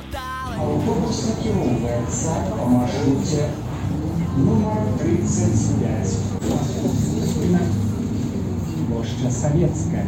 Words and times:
Автобус 0.00 1.18
накіроўваецца 1.26 2.32
па 2.56 2.64
маршруце 2.72 3.42
нумар 4.36 4.80
35. 5.02 6.16
Плошча 8.88 9.30
савецкая. 9.40 10.06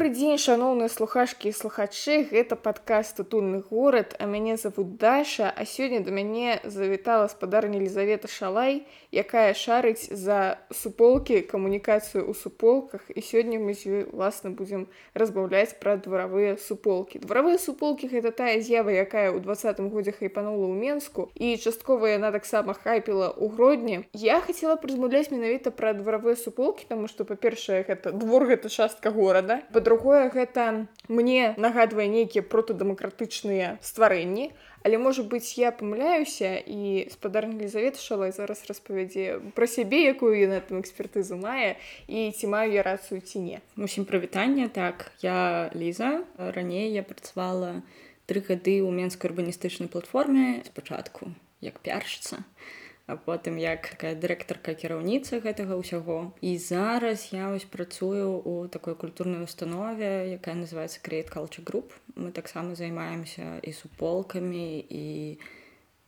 Добрый 0.00 0.16
дзень 0.16 0.38
шаноўныя 0.40 0.88
слухашкі 0.88 1.50
і 1.52 1.52
слухачы 1.52 2.24
гэта 2.32 2.56
падкаст 2.56 3.20
тутульны 3.20 3.60
горад 3.68 4.16
а 4.16 4.24
мяне 4.24 4.56
зовут 4.56 4.96
Даша 4.96 5.52
а 5.52 5.66
сёння 5.68 6.00
да 6.00 6.08
мяне 6.08 6.56
завітала 6.64 7.28
спадарня 7.28 7.76
Елізавета 7.76 8.24
шалай 8.24 8.88
якая 9.12 9.52
шарыць 9.52 10.08
за 10.08 10.56
суполкі 10.72 11.44
камунікацыю 11.44 12.24
ў 12.24 12.32
суполках. 12.32 13.04
І 13.12 13.20
сёння 13.20 13.60
мы 13.60 13.76
з 13.76 13.92
ёй 13.92 14.02
власна 14.08 14.48
будзем 14.48 14.88
разбаўляць 15.12 15.76
пра 15.76 16.00
дваравыя 16.00 16.56
суполкі 16.56 17.20
дваравыя 17.20 17.60
суполкі 17.60 18.08
гэта 18.08 18.32
тая 18.32 18.56
з'ява 18.64 18.88
якая 18.88 19.28
ў 19.36 19.44
двадцатым 19.44 19.92
годзе 19.92 20.16
хайпанула 20.16 20.64
ў 20.64 20.80
менску 20.80 21.28
і 21.36 21.60
часткова 21.60 22.08
яна 22.16 22.32
таксама 22.32 22.72
хайпіла 22.72 23.36
ў 23.36 23.52
гродні 23.52 24.08
я 24.16 24.40
хацела 24.40 24.80
размаўляць 24.80 25.28
менавіта 25.28 25.68
пра 25.68 25.92
дваравыя 25.92 26.40
суполкі 26.40 26.88
таму 26.88 27.04
што 27.04 27.28
па-першае 27.28 27.84
гэта 27.84 28.16
двор 28.16 28.48
гэта 28.48 28.72
частка 28.72 29.12
горада 29.12 29.60
па-другое 29.68 29.89
гэта 29.96 30.86
мне 31.08 31.54
нагадвае 31.56 32.06
нейкія 32.08 32.42
протадэмакратычныя 32.42 33.78
стварэнні 33.82 34.52
але 34.82 34.98
можа 34.98 35.22
быць 35.22 35.58
я 35.58 35.72
памыляюся 35.72 36.56
і 36.56 37.08
спадарня 37.12 37.56
Елізавета 37.60 38.00
шалай 38.00 38.32
зараз 38.32 38.64
распавядзе 38.68 39.40
пра 39.54 39.66
сябе 39.66 40.04
якую 40.08 40.32
яна 40.38 40.60
там 40.60 40.80
экспертызу 40.80 41.36
мае 41.36 41.76
і 42.08 42.32
ці 42.32 42.46
маю 42.46 42.72
я 42.72 42.82
рацыю 42.82 43.20
ці 43.20 43.44
не. 43.44 43.58
Усім 43.76 44.04
прывітанне 44.08 44.68
так 44.68 45.12
я 45.20 45.70
ліза. 45.74 46.24
Раней 46.38 46.92
я 46.92 47.02
працавала 47.02 47.82
тры 48.24 48.40
гады 48.40 48.80
ў 48.80 48.90
менскай 48.90 49.28
урбаністычнай 49.28 49.88
платформе 49.88 50.62
спачатку 50.64 51.34
як 51.60 51.80
пяршыца 51.84 52.40
а 52.40 52.79
потым 53.16 53.56
як 53.56 53.88
такая 53.94 54.14
дырэктарка 54.14 54.74
кіраўніца 54.74 55.40
гэтага 55.40 55.78
ўсяго. 55.78 56.32
І 56.40 56.58
зараз 56.58 57.30
я 57.32 57.50
вось 57.50 57.64
працую 57.64 58.42
у 58.44 58.68
такой 58.68 58.94
культурнай 58.94 59.42
установе 59.44 60.30
якая 60.32 60.54
называется 60.54 61.00
крейт 61.02 61.30
culture 61.30 61.64
group. 61.64 61.92
Мы 62.16 62.32
таксама 62.32 62.74
займаемся 62.74 63.60
і 63.62 63.72
суполкамі 63.72 64.84
і 64.88 65.38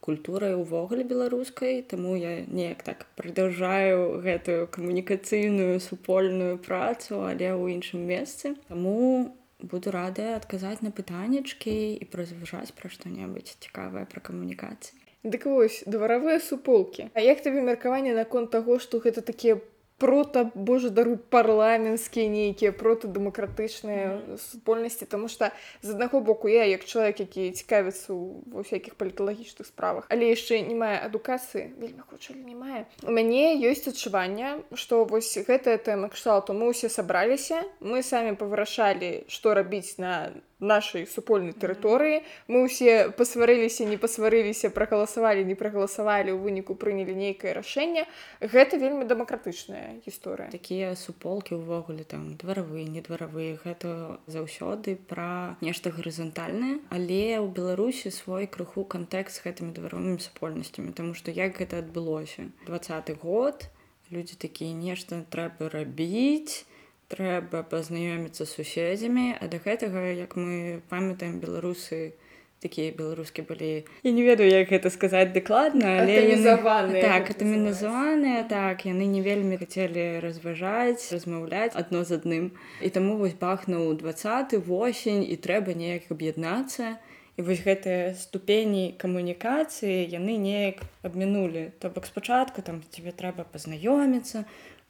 культурай 0.01 0.55
увогуле 0.55 1.05
беларускай. 1.05 1.83
Таму 1.83 2.17
я 2.17 2.45
неяк 2.47 2.83
так 2.83 3.07
продолжаю 3.17 4.19
гэтую 4.23 4.67
камунікацыйную 4.67 5.81
супольную 5.81 6.59
працу 6.59 7.23
але 7.23 7.55
ў 7.55 7.79
іншым 7.79 8.03
месцы. 8.07 8.57
Таму 8.67 9.37
буду 9.63 9.91
рада 9.95 10.35
адказаць 10.37 10.83
на 10.83 10.91
пытаннячкі 10.91 11.95
і 11.95 12.05
празважаць 12.11 12.75
пра 12.75 12.91
што-небудзь 12.91 13.57
цікавае 13.63 14.05
пра 14.11 14.19
камунікацыі 14.19 15.02
Дык 15.23 15.47
вось 15.47 15.83
дваравыя 15.87 16.41
суполкі. 16.41 17.11
А 17.15 17.21
як 17.21 17.43
табе 17.43 17.63
меркаванне 17.63 18.15
наконт 18.15 18.51
таго 18.51 18.79
што 18.83 18.99
гэта 18.99 19.23
такія 19.23 19.61
прота 20.03 20.51
божа 20.55 20.91
дару 20.91 21.15
парламенцкія 21.15 22.27
нейкія 22.27 22.73
протадэмакратычныя 22.75 24.37
супольнасці? 24.51 25.07
Тому 25.07 25.29
что 25.29 25.53
з 25.83 25.95
аднаго 25.95 26.21
боку 26.21 26.49
я 26.49 26.67
як 26.67 26.85
чалавек 26.85 27.21
які 27.21 27.55
цікавіцца 27.55 28.11
ва 28.51 28.67
всякихх 28.67 28.99
паліталагічных 28.99 29.63
справах 29.71 30.11
але 30.11 30.35
яшчэ 30.35 30.67
не 30.67 30.75
мае 30.75 30.99
адукацыі 31.07 31.71
вельмі 31.79 32.03
хоча 32.11 32.35
не 32.35 32.59
мае 32.59 32.91
у 33.07 33.15
мяне 33.15 33.55
ёсць 33.63 33.87
адчуванне 33.87 34.59
что 34.75 35.05
вось 35.07 35.39
гэтая 35.39 35.79
тэма 35.79 36.11
кшталту 36.11 36.51
мы 36.51 36.75
ўсе 36.75 36.91
сабраліся 36.91 37.63
мы 37.79 38.03
самі 38.03 38.35
павырашалі 38.35 39.23
што 39.31 39.55
рабіць 39.55 40.03
на 40.03 40.35
нашай 40.63 41.07
супольнай 41.11 41.53
тэрыторыі 41.53 42.23
мы 42.47 42.65
ўсе 42.71 43.11
пасварыліся 43.19 43.85
не 43.85 43.99
пасварыліся 43.99 44.71
прагаласавалі 44.71 45.43
не 45.45 45.59
прагаласавалі 45.59 46.31
ў 46.33 46.39
выніку 46.39 46.79
прынялі 46.79 47.13
нейкае 47.19 47.53
рашэнне 47.59 48.07
гэта 48.41 48.79
вельмі 48.79 49.05
дэмакратычная 49.11 50.01
гісторыя. 50.07 50.49
Такія 50.55 50.95
суполкі 50.95 51.59
ўвогуле 51.59 52.07
там 52.07 52.39
дваравыя 52.39 52.87
не 52.87 53.03
дваравыя 53.03 53.59
гэта 53.59 54.23
заўсёды 54.31 54.97
пра 54.97 55.59
нешта 55.61 55.91
гарызантальнае. 55.91 56.79
Але 56.95 57.43
ў 57.43 57.47
беларусі 57.51 58.15
свой 58.15 58.47
крыху 58.47 58.87
кантэкст 58.87 59.43
з 59.43 59.51
гэтымі 59.51 59.75
дваровымі 59.75 60.23
супольнасцямі 60.23 60.95
тому 60.95 61.19
што 61.19 61.35
як 61.35 61.59
гэта 61.59 61.83
адбылося? 61.83 62.49
Двадцаты 62.67 63.19
год 63.19 63.67
людзі 64.13 64.37
такія 64.37 64.77
нешта 64.77 65.25
трэба 65.33 65.73
рабіць 65.73 66.69
трэба 67.13 67.63
пазнаёміцца 67.69 68.49
з 68.49 68.51
суседзямі 68.57 69.37
а 69.37 69.49
да 69.53 69.61
гэтага 69.61 70.11
як 70.17 70.37
мы 70.41 70.81
памятаем 70.89 71.39
беларусы 71.45 72.17
такія 72.63 72.95
беларускі 72.95 73.43
былі. 73.43 73.85
Я 74.07 74.13
не 74.15 74.23
ведаю 74.23 74.49
як 74.49 74.71
гэта 74.71 74.91
сказаць 74.95 75.35
дакладна 75.35 75.99
але 76.03 76.39
яны... 76.39 77.03
так 77.03 77.31
атаміназаваныя 77.35 78.47
так 78.49 78.87
яны 78.87 79.11
не 79.11 79.21
вельмі 79.21 79.59
хацелі 79.59 80.23
разважаць 80.23 81.11
размаўляць 81.11 81.75
адно 81.75 82.07
з 82.07 82.23
адным. 82.23 82.45
І 82.81 82.89
таму 82.95 83.19
вось 83.19 83.35
бахнуў 83.35 83.99
двадцаты 83.99 84.63
восень 84.63 85.27
і 85.27 85.37
трэба 85.37 85.75
неяк 85.75 86.09
аб'яднацца. 86.15 87.03
І 87.33 87.43
вось 87.43 87.65
гэтыя 87.65 88.13
ступені 88.15 88.95
камунікацыі 89.01 90.05
яны 90.05 90.37
неяк 90.39 90.85
абмінулі. 91.03 91.73
То 91.81 91.91
бок 91.91 92.07
спачатку 92.07 92.63
там 92.63 92.83
тебе 92.95 93.11
трэба 93.11 93.49
пазнаёміцца 93.49 94.45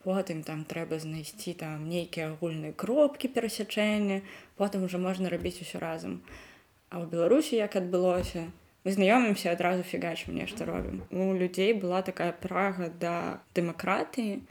потым 0.04 0.42
там 0.42 0.64
трэба 0.64 0.98
знайсці 1.02 1.54
там 1.58 1.88
нейкія 1.88 2.32
агульныя 2.32 2.72
кропкі 2.72 3.28
перасячэння 3.28 4.22
потым 4.58 4.84
уже 4.88 4.98
можна 4.98 5.30
рабіць 5.30 5.62
усё 5.64 5.78
разам. 5.82 6.20
А 6.90 7.00
ў 7.00 7.08
беларусі 7.08 7.56
як 7.56 7.76
адбылося? 7.80 8.50
Мы 8.84 8.92
знаёмімся 8.92 9.54
адразу 9.54 9.86
фігачым 9.86 10.34
нешта 10.34 10.66
робім. 10.66 11.06
У 11.10 11.32
людзей 11.38 11.72
была 11.72 12.02
такая 12.02 12.32
прага 12.34 12.90
да 13.04 13.40
дэмакратыі 13.54 14.42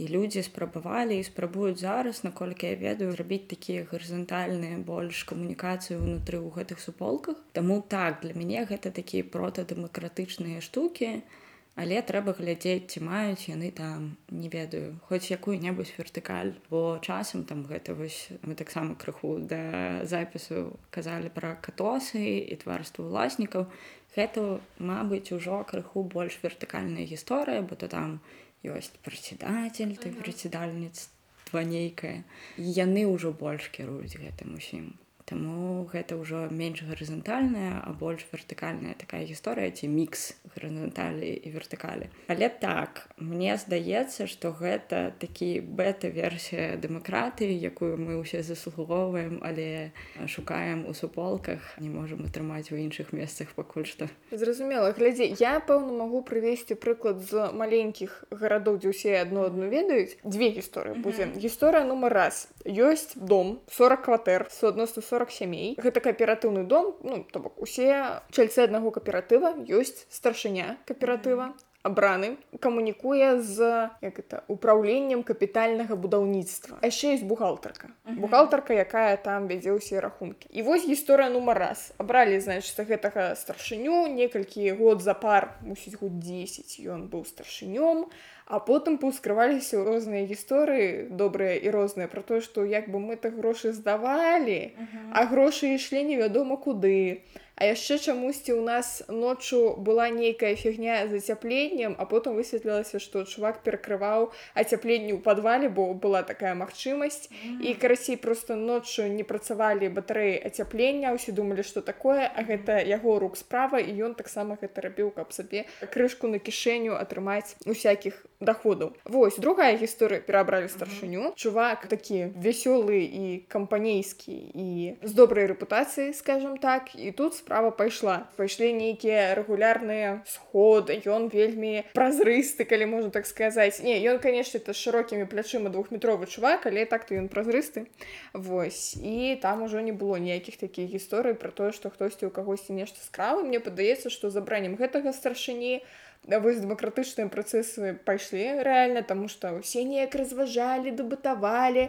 і 0.00 0.08
людзі 0.08 0.44
спрабавалі 0.44 1.16
і 1.16 1.24
спрабуюць 1.24 1.80
зараз 1.80 2.22
наколькі 2.24 2.68
я 2.68 2.76
ведаю 2.76 3.16
рабіць 3.16 3.48
такія 3.48 3.88
гарызантальныя 3.88 4.80
больш 4.84 5.24
камунікацыі 5.24 5.96
ўнутры 5.96 6.40
ў 6.40 6.48
гэтых 6.60 6.80
суполках. 6.80 7.40
Таму 7.52 7.80
так 7.80 8.20
для 8.20 8.36
мяне 8.36 8.68
гэта 8.68 8.92
такія 8.92 9.24
протадэмакратычныя 9.24 10.60
штукі 10.60 11.08
а 11.08 11.39
але 11.80 12.00
трэба 12.04 12.34
глядзець 12.36 12.92
ці 12.92 13.00
маюць 13.06 13.48
яны 13.48 13.70
там 13.72 14.16
не 14.28 14.52
ведаю 14.52 15.00
хоць 15.08 15.32
якую-небудзь 15.32 15.94
вертыкаль 15.96 16.52
бо 16.68 17.00
часам 17.00 17.44
там 17.48 17.64
гэта 17.64 17.96
вось 17.96 18.28
мы 18.44 18.54
таксама 18.54 18.96
крыху 19.00 19.38
да 19.52 20.04
запісу 20.04 20.76
казалі 20.92 21.32
пра 21.32 21.56
катосы 21.64 22.20
і 22.44 22.60
тварства 22.60 23.08
ўласнікаў. 23.08 23.64
Гэта 24.12 24.60
мабыць 24.76 25.32
ужо 25.32 25.64
крыху 25.64 26.04
больш 26.04 26.36
вертыкальная 26.44 27.08
гісторыя 27.08 27.64
бо 27.64 27.80
то 27.80 27.88
там 27.88 28.20
ёсць 28.60 28.92
працедатель 29.00 29.96
ты 29.96 30.12
працедальніцтва 30.12 31.64
нейкае. 31.64 32.28
Яны 32.60 33.08
ўжо 33.08 33.32
больш 33.32 33.72
кіруюць 33.72 34.20
гэтым 34.20 34.60
усім 34.60 34.92
Таму 35.30 35.86
гэта 35.86 36.18
ўжо 36.18 36.50
менш 36.50 36.82
гарызантальная, 36.82 37.78
а 37.86 37.94
больш 37.94 38.26
вертыкальная 38.34 38.98
такая 38.98 39.22
гісторыя 39.22 39.70
ці 39.70 39.86
мікс 39.86 40.34
гарызанталі 40.56 41.30
і 41.30 41.48
вертыкалі. 41.54 42.10
Але 42.26 42.50
так 42.50 43.06
мне 43.14 43.54
здаецца, 43.54 44.26
што 44.26 44.50
гэта 44.50 45.14
такі 45.22 45.62
бета-версія 45.62 46.74
дэмакратыі, 46.82 47.54
якую 47.54 47.94
мы 47.94 48.18
ўсе 48.18 48.42
заслугоўваем, 48.42 49.38
але 49.46 49.94
шукаем 50.26 50.82
у 50.90 50.94
суполках, 50.98 51.62
не 51.78 51.94
можам 51.94 52.26
атрымаць 52.26 52.74
у 52.74 52.76
іншых 52.82 53.14
месцах 53.14 53.54
пакуль 53.54 53.86
што. 53.86 54.10
Зразумела, 54.34 54.90
глядзі, 54.90 55.30
я 55.38 55.62
пэўна 55.62 55.94
магу 55.94 56.26
прывесці 56.26 56.74
прыклад 56.74 57.22
з 57.22 57.54
маленькіх 57.54 58.26
гарадоў, 58.34 58.82
дзе 58.82 58.90
ўсе 58.90 59.14
адно 59.22 59.46
адну 59.46 59.70
ведаюць. 59.70 60.18
Дзве 60.26 60.50
гісторыі 60.58 60.98
будзе. 60.98 61.30
Гісторыя 61.38 61.86
нумар 61.86 62.10
раз. 62.10 62.50
Ёсць 62.66 63.14
дом 63.14 63.62
40 63.70 64.02
кватэр, 64.02 64.50
суадносна 64.50 65.06
40 65.06 65.19
40 65.20 65.30
сямей. 65.30 65.76
Гэта 65.76 66.00
кааператыўны 66.00 66.64
дом 66.64 66.96
ну 67.04 67.24
то 67.24 67.40
бок 67.40 67.60
усе 67.60 68.22
чальцы 68.32 68.64
аднаго 68.64 68.90
кааператыва 68.90 69.52
ёсць 69.68 70.06
старшыня 70.08 70.80
кааператыва 70.88 71.52
абраны 71.82 72.36
камунікуе 72.60 73.40
з 73.40 73.88
як 74.00 74.18
это 74.20 74.44
управленнем 74.48 75.22
капітальнага 75.22 75.96
будаўніцтва. 75.96 76.80
Яшчэ 76.84 77.16
есть 77.16 77.24
бухгалтарка. 77.24 77.88
Бухгалтарка 78.04 78.72
якая 78.76 79.16
там 79.16 79.48
вядзе 79.48 79.72
ўсе 79.72 80.00
рахункі. 80.00 80.48
І 80.52 80.64
вось 80.64 80.84
гісторыя 80.84 81.32
нумар 81.32 81.56
раз. 81.56 81.92
Абралі 81.96 82.40
значит 82.40 82.76
гэтага 82.76 83.36
старшыню 83.36 84.08
некалькі 84.12 84.72
год 84.76 85.00
запар 85.00 85.56
мусіць 85.64 85.96
год 85.96 86.20
10 86.20 86.80
ён 86.84 87.08
быў 87.08 87.24
старшынём 87.24 88.08
а 88.08 88.39
А 88.50 88.58
потым 88.58 88.98
паўскрываліся 88.98 89.78
розныя 89.86 90.26
гісторыі 90.26 90.86
добрыя 91.14 91.54
і 91.54 91.70
розныя 91.70 92.10
пра 92.10 92.22
тое, 92.26 92.40
што 92.42 92.64
як 92.66 92.88
бы 92.90 92.98
мы 92.98 93.14
так 93.14 93.38
грошы 93.38 93.70
здавалі, 93.72 94.74
uh 94.74 94.82
-huh. 94.82 95.10
а 95.14 95.24
грошы 95.30 95.74
ішлі 95.74 96.02
невядома 96.04 96.56
куды. 96.56 97.22
А 97.60 97.68
яшчэ 97.68 98.00
чамусьці 98.00 98.56
ў 98.56 98.64
нас 98.64 99.04
ноччу 99.12 99.76
была 99.76 100.08
нейкая 100.08 100.56
фігня 100.56 101.04
з 101.12 101.20
ацяпленнем, 101.20 101.92
а 102.00 102.08
потым 102.08 102.40
высветлілася, 102.40 102.96
што 102.96 103.28
чувак 103.28 103.60
перакрываў 103.60 104.32
ацяпленне 104.56 105.12
ў 105.12 105.20
падвале, 105.20 105.68
бо 105.68 105.92
была 105.92 106.24
такая 106.24 106.56
магчымасць. 106.56 107.28
І 107.60 107.76
карацей 107.76 108.16
проста 108.16 108.56
ноччу 108.56 109.04
не 109.12 109.28
працавалі 109.28 109.92
батарэі 109.92 110.40
ацяплення, 110.40 111.12
усе 111.12 111.36
думалі, 111.36 111.60
што 111.60 111.84
такое, 111.84 112.24
а 112.32 112.40
гэта 112.48 112.80
яго 112.80 113.20
рук 113.20 113.36
справа 113.36 113.76
і 113.76 113.92
ён 114.08 114.16
таксама 114.16 114.56
гэта 114.56 114.80
рабіў, 114.88 115.12
каб 115.12 115.36
сабе 115.36 115.68
крышку 115.92 116.32
на 116.32 116.40
кішэню 116.40 116.96
атрымаць 116.96 117.60
усякіх 117.68 118.24
доходаў. 118.40 118.96
Вось 119.04 119.36
другая 119.36 119.76
гісторыя 119.76 120.24
перабралі 120.24 120.72
старшыню. 120.72 121.36
Чувак 121.36 121.92
такі 121.92 122.32
вясёлы 122.40 123.04
і 123.04 123.44
кампанейскі 123.52 124.32
і 124.32 124.96
з 125.04 125.12
добрай 125.12 125.44
рэпутацыяй, 125.44 126.16
скажем 126.16 126.56
так, 126.56 126.96
і 126.96 127.12
тут 127.12 127.36
справа 127.36 127.49
пайшла. 127.50 128.30
Пайшлі 128.36 128.70
нейкія 128.72 129.34
рэгулярныя 129.34 130.22
сходы. 130.22 131.02
Ён 131.02 131.26
вельмі 131.26 131.82
празрысты, 131.94 132.62
калі 132.64 132.86
можна 132.86 133.10
так 133.10 133.26
сказаць. 133.26 133.82
Не, 133.82 133.98
ён, 134.06 134.22
канешне, 134.22 134.60
это 134.62 134.70
шырокімі 134.70 135.26
плячыма 135.26 135.70
двухметровы 135.70 136.30
чувак, 136.30 136.66
але 136.70 136.86
так-то 136.86 137.18
ён 137.18 137.26
празрысты. 137.26 137.90
Вось 138.32 138.94
і 138.94 139.34
там 139.42 139.62
ужо 139.62 139.82
не 139.82 139.92
было 139.92 140.22
ніякіх 140.22 140.56
такіх 140.62 140.86
гісторый 140.94 141.34
пра 141.34 141.50
тое, 141.50 141.72
што 141.74 141.90
хтосьці 141.90 142.26
ў 142.26 142.30
кагосьці 142.30 142.72
нешта 142.78 143.02
скраў. 143.02 143.42
Мне 143.42 143.58
падаецца, 143.58 144.14
што 144.14 144.30
забраннем 144.30 144.78
гэтага 144.78 145.10
старшыні, 145.10 145.82
вось 146.28 146.60
дэмакратычныя 146.60 147.32
працэсы 147.32 147.96
пайшлі 148.04 148.60
рэальна 148.62 149.02
таму 149.02 149.26
што 149.32 149.56
ўсе 149.56 149.84
неяк 149.88 150.14
разважалі 150.14 150.92
дэбатавалі 150.92 151.88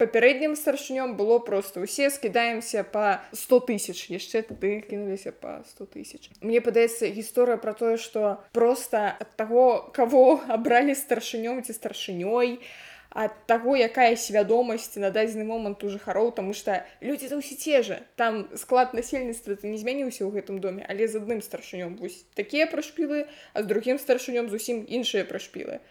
папярэднім 0.00 0.56
старшынём 0.56 1.16
было 1.20 1.38
просто 1.38 1.84
усе 1.84 2.08
скідаемся 2.08 2.84
по 2.84 3.20
100 3.32 3.60
тысяч 3.68 4.08
яшчэ 4.08 4.42
тады 4.48 4.80
кінуліся 4.80 5.32
по 5.32 5.60
100 5.76 5.86
тысяч 5.92 6.30
мне 6.40 6.64
падаецца 6.64 7.12
гісторыя 7.12 7.60
про 7.60 7.76
тое 7.76 7.96
что 7.96 8.40
просто 8.52 9.12
ад 9.20 9.36
таго 9.36 9.92
кого 9.92 10.40
абралі 10.56 10.96
старшынём 10.96 11.60
ці 11.60 11.76
старшынёй 11.76 12.56
а 12.56 12.80
ад 13.10 13.34
таго 13.46 13.74
якая 13.74 14.14
свядомасць 14.14 14.94
на 15.02 15.10
дадзены 15.10 15.44
момант 15.44 15.82
у 15.82 15.90
жыхароў 15.90 16.30
тому 16.32 16.54
что 16.54 16.86
людзі 17.00 17.28
то 17.28 17.42
ўсе 17.42 17.58
те 17.58 17.82
же. 17.82 17.98
Там 18.16 18.48
склад 18.54 18.94
насельніцтва 18.94 19.58
не 19.66 19.78
змяніўся 19.78 20.24
ў 20.24 20.30
гэтым 20.30 20.62
доме 20.62 20.86
але 20.86 21.10
з 21.10 21.18
адным 21.18 21.42
старшынём 21.42 21.98
вось 21.98 22.22
такія 22.34 22.70
прашпілы 22.70 23.26
а 23.52 23.62
з 23.62 23.66
другім 23.66 23.98
старшынём 23.98 24.48
зусім 24.48 24.86
іншыя 24.86 25.26
прашпілы 25.26 25.82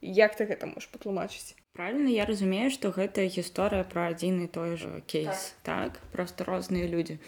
як 0.00 0.38
ты 0.38 0.46
гэта 0.46 0.70
можаш 0.70 0.86
патлумачыць 0.94 1.58
правильно 1.72 2.08
я 2.08 2.24
разумею 2.24 2.70
что 2.70 2.90
гэта 2.90 3.26
гісторыя 3.26 3.84
про 3.84 4.10
адзін 4.10 4.44
і 4.44 4.48
той 4.48 4.76
же 4.76 5.02
кейс 5.06 5.54
так, 5.62 5.98
так 5.98 6.02
просто 6.12 6.44
розныя 6.44 6.88
людзі. 6.88 7.18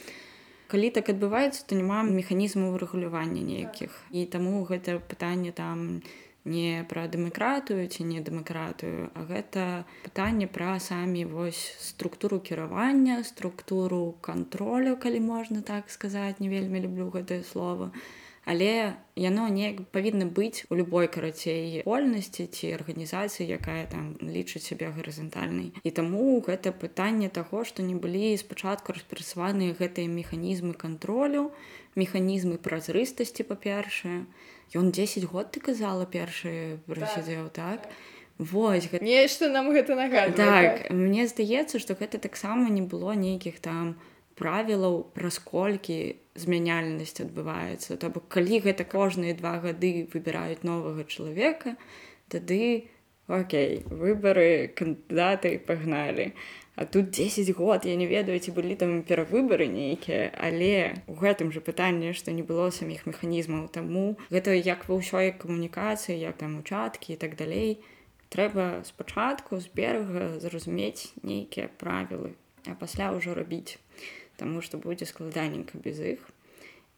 Калі 0.68 0.90
так 0.90 1.08
адбываецца 1.08 1.66
то 1.66 1.74
няма 1.74 2.02
механізму 2.02 2.76
рэгулявання 2.78 3.42
нейкіх. 3.42 3.92
І 4.10 4.26
таму 4.26 4.64
гэта 4.64 5.00
пытанне 5.00 5.52
там 5.52 6.00
не 6.00 6.02
не 6.44 6.84
пра 6.90 7.06
дэмакратыю 7.06 7.86
ці 7.86 8.04
не 8.06 8.18
дэмакратыю 8.18 9.10
а 9.14 9.22
гэта 9.30 9.84
пытанне 10.02 10.50
пра 10.50 10.78
самі 10.82 11.24
вось 11.24 11.62
структуру 11.78 12.40
кіравання 12.40 13.22
структуру 13.24 14.14
кантролю 14.20 14.96
калі 14.96 15.20
можна 15.20 15.62
так 15.62 15.90
сказаць. 15.90 16.40
Не 16.40 16.48
вельмі 16.48 16.82
люблю 16.82 17.10
гэтае 17.14 17.42
слово 17.46 17.92
але 18.44 18.94
яно 19.14 19.48
неяк 19.48 19.82
павінна 19.94 20.26
быць 20.26 20.66
у 20.70 20.78
любой 20.78 21.08
карацей 21.08 21.82
вольнасці 21.86 22.46
ці 22.46 22.72
арганізацыі 22.78 23.46
якая 23.46 23.86
там 23.86 24.16
лічыць 24.22 24.64
сябе 24.66 24.90
гарызантальнай 24.96 25.70
і 25.82 25.90
таму 25.90 26.40
гэта 26.46 26.72
пытанне 26.72 27.28
таго 27.28 27.62
што 27.68 27.86
не 27.86 27.94
былі 27.94 28.32
спачатку 28.36 28.96
распрацаваныя 28.98 29.78
гэтыя 29.78 30.10
механізмы 30.10 30.74
кантролю 30.74 31.52
механізмы 31.94 32.58
празрыстасці 32.58 33.46
па-першае 33.46 34.26
Ён 34.74 34.90
10 34.90 35.24
год 35.24 35.52
ты 35.52 35.60
казала 35.60 36.06
першы 36.06 36.80
прасядзеў 36.88 37.52
так. 37.52 37.88
Вось 38.38 38.88
гэта... 38.88 39.04
нешта 39.04 39.52
нам 39.52 39.68
гэта 39.70 39.94
нагадвае. 39.94 40.32
Так, 40.32 40.88
так 40.88 40.90
мне 40.90 41.28
здаецца, 41.28 41.78
што 41.78 41.94
гэта 41.94 42.16
таксама 42.16 42.72
не 42.72 42.80
было 42.80 43.12
нейкіх 43.12 43.60
там 43.60 44.00
правілаў 44.40 45.12
праз 45.12 45.36
колькі 45.38 46.16
змяняльнасць 46.34 47.20
адбываецца. 47.20 47.96
То 47.96 48.11
бок 48.11 48.29
калі 48.32 48.62
гэта 48.64 48.84
кожныя 48.84 49.37
два 49.37 49.58
гады 49.61 50.08
выбіраюць 50.12 50.64
новага 50.64 51.05
чалавека, 51.05 51.76
тады 52.29 52.88
Окей, 53.29 53.84
выбары 53.87 54.75
кандыдаты 54.75 55.56
пагналі. 55.58 56.34
А 56.75 56.84
тут 56.87 57.11
10 57.11 57.55
год 57.55 57.84
я 57.84 57.96
не 57.96 58.06
ведаю 58.06 58.40
ці 58.40 58.50
былі 58.56 58.75
там 58.81 59.02
перавыбары 59.05 59.69
нейкія 59.69 60.32
але 60.40 60.96
у 61.06 61.12
гэтым 61.12 61.52
же 61.52 61.61
пытанне 61.61 62.17
што 62.17 62.32
не 62.32 62.40
было 62.43 62.73
саміх 62.73 63.05
механізмаў 63.05 63.69
таму 63.69 64.17
гэта 64.32 64.56
як 64.56 64.88
ва 64.88 64.96
ўсёй 64.96 65.37
камунікацыі 65.37 66.17
як 66.17 66.40
там 66.40 66.56
учаткі 66.64 67.12
і 67.12 67.20
так 67.20 67.37
далей 67.37 67.85
трэба 68.32 68.81
спачатку 68.88 69.61
з 69.61 69.69
берага 69.69 70.40
зразумець 70.40 71.12
нейкія 71.20 71.69
правілы 71.76 72.32
а 72.64 72.73
пасля 72.73 73.12
ўжо 73.12 73.37
рабіць 73.37 73.76
Таму 74.42 74.58
што 74.66 74.82
будзе 74.82 75.06
складаненька 75.06 75.78
без 75.78 76.02
іх 76.02 76.30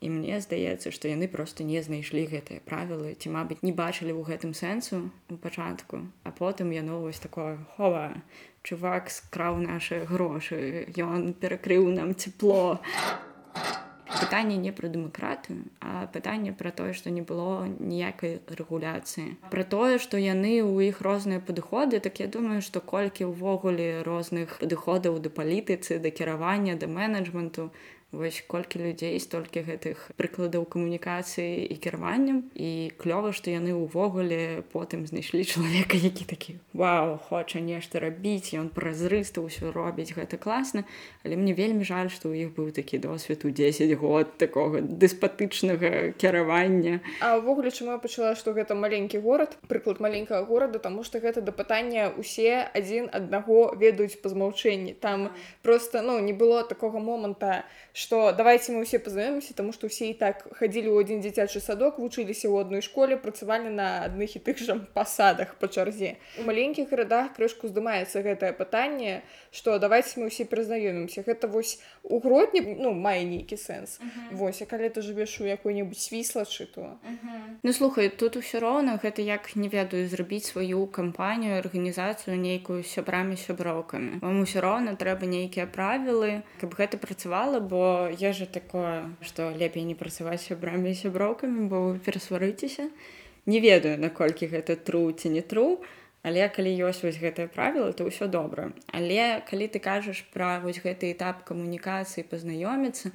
і 0.05 0.11
мне 0.13 0.41
здаецца 0.45 0.91
што 0.93 1.09
яны 1.09 1.29
просто 1.33 1.65
не 1.65 1.81
знайшлі 1.85 2.25
гэтыя 2.29 2.61
правілы 2.69 3.15
ці 3.17 3.33
мабыць 3.37 3.63
не 3.65 3.73
бачылі 3.73 4.13
ў 4.13 4.29
гэтым 4.29 4.53
сэнсу 4.59 5.01
у 5.33 5.37
пачатку 5.41 6.01
а 6.29 6.33
потым 6.41 6.75
яно 6.77 7.01
вось 7.05 7.23
такое 7.25 7.57
хова 7.77 8.05
чувак 8.69 9.09
скраў 9.15 9.61
наши 9.65 10.03
грошы 10.11 10.89
ён 11.01 11.33
перакрыў 11.45 11.89
нам 11.97 12.13
цепло 12.17 12.81
пытанне 14.09 14.57
не 14.57 14.73
пра 14.73 14.89
дэмакратыю 14.89 15.65
а 15.81 16.07
пытанне 16.13 16.53
пра 16.53 16.71
тое 16.71 16.93
што 16.93 17.11
не 17.11 17.23
было 17.23 17.67
ніякай 17.67 18.39
рэгуляцыі. 18.49 19.37
Пра 19.51 19.65
тое 19.65 19.99
што 19.99 20.21
яны 20.21 20.61
ў 20.61 20.93
іх 20.93 21.01
розныя 21.01 21.41
падыходы 21.41 22.01
так 22.05 22.21
я 22.21 22.29
думаю 22.29 22.61
што 22.61 22.81
колькі 22.81 23.31
ўвогуле 23.33 24.03
розных 24.07 24.59
падыходаў 24.61 25.19
да 25.25 25.31
палітыцы 25.31 25.99
да 25.99 26.11
кіравання 26.11 26.77
да 26.77 26.87
менеджменту 26.87 27.71
вось 28.15 28.43
колькі 28.47 28.81
людзей 28.81 29.19
столькі 29.21 29.65
гэтых 29.67 30.11
прыкладаў 30.19 30.65
камунікацыі 30.71 31.67
і 31.67 31.77
кіраваннем 31.77 32.51
і 32.55 32.95
клёва 32.99 33.35
што 33.35 33.51
яны 33.51 33.75
ўвогуле 33.75 34.63
потым 34.73 35.07
знайшлі 35.07 35.45
чалавека 35.45 35.99
які 35.99 36.25
такі 36.25 36.57
Вау 36.73 37.19
хоча 37.19 37.61
нешта 37.61 37.99
рабіць 38.01 38.55
ён 38.55 38.71
празрыста 38.71 39.43
ўсё 39.43 39.75
робіць 39.75 40.15
гэта 40.15 40.39
класна 40.39 40.85
але 41.25 41.37
мне 41.37 41.55
вельмі 41.55 41.83
жаль 41.83 42.11
што 42.11 42.31
ў 42.31 42.49
іх 42.49 42.55
быў 42.55 42.71
такі 42.71 42.99
досвед 43.03 43.45
у 43.45 43.51
10 43.51 43.95
год 43.99 44.39
такога 44.39 44.81
дэспатычнага 44.81 46.15
кіравання 46.19 47.01
А 47.21 47.39
ўвогуле 47.39 47.71
чаму 47.71 47.97
я 47.97 47.99
пачала 47.99 48.35
што 48.39 48.55
гэта 48.55 48.79
маленькі 48.79 49.19
горад 49.19 49.59
прыклад 49.67 49.99
маленькага 49.99 50.47
горада 50.47 50.79
таму 50.79 51.03
што 51.03 51.19
гэта 51.19 51.43
да 51.43 51.53
пытання 51.53 52.11
усе 52.15 52.63
адзін 52.75 53.11
аднаго 53.13 53.75
ведаюць 53.79 54.21
па 54.23 54.29
змаўчэнні. 54.31 54.95
Там 55.01 55.31
просто 55.63 56.03
ну 56.03 56.19
не 56.21 56.33
было 56.33 56.63
такога 56.63 56.99
моманта 56.99 57.65
что 57.65 57.84
что 57.97 58.33
давайте 58.33 58.73
мы 58.73 58.85
все 58.85 58.99
познаёмся 58.99 59.55
тому 59.55 59.73
что 59.73 59.87
все 59.87 60.11
і 60.11 60.15
так 60.15 60.49
ходили 60.59 60.89
у 60.89 60.99
один 60.99 61.21
дзіцячы 61.23 61.61
садок 61.61 61.99
вучыліся 61.99 62.51
ў 62.51 62.67
одной 62.67 62.83
школе 62.83 63.17
працавалі 63.17 63.71
на 63.71 64.03
адных 64.03 64.35
і 64.35 64.43
тых 64.43 64.59
жа 64.59 64.83
пасадах 64.99 65.55
по 65.63 65.71
чарзе 65.71 66.19
у 66.39 66.43
маленькіх 66.43 66.91
гарадах 66.91 67.39
крышку 67.39 67.71
здымаецца 67.71 68.19
гэтае 68.27 68.51
пытанне 68.51 69.23
что 69.55 69.79
давайте 69.79 70.19
мы 70.19 70.27
все 70.27 70.43
прызнаёмімся 70.43 71.23
гэта 71.23 71.47
вось 71.47 71.79
у 72.03 72.19
гродні 72.19 72.83
ну 72.83 72.91
мае 72.91 73.23
нейкі 73.23 73.55
сэнс 73.55 74.03
uh 74.03 74.11
-huh. 74.11 74.37
Вось 74.43 74.63
а 74.63 74.67
калі 74.67 74.91
ты 74.91 74.99
жывеш 74.99 75.41
у 75.41 75.47
якой-небудзь 75.47 76.11
свіслачы 76.11 76.67
то 76.75 76.81
uh 76.81 77.15
-huh. 77.23 77.63
Ну 77.63 77.73
слухай 77.73 78.09
тут 78.09 78.37
усё 78.37 78.61
роўна 78.61 78.99
гэта 79.05 79.21
як 79.23 79.57
не 79.57 79.69
ведаю 79.69 80.09
зрабіць 80.09 80.51
сваю 80.51 80.87
кампанію 80.87 81.63
арганізацыю 81.63 82.37
нейкую 82.37 82.83
сябрамі 82.83 83.37
сяброўкамі 83.37 84.19
вам 84.21 84.43
усё 84.43 84.61
роўна 84.61 84.97
трэба 84.97 85.27
нейкія 85.27 85.67
правілы 85.67 86.43
каб 86.61 86.75
гэта 86.75 86.97
працавала 86.97 87.61
бо 87.61 87.84
я 88.19 88.33
же 88.33 88.47
такое 88.47 89.11
что 89.21 89.51
лепей 89.51 89.85
не 89.89 89.95
працаваць 89.95 90.43
сябрамі 90.47 90.95
сяброўкамі 90.95 91.69
бо 91.69 91.83
вы 91.89 91.99
перасварыцеся 91.99 92.89
не 93.47 93.61
ведаю 93.61 93.99
наколькі 93.99 94.49
гэта 94.49 94.77
тру 94.77 95.11
ці 95.13 95.35
не 95.37 95.43
тру 95.43 95.69
але 96.25 96.49
калі 96.49 96.73
ёсць 96.89 97.05
вось 97.05 97.21
гэтае 97.21 97.47
правіла 97.53 97.93
то 97.93 98.09
ўсё 98.09 98.27
добра. 98.33 98.73
Але 98.89 99.45
калі 99.45 99.69
ты 99.69 99.79
кажаш 99.79 100.25
пра 100.33 100.59
вось 100.65 100.81
гэты 100.81 101.13
этап 101.13 101.45
камунікацыі 101.45 102.25
пазнаёміцца 102.25 103.13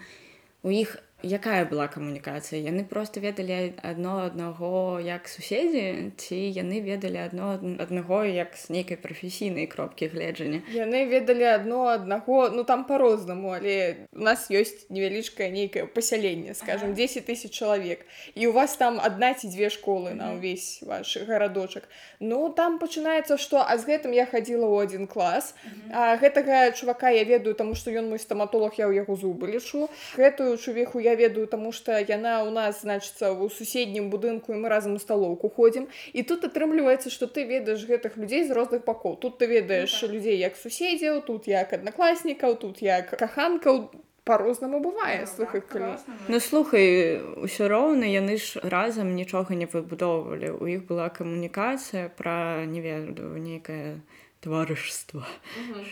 у 0.61 0.69
іх 0.69 1.01
якая 1.23 1.65
была 1.65 1.87
камунікацыя? 1.87 2.61
Яны 2.63 2.83
просто 2.87 3.19
ведалі 3.19 3.75
адно 3.83 4.23
аднаго 4.23 4.99
як 5.03 5.27
суседзі 5.27 6.15
ці 6.15 6.35
яны 6.35 6.79
ведалі 6.79 7.19
адно 7.27 7.59
аднаго 7.79 8.23
як 8.23 8.55
з 8.55 8.69
нейкай 8.69 8.97
прафесійнай 8.97 9.67
кропкі 9.67 10.07
гледжання? 10.07 10.61
Яны 10.71 11.05
ведалі 11.11 11.43
адно 11.43 11.91
аднаго 11.91 12.49
ну 12.49 12.63
там 12.63 12.85
по-рознаму 12.85 13.51
але 13.51 14.07
у 14.15 14.23
нас 14.23 14.47
ёсць 14.47 14.87
невялічкае 14.89 15.51
нейкае 15.51 15.85
пасяленне 15.87 16.55
скажем 16.55 16.93
10 16.93 17.25
тысяч 17.27 17.51
чалавек 17.51 18.05
і 18.35 18.47
у 18.47 18.51
вас 18.51 18.75
там 18.79 18.99
адна 19.03 19.33
ці 19.33 19.51
дзве 19.51 19.69
школы 19.69 20.15
на 20.15 20.33
ўвесь 20.39 20.79
ваш 20.87 21.17
гарадочак. 21.27 21.83
Ну 22.19 22.47
там 22.49 22.79
пачынаецца 22.79 23.37
што 23.37 23.59
а 23.59 23.75
з 23.77 23.83
гэтым 23.91 24.15
я 24.15 24.25
хадзіла 24.25 24.67
ў 24.71 24.87
один 24.87 25.07
клас. 25.07 25.55
А 25.91 26.15
гэтага 26.15 26.71
чувака 26.71 27.11
я 27.11 27.23
ведаю 27.23 27.55
таму 27.55 27.75
што 27.75 27.91
ён 27.91 28.09
мой 28.09 28.19
стаматолог 28.19 28.79
я 28.79 28.87
ў 28.87 29.03
яго 29.03 29.19
зубы 29.19 29.51
лічу. 29.51 29.89
Гэтую 30.15 30.55
чувеху 30.57 30.99
я 30.99 31.08
я 31.09 31.15
ведаю 31.19 31.47
таму 31.51 31.73
што 31.75 31.97
яна 31.97 32.39
ў 32.45 32.53
нас 32.55 32.83
значыцца 32.85 33.33
ў 33.33 33.49
суседнім 33.49 34.09
будынку 34.13 34.53
і 34.53 34.61
мы 34.61 34.69
разам 34.69 34.97
у 34.97 35.01
сталоўку 35.03 35.49
ходзім 35.57 35.89
і 36.13 36.23
тут 36.23 36.45
атрымліваецца 36.49 37.09
што 37.13 37.27
ты 37.27 37.47
ведаеш 37.49 37.87
гэтых 37.89 38.19
людзей 38.21 38.45
з 38.45 38.53
розных 38.53 38.85
бакоў 38.85 39.17
тут 39.17 39.41
ты 39.41 39.49
ведаеш 39.49 39.89
ну, 39.93 40.07
так. 40.07 40.13
людзей 40.15 40.37
як 40.37 40.61
суседзяў 40.61 41.25
тут 41.25 41.49
як 41.49 41.73
аднакласнікаў 41.73 42.61
тут 42.61 42.85
як 42.85 43.17
каханкаў 43.17 43.89
по-рознаму 44.29 44.79
бывае 44.79 45.25
ну, 45.25 45.27
слухай 45.35 45.61
калі 45.61 45.97
ну 46.29 46.39
слухай 46.39 47.17
усё 47.41 47.65
роўна 47.65 48.05
яны 48.05 48.37
ж 48.37 48.61
разам 48.61 49.15
нічога 49.17 49.57
не 49.57 49.65
выбудоўвалі. 49.65 50.53
У 50.61 50.69
іх 50.69 50.85
была 50.85 51.09
камунікацыя 51.09 52.13
пра 52.13 52.65
не 52.69 52.81
ведаю 52.85 53.33
нейкае 53.41 53.97
таварышства 54.39 55.25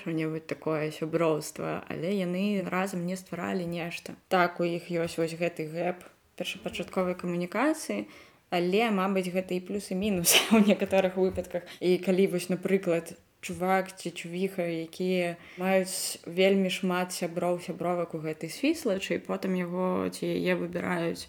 що-небудзь 0.02 0.48
такое 0.48 0.92
сяброўства 0.92 1.84
але 1.92 2.14
яны 2.16 2.64
разам 2.64 3.06
не 3.06 3.18
стваралі 3.20 3.68
нешта. 3.68 4.16
Так 4.28 4.60
у 4.60 4.64
іх 4.64 4.88
ёсць 4.88 5.20
вось 5.20 5.36
гэты 5.36 5.68
гэп 5.68 6.08
першапачатковай 6.40 7.16
камунікацыі 7.20 8.08
але 8.50 8.88
мабыць 8.96 9.28
гэта 9.28 9.60
і 9.60 9.64
плюсы 9.68 9.96
мінус 9.96 10.36
у 10.56 10.64
некаторых 10.64 11.20
выпадках. 11.20 11.68
І 11.80 11.98
калі 12.00 12.28
вось 12.32 12.48
напрыклад 12.48 13.14
чувак 13.42 13.92
ці 14.00 14.12
чувіха 14.12 14.64
якія 14.64 15.36
маюць 15.60 16.24
вельмі 16.26 16.72
шмат 16.72 17.12
сяброў 17.14 17.60
сябровак 17.62 18.16
у 18.16 18.24
гэтай 18.24 18.50
свіслачы 18.50 19.20
потым 19.20 19.60
яго 19.60 20.10
ці 20.10 20.26
яе 20.26 20.56
выбіраюць 20.56 21.28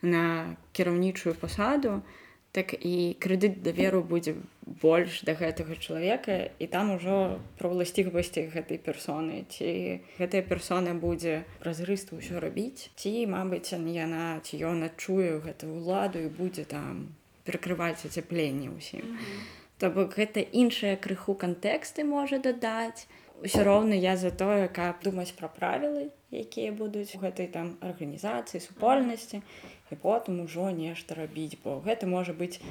на 0.00 0.56
кіраўнічую 0.72 1.34
пасаду 1.34 2.00
то 2.00 2.18
так 2.52 2.74
і 2.74 3.14
крэдыт 3.22 3.62
даверу 3.62 4.02
будзе 4.02 4.34
больш 4.70 5.22
да 5.26 5.34
гэтага 5.34 5.74
чалавека 5.74 6.54
і 6.62 6.66
там 6.70 6.94
ужо 6.94 7.42
пра 7.58 7.70
ўласціхвасці 7.74 8.46
гэтай 8.54 8.78
персоны 8.78 9.42
ці 9.50 9.98
гэтая 10.18 10.46
персона 10.46 10.94
будзе 10.94 11.42
празрыста 11.58 12.14
ўсё 12.14 12.38
рабіць 12.38 12.94
ці 12.94 13.10
мабыць 13.26 13.74
яна 13.74 14.38
ці 14.46 14.62
ён 14.70 14.86
адчуе 14.86 15.42
гэтую 15.42 15.74
ўладу 15.82 16.22
і 16.22 16.30
будзе 16.30 16.64
там 16.70 17.10
перакрываць 17.42 18.06
ацяпленне 18.06 18.70
ўсім 18.70 19.02
mm 19.02 19.16
-hmm. 19.18 19.42
то 19.78 19.90
бок 19.90 20.14
гэта 20.14 20.46
іншыя 20.46 20.94
крыху 20.96 21.34
кантэксты 21.34 22.06
можа 22.06 22.38
дадаць 22.38 23.10
ўсё 23.42 23.64
роўна 23.66 23.98
я 23.98 24.16
за 24.16 24.30
тое 24.30 24.68
каб 24.68 25.02
думаць 25.02 25.34
пра 25.34 25.48
правілы 25.48 26.14
якія 26.30 26.70
будуць 26.72 27.10
у 27.16 27.18
гэтай 27.18 27.50
там 27.50 27.74
арганізацыі 27.80 28.60
супольнасці 28.60 29.42
і 29.90 29.94
потым 29.96 30.40
ужо 30.46 30.70
нешта 30.70 31.18
рабіць 31.18 31.58
бо 31.64 31.82
гэта 31.86 32.06
можа 32.06 32.32
быць 32.32 32.62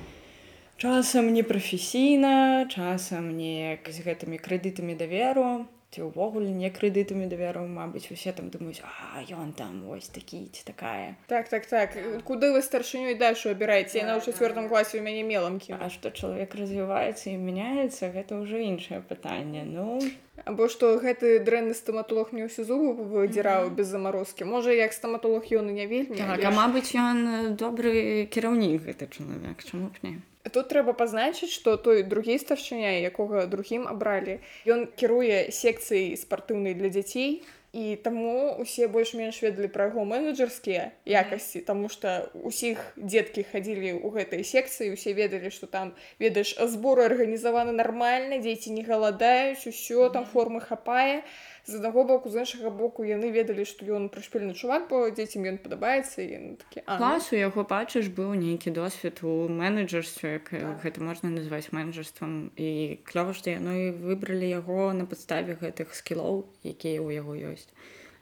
часам 0.80 1.34
непрафесійна 1.34 2.66
часам 2.72 3.36
неяк 3.36 3.84
з 3.92 4.00
гэтымі 4.00 4.40
крэдытамі 4.40 4.96
даверу 4.96 5.68
ці 5.92 6.08
ўвогуле 6.08 6.56
не 6.56 6.72
крэдытамі 6.72 7.28
даверу 7.28 7.66
Мабыць 7.68 8.08
усе 8.16 8.32
там 8.32 8.48
думаюць 8.48 8.80
а 8.88 9.20
ён 9.28 9.52
там 9.52 9.84
вось 9.84 10.08
такі 10.08 10.48
ці 10.48 10.64
такая 10.64 11.20
так 11.28 11.52
так 11.52 11.68
так. 11.68 12.00
Куды 12.24 12.56
вы 12.56 12.64
старшынёй 12.64 13.20
дашу 13.20 13.52
абіраеце 13.52 14.00
яна 14.00 14.16
ў 14.16 14.24
чацвёртым 14.24 14.72
класе 14.72 15.02
у 15.02 15.04
мяне 15.04 15.28
меламкі 15.28 15.76
А 15.76 15.92
што 15.92 16.16
чалавек 16.16 16.56
развіваецца 16.56 17.28
і 17.28 17.36
мяняецца 17.36 18.16
гэта 18.16 18.40
ўжо 18.40 18.64
іншае 18.64 19.04
пытанне 19.04 19.68
ну. 19.68 20.00
Або 20.48 20.72
што 20.72 20.96
гэты 20.96 21.44
дрэнны 21.44 21.76
стаматолог 21.76 22.32
мне 22.32 22.48
ўсю 22.48 22.64
зубу 22.64 22.96
выдзіраў 23.04 23.68
mm 23.68 23.70
-hmm. 23.70 23.76
без 23.76 23.88
замарозкі 23.92 24.48
можа 24.48 24.72
як 24.72 24.96
стаматолог 24.96 25.44
ён 25.44 25.68
і 25.70 25.74
не 25.76 25.88
вельмі 25.92 26.16
так, 26.16 26.40
а 26.40 26.56
мабыць 26.56 26.96
ён 26.96 27.60
добры 27.60 28.32
кіраўнік 28.32 28.88
гэты 28.88 29.12
чалавек 29.12 29.60
чаму 29.68 29.92
б 29.92 30.08
не 30.08 30.24
тут 30.50 30.70
трэба 30.74 30.94
пазначыць 30.98 31.54
што 31.54 31.78
той 31.78 32.04
другі 32.04 32.40
старшыня 32.42 32.98
якога 33.06 33.46
другім 33.46 33.88
абралі. 33.88 34.40
Ён 34.66 34.86
кіруе 35.00 35.48
секцыі 35.54 36.18
спартыўнай 36.20 36.74
для 36.74 36.90
дзяцей 36.94 37.42
і 37.74 37.96
таму 38.02 38.56
усе 38.58 38.88
больш-менш 38.90 39.42
ведалі 39.46 39.70
пра 39.70 39.90
яго 39.92 40.02
менеджерскія 40.10 40.90
якасці 41.06 41.62
таму 41.68 41.90
што 41.94 42.26
усіх 42.34 42.82
дзеткі 42.98 43.46
хадзілі 43.52 44.02
ў 44.02 44.08
гэтай 44.16 44.42
секцыі 44.42 44.90
усе 44.98 45.14
ведалі 45.14 45.54
што 45.54 45.70
там 45.70 45.94
ведаеш 46.18 46.58
зборы 46.74 47.06
арганізаваны 47.06 47.76
нармальна 47.78 48.42
дзеці 48.42 48.74
не 48.74 48.82
галадаюць 48.90 49.70
усё 49.70 50.10
там 50.10 50.26
формы 50.26 50.66
хапае 50.66 51.22
з 51.68 51.76
аднаго 51.76 52.04
боку 52.04 52.30
з 52.30 52.46
іншага 52.46 52.72
боку 52.72 53.04
яны 53.04 53.30
ведалі 53.36 53.68
што 53.68 53.86
ён 53.86 54.08
прышпільны 54.08 54.56
чувак 54.56 54.88
бо 54.88 55.04
дзецям 55.12 55.46
ён 55.52 55.60
падабаецца 55.60 56.24
і 56.24 56.56
такі 56.64 56.86
клас 56.88 57.30
у 57.34 57.38
яго 57.38 57.68
бачыш 57.68 58.08
быў 58.08 58.34
нейкі 58.40 58.72
досвед 58.72 59.20
у 59.22 59.52
менеджерстве 59.52 60.40
так. 60.40 60.80
гэта 60.82 61.04
можна 61.04 61.30
назваць 61.30 61.70
менеджерствам 61.76 62.50
і 62.56 62.98
клёва 63.04 63.36
што 63.36 63.52
яны 63.52 63.92
выбралі 63.92 64.48
яго 64.48 64.90
на 64.96 65.06
падставе 65.06 65.60
гэтых 65.60 65.94
скілоў 65.94 66.48
якія 66.64 67.04
ў 67.04 67.20
яго 67.20 67.36
ёсць 67.36 67.60
ёсць. 67.60 67.68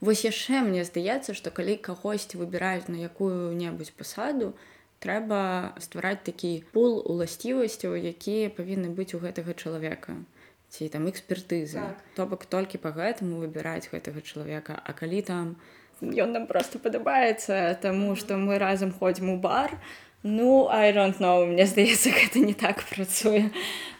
Вось 0.01 0.25
яшчэ 0.25 0.61
мне 0.61 0.83
здаецца, 0.85 1.33
што 1.33 1.51
калі 1.51 1.77
кагосьці 1.77 2.37
выбіраюць 2.37 2.89
на 2.89 3.01
якую-небудзь 3.09 3.95
пасаду, 3.97 4.53
трэба 5.01 5.73
ствараць 5.81 6.25
такі 6.25 6.63
пул 6.73 7.01
уласцівасцяў, 7.01 7.97
якія 7.97 8.53
павінны 8.53 8.93
быць 8.93 9.13
у 9.17 9.21
гэтага 9.21 9.57
чалавека 9.57 10.17
ці 10.69 10.89
там 10.89 11.07
экспертызы. 11.09 11.79
Так. 11.79 12.03
То 12.15 12.25
бок 12.27 12.45
толькі 12.45 12.77
па 12.77 12.91
гэтаму 12.91 13.39
выбіраць 13.43 13.89
гэтага 13.91 14.21
чалавека, 14.21 14.75
А 14.83 14.93
калі 14.93 15.21
там 15.21 15.55
ён 16.01 16.33
нам 16.33 16.45
проста 16.45 16.77
падабаецца, 16.77 17.77
таму 17.81 18.15
што 18.15 18.37
мы 18.37 18.59
разам 18.61 18.93
ходзім 18.93 19.33
у 19.33 19.37
бар, 19.41 19.73
Ну 20.23 20.67
I 20.69 20.91
don't 20.93 21.19
know 21.19 21.45
мне 21.45 21.65
здаецца 21.65 22.09
гэта 22.19 22.39
не 22.39 22.53
так 22.53 22.81
працуе 22.89 23.51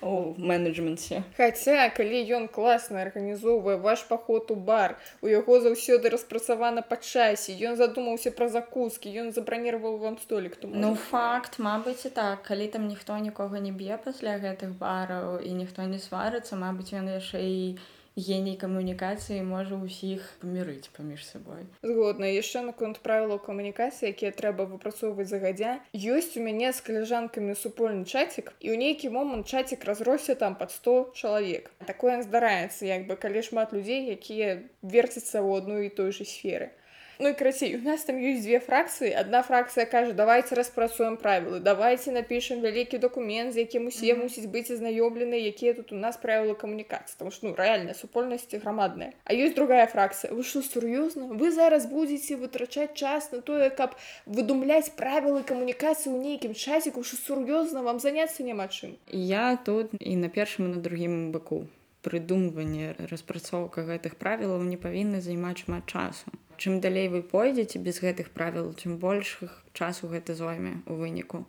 у 0.02 0.34
менеджменце 0.38 1.22
Хаця 1.38 1.90
калі 1.94 2.22
ён 2.38 2.48
класна 2.50 3.04
арганізоўвае 3.06 3.78
ваш 3.78 4.04
паход 4.10 4.50
у 4.52 4.56
бар. 4.56 4.98
У 5.22 5.30
яго 5.30 5.60
заўсёды 5.62 6.10
распрацавана 6.10 6.82
па 6.82 6.98
часе 6.98 7.54
ён 7.70 7.78
задумаўся 7.78 8.34
пра 8.34 8.50
закускі 8.50 9.14
ён 9.14 9.30
забраніраваў 9.32 9.98
вам 10.02 10.18
столік 10.18 10.58
тому 10.58 10.74
Ну 10.76 10.96
факт 10.96 11.60
Мабыць 11.60 12.06
і 12.06 12.10
так. 12.10 12.42
Калі 12.44 12.68
там 12.68 12.88
ніхто 12.88 13.18
нікога 13.18 13.60
не 13.60 13.72
б'е 13.72 14.02
пасля 14.02 14.38
гэтых 14.42 14.74
бараў 14.82 15.38
і 15.40 15.54
ніхто 15.54 15.86
не 15.86 16.02
сварыцца 16.02 16.58
Мабыць 16.58 16.94
ён 16.98 17.14
яшчэ 17.14 17.42
і 17.46 17.58
не 17.78 17.97
геній 18.18 18.58
камунікацыі 18.58 19.46
можа 19.46 19.78
ўсіх 19.78 20.26
памірыць 20.42 20.90
паміж 20.98 21.22
сабой 21.22 21.70
згодна. 21.86 22.26
Яшчэ 22.34 22.66
наконт 22.66 22.98
правілаў 23.06 23.38
камунікацыі 23.46 24.10
якія 24.10 24.34
трэба 24.34 24.66
выпрацоўваць 24.66 25.30
загадзя 25.30 25.78
ёсць 25.94 26.34
у 26.34 26.42
мяне 26.42 26.74
з 26.74 26.82
каляжанкамі 26.82 27.54
супольны 27.54 28.10
чацік 28.10 28.50
і 28.58 28.74
ў 28.74 28.76
нейкі 28.82 29.14
момант 29.14 29.46
чацік 29.46 29.86
разросся 29.86 30.34
там 30.34 30.58
под 30.58 30.74
100 30.74 31.14
чалавек 31.14 31.70
такое 31.86 32.18
здараецца 32.26 32.90
як 32.90 33.06
бы 33.06 33.16
калі 33.22 33.46
шмат 33.46 33.78
людзей 33.78 34.10
якія 34.18 34.66
верціцца 34.82 35.46
ў 35.46 35.62
одну 35.62 35.78
і 35.86 35.94
той 35.94 36.10
же 36.12 36.26
сферы 36.26 36.74
Ну 37.20 37.30
і 37.30 37.34
крацей 37.34 37.76
у 37.76 37.82
нас 37.82 38.04
там 38.04 38.18
ёсць 38.22 38.46
две 38.46 38.60
фракцыі 38.60 39.10
одна 39.18 39.42
фракцыя 39.42 39.86
кажа 39.90 40.14
давайте 40.14 40.56
распрацуем 40.56 41.18
правілы 41.18 41.60
давайте 41.60 42.12
напишем 42.12 42.62
вялікі 42.62 42.98
документ 42.98 43.54
з 43.54 43.58
якім 43.58 43.88
усе 43.88 44.06
mm 44.06 44.18
-hmm. 44.18 44.24
мусіць 44.24 44.46
быць 44.46 44.72
азнаёмлены 44.72 45.34
якія 45.34 45.74
тут 45.74 45.92
у 45.92 45.96
нас 45.96 46.18
правілы 46.18 46.56
камунікацыі. 46.56 47.16
Там 47.18 47.30
ну 47.42 47.54
рэальная 47.54 47.94
супольнасці 47.94 48.58
грамадная. 48.58 49.12
А 49.24 49.34
ёсць 49.34 49.56
другая 49.56 49.88
фракцыя. 49.88 50.34
Вы 50.34 50.44
что 50.44 50.62
сур'ёзна? 50.62 51.28
Вы 51.34 51.52
зараз 51.52 51.86
будете 51.86 52.36
вытрачаць 52.36 52.94
час 52.94 53.32
на 53.32 53.42
тое 53.42 53.70
каб 53.70 53.96
выдумляць 54.26 54.90
правілы 54.90 55.44
камунікацыі 55.44 56.14
ў 56.14 56.18
нейкім 56.22 56.54
часіку 56.54 57.04
що 57.04 57.18
сур'ёзна 57.18 57.82
вам 57.82 58.00
заняться 58.00 58.44
няма 58.44 58.68
чым. 58.68 58.98
Я 59.12 59.56
тут 59.66 59.90
і 60.00 60.16
на 60.16 60.30
першым 60.30 60.68
на 60.68 60.78
другім 60.78 61.32
баку 61.32 61.66
прыдумванне 62.08 62.96
распрацоўка 63.12 63.84
гэтых 63.84 64.16
правілаў 64.16 64.64
не 64.64 64.80
павінны 64.80 65.20
займаць 65.20 65.60
шмат 65.68 65.92
часу. 65.92 66.32
Чым 66.58 66.80
далей 66.82 67.12
вы 67.12 67.22
пойдзеце 67.22 67.84
без 67.84 68.00
гэтых 68.00 68.32
правіл 68.32 68.72
чым 68.74 68.98
большых 68.98 69.62
часу 69.74 70.08
гэта 70.08 70.34
зойме 70.34 70.80
у 70.88 70.96
выніку. 70.96 71.44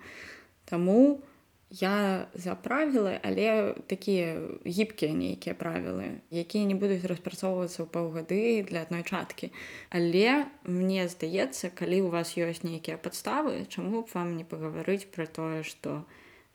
Таму 0.66 1.22
я 1.70 2.28
за 2.34 2.54
правілы 2.54 3.20
але 3.22 3.74
такія 3.86 4.40
гібкія 4.66 5.12
нейкія 5.12 5.54
правілы 5.54 6.20
якія 6.32 6.64
не 6.64 6.74
будуць 6.74 7.04
распрацоўвацца 7.04 7.84
ў 7.84 7.88
паўгады 7.92 8.64
для 8.64 8.82
адной 8.88 9.04
чаткі. 9.04 9.52
Але 9.94 10.48
мне 10.64 11.08
здаецца 11.08 11.70
калі 11.70 12.08
у 12.08 12.12
вас 12.12 12.34
ёсць 12.34 12.64
нейкія 12.64 12.96
падставы 12.96 13.68
чаму 13.68 14.02
б 14.02 14.08
вам 14.12 14.36
не 14.40 14.44
пагаварыць 14.48 15.06
пра 15.12 15.28
тое 15.28 15.62
што 15.62 16.02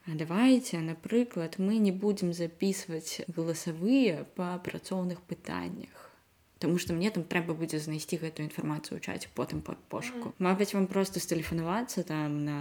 давайте 0.06 0.78
напрыклад 0.80 1.58
мы 1.58 1.78
не 1.78 1.92
будзем 1.92 2.32
записывать 2.32 3.22
галасавыя 3.28 4.26
па 4.36 4.58
працоўных 4.58 5.20
пытаннях 5.22 6.04
Таму 6.64 6.78
што 6.78 6.94
мне 6.94 7.10
там 7.10 7.24
трэба 7.28 7.52
будзе 7.52 7.76
знайсці 7.76 8.16
гэтую 8.22 8.46
інфармацыю 8.46 8.96
ў 8.96 9.04
чаце 9.04 9.28
потым 9.36 9.60
па 9.60 9.74
пошуку. 9.92 10.30
Mm 10.30 10.32
-hmm. 10.32 10.44
Мабыць 10.46 10.72
вам 10.74 10.86
проста 10.86 11.20
стэлефанавацца 11.20 12.02
там 12.08 12.44
на 12.44 12.58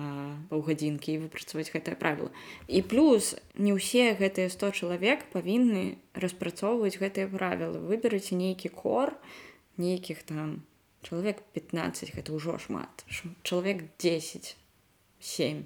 паўгадзінкі 0.50 1.14
і 1.14 1.22
выпрацаваць 1.24 1.72
гэтае 1.72 1.96
правіла. 1.96 2.30
І 2.68 2.82
плюс 2.82 3.36
не 3.56 3.72
ўсе 3.72 4.18
гэтыя 4.20 4.50
100 4.50 4.72
чалавек 4.72 5.20
павінны 5.32 5.96
распрацоўваць 6.14 7.00
гэтыя 7.00 7.28
правілы. 7.32 7.80
Выбераце 7.80 8.36
нейкі 8.36 8.70
кор 8.70 9.16
нейкіх 9.78 10.24
там 10.24 10.64
чалавек 11.02 11.38
15 11.54 12.16
гэта 12.16 12.34
ўжо 12.34 12.58
шмат. 12.60 13.06
чалавек 13.44 13.78
10 14.00 14.58
7 15.20 15.66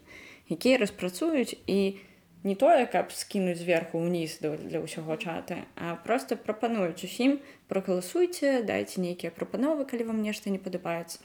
якія 0.49 0.77
распрацуюць 0.77 1.55
і 1.67 1.99
не 2.43 2.55
тое 2.55 2.85
каб 2.85 3.11
скінуць 3.11 3.59
зверху 3.59 3.99
ўніз 3.99 4.39
для 4.41 4.79
ўсяго 4.79 5.17
чата 5.19 5.65
а 5.75 5.97
просто 6.05 6.37
прапануюць 6.39 7.03
усім 7.03 7.39
прогаласуйце 7.67 8.63
дайце 8.63 9.03
нейкія 9.03 9.33
прапановы 9.35 9.83
калі 9.89 10.13
вам 10.13 10.21
нешта 10.23 10.53
не 10.53 10.61
падабаецца. 10.61 11.19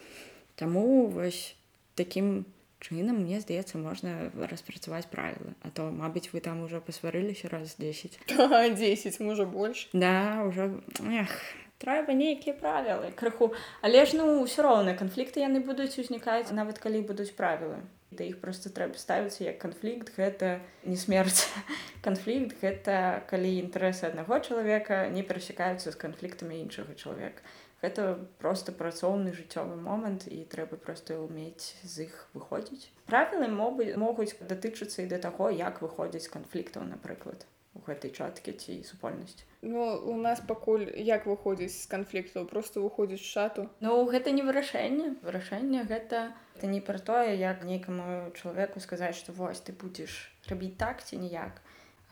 Таму 0.58 1.06
вось 1.06 1.54
такім 1.94 2.44
чынам 2.82 3.22
мне 3.22 3.38
здаецца 3.38 3.78
можна 3.78 4.34
распрацаваць 4.34 5.06
правілы 5.06 5.54
а 5.62 5.70
то 5.70 5.92
мабыць 5.94 6.34
вы 6.34 6.42
там 6.42 6.66
уже 6.66 6.80
пасварыліся 6.80 7.52
раз 7.52 7.76
10 7.78 8.18
10 8.26 9.20
можа 9.20 9.46
больш. 9.46 9.88
Да 9.92 10.42
уже 10.48 10.82
эх, 11.06 11.30
трэба 11.78 12.18
нейкія 12.18 12.58
правілы 12.58 13.14
крыху. 13.14 13.54
Але 13.82 14.06
ж 14.06 14.18
ну 14.18 14.42
ўсё 14.42 14.66
роўна 14.66 14.98
канфлікты 14.98 15.44
яны 15.44 15.62
будуць 15.62 15.94
узнікаць 16.02 16.50
нават 16.50 16.82
калі 16.82 17.06
будуць 17.06 17.30
правілы 17.38 17.84
да 18.16 18.24
іх 18.24 18.40
просто 18.40 18.70
трэба 18.70 18.98
ставіцца 19.00 19.44
як 19.44 19.58
канфлікт 19.62 20.12
гэта 20.16 20.60
не 20.84 20.96
смерць 20.96 21.48
канфлікт 22.06 22.56
гэта 22.62 23.24
калі 23.30 23.50
інтарэсы 23.64 24.08
аднаго 24.08 24.38
чалавека 24.40 25.08
не 25.12 25.22
перасякаюцца 25.22 25.90
з 25.90 25.96
канфліктамі 25.96 26.60
іншага 26.60 26.94
чалавека. 26.94 27.42
Гэта 27.82 28.14
просто 28.38 28.70
працоўны 28.70 29.34
жыццёвы 29.34 29.74
момант 29.74 30.28
і 30.30 30.44
трэба 30.46 30.78
просто 30.78 31.18
ўмець 31.18 31.74
з 31.82 32.06
іх 32.06 32.28
выходзіць. 32.30 32.92
Правілы 33.10 33.50
могуць 33.50 33.96
могуць 33.98 34.38
датычыцца 34.38 35.02
і 35.02 35.10
да 35.10 35.18
таго 35.18 35.50
як 35.50 35.82
выходзіць 35.82 36.30
канфліктаў 36.30 36.86
напрыклад 36.86 37.42
гэтай 37.86 38.10
чаткі 38.10 38.52
ці 38.52 38.82
супольнасці 38.84 39.44
Ну 39.62 39.82
у 40.10 40.16
нас 40.16 40.40
пакуль 40.46 40.86
як 40.98 41.26
выходзіць 41.26 41.74
з 41.74 41.86
канфліктаў 41.86 42.46
просто 42.50 42.82
выходзіць 42.82 43.22
шату 43.22 43.68
Ну 43.80 44.04
гэта 44.06 44.30
не 44.30 44.42
вырашэнне. 44.42 45.22
Вырашэнне 45.22 45.84
гэта 45.86 46.32
это 46.56 46.66
не 46.66 46.80
пра 46.80 46.98
тое 46.98 47.36
як 47.38 47.64
нейкаму 47.64 48.32
чалавеку 48.34 48.80
сказаць 48.80 49.16
што 49.16 49.32
вось 49.32 49.60
ты 49.60 49.72
будзеш 49.72 50.32
рабіць 50.50 50.76
так 50.78 51.04
ці 51.04 51.16
ніяк 51.22 51.62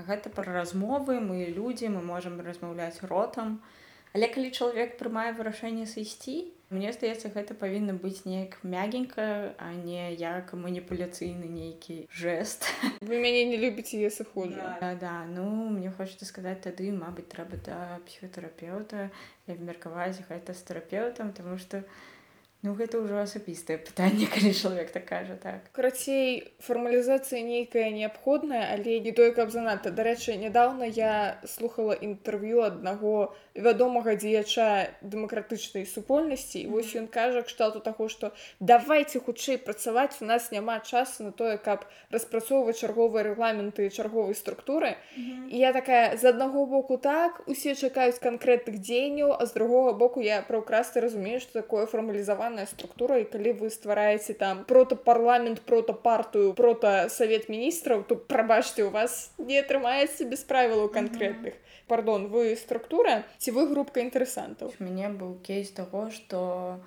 гэта 0.06 0.30
пра 0.30 0.48
размовы 0.52 1.20
мы 1.20 1.50
людзі 1.52 1.92
мы 1.92 2.02
можам 2.02 2.40
размаўляць 2.40 3.02
ротам. 3.02 3.60
Але 4.12 4.26
калі 4.26 4.50
чалавек 4.50 4.96
прымае 4.98 5.30
вырашэнне 5.38 5.86
сысці 5.86 6.50
мне 6.70 6.92
здаецца 6.94 7.30
гэта 7.34 7.54
павінна 7.58 7.94
быць 7.98 8.22
неяк 8.24 8.56
мягенька 8.62 9.26
а 9.58 9.70
не 9.74 10.14
як 10.14 10.54
маніпуляцыйны 10.54 11.50
нейкі 11.50 12.06
жест. 12.14 12.68
Вы 13.02 13.18
мяне 13.18 13.44
не 13.50 13.58
любіце 13.58 13.98
я 13.98 14.10
сыходжу 14.10 14.62
да, 14.80 14.94
да 14.94 15.14
ну 15.26 15.68
мне 15.70 15.90
хочется 15.90 16.24
сказаць 16.24 16.62
тады 16.62 16.92
мабыць 16.94 17.26
трэба 17.34 17.58
да 17.66 17.98
псіхотэрапеўта 18.06 19.10
абмеркаваць 19.50 20.22
гэта 20.30 20.54
з 20.54 20.62
тэрапеўтам 20.70 21.34
тому 21.34 21.58
что 21.58 21.82
Ну 22.62 22.74
гэта 22.76 23.00
ўжо 23.00 23.24
асабістае 23.24 23.78
пытанне 23.80 24.28
калі 24.34 24.52
чалавек 24.52 24.92
так 24.92 25.06
кажа 25.08 25.36
так. 25.40 25.70
Карацей 25.72 26.52
фармалізацыя 26.60 27.40
нейкая 27.40 27.88
неабходная 27.88 28.68
але 28.74 29.00
не 29.00 29.12
тое 29.16 29.32
каб 29.32 29.48
занадта. 29.48 29.88
Дарэчы 29.90 30.36
нядаўна 30.36 30.84
я 30.84 31.40
слухала 31.48 31.96
інтэрв'ю 31.96 32.60
аднаго 32.68 33.32
вядомага 33.54 34.14
дзеяча 34.14 34.92
дэмакратычнай 35.00 35.86
супольнасці 35.88 36.66
вось 36.68 36.92
ён 37.00 37.08
кажа 37.08 37.42
кшталту 37.48 37.80
таго 37.80 38.08
што 38.12 38.32
давайте 38.60 39.20
хутчэй 39.24 39.58
працаваць 39.58 40.20
у 40.20 40.28
нас 40.28 40.52
няма 40.52 40.78
часу 40.80 41.24
на 41.24 41.32
тое 41.32 41.56
каб 41.56 41.88
распрацоўваць 42.12 42.78
чарговыя 42.78 43.24
рэгламенты 43.24 43.88
чарговай 43.88 44.36
структуры 44.36 44.94
і 45.16 45.56
я 45.56 45.72
такая 45.72 46.16
з 46.16 46.30
аднаго 46.30 46.66
боку 46.66 46.98
так 46.98 47.42
усе 47.46 47.74
чакаюць 47.74 48.20
канкрэтных 48.22 48.78
дзеянняў 48.78 49.34
а 49.34 49.46
з 49.46 49.56
другога 49.56 49.96
боку 49.96 50.20
я 50.20 50.42
праўкрасты 50.42 51.00
разумею 51.00 51.40
што 51.40 51.64
такое 51.64 51.86
фармалізавана 51.90 52.49
складаная 52.50 52.66
структура 52.66 53.18
і 53.18 53.24
калі 53.30 53.52
вы 53.62 53.70
ствараеце 53.70 54.34
там 54.34 54.64
протапарламент 54.64 55.62
протапартыю 55.62 56.52
прота 56.54 57.08
савет 57.08 57.48
міністраў 57.48 58.02
то 58.02 58.16
прабачце 58.16 58.82
у 58.82 58.90
вас 58.90 59.30
не 59.38 59.58
атрымаецца 59.62 60.26
без 60.26 60.42
правілаў 60.42 60.90
канкрэтных 60.90 61.54
mm 61.54 61.62
-hmm 61.62 61.69
пардон 61.90 62.28
вы 62.30 62.54
структура 62.54 63.24
ці 63.42 63.50
вы 63.56 63.66
групка 63.66 63.98
інтарэсантаў 64.04 64.70
мяне 64.78 65.10
быў 65.10 65.32
кейс 65.42 65.72
таго 65.74 66.06
што 66.14 66.40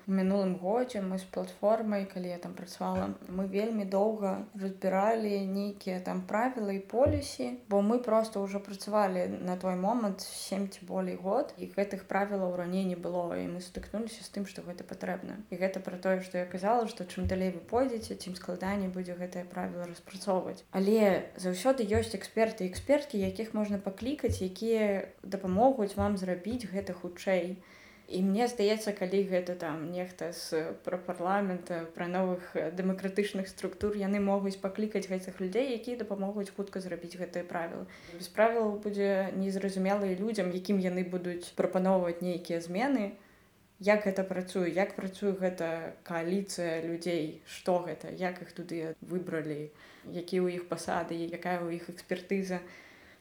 мінулым 0.08 0.54
годзе 0.62 1.02
мы 1.04 1.20
з 1.20 1.28
платформай 1.34 2.06
калі 2.08 2.32
я 2.32 2.38
там 2.40 2.54
працавала 2.56 3.10
мы 3.28 3.44
вельмі 3.52 3.84
доўга 3.84 4.32
разбіралі 4.56 5.44
нейкія 5.50 6.00
там 6.06 6.22
правілы 6.30 6.78
і 6.78 6.84
полюсі 6.94 7.50
бо 7.68 7.82
мы 7.84 7.98
просто 8.06 8.40
ўжо 8.40 8.60
працавалі 8.64 9.26
на 9.44 9.58
той 9.60 9.76
момант 9.76 10.24
7 10.24 10.68
ці 10.72 10.88
болей 10.88 11.20
год 11.20 11.52
і 11.58 11.68
гэтых 11.76 12.08
правілаў 12.08 12.56
раней 12.56 12.88
не 12.88 12.96
было 12.96 13.36
і 13.36 13.44
мы 13.52 13.60
сутыкнуліся 13.60 14.24
з 14.24 14.32
тым 14.32 14.48
што 14.48 14.64
гэта 14.64 14.88
патрэбна 14.88 15.36
і 15.52 15.60
гэта 15.60 15.84
пра 15.84 16.00
тое 16.00 16.24
што 16.24 16.40
я 16.40 16.48
казала 16.48 16.88
што 16.88 17.04
чым 17.04 17.28
далей 17.28 17.52
вы 17.52 17.60
пойдзеце 17.60 18.16
цім 18.16 18.40
складаней 18.40 18.88
будзе 18.88 19.20
гэтае 19.20 19.44
правіла 19.52 19.84
распрацоўваць 19.92 20.64
але 20.72 21.28
заўсёды 21.36 21.84
ёсць 21.84 22.16
эксперты 22.16 22.72
эксперткі 22.72 23.20
якіх 23.20 23.52
можна 23.52 23.76
паклікаць 23.76 24.40
якія 24.40 24.93
дапамогуць 25.22 25.96
вам 25.96 26.18
зрабіць 26.20 26.68
гэта 26.70 26.92
хутчэй. 26.92 27.56
І 28.08 28.20
мне 28.20 28.46
здаецца, 28.48 28.92
калі 28.92 29.22
гэта 29.32 29.54
там 29.56 29.88
нехта 29.90 30.28
з 30.36 30.76
пра 30.84 30.98
парламента, 31.00 31.86
пра 31.94 32.04
новых 32.06 32.52
дэмакратычных 32.52 33.48
структур, 33.48 33.96
яны 33.96 34.20
могуць 34.20 34.60
паклікаць 34.60 35.08
гэтых 35.08 35.40
людзей, 35.40 35.72
якія 35.72 35.96
дапамогуць 35.96 36.52
хутка 36.52 36.84
зрабіць 36.84 37.16
гэтыя 37.16 37.48
правілы. 37.48 37.88
Без 38.12 38.28
правілаў 38.28 38.76
будзе 38.84 39.32
незразумела 39.40 40.04
і 40.04 40.20
людзям, 40.20 40.52
якім 40.52 40.84
яны 40.84 41.08
будуць 41.08 41.48
прапаноўваць 41.56 42.20
нейкія 42.20 42.60
змены. 42.60 43.16
Як 43.80 44.04
гэта 44.04 44.22
працуе, 44.22 44.68
як 44.68 44.94
працуе 45.00 45.32
гэта 45.40 45.96
кааліцыя 46.04 46.84
людзей, 46.84 47.40
што 47.48 47.80
гэта, 47.88 48.12
як 48.12 48.38
іх 48.44 48.52
туды 48.52 48.94
выбралі, 49.00 49.72
якія 50.12 50.44
ў 50.44 50.60
іх 50.60 50.68
пасады, 50.68 51.16
якая 51.16 51.58
ў 51.64 51.80
іх 51.80 51.88
экспертыза 51.88 52.60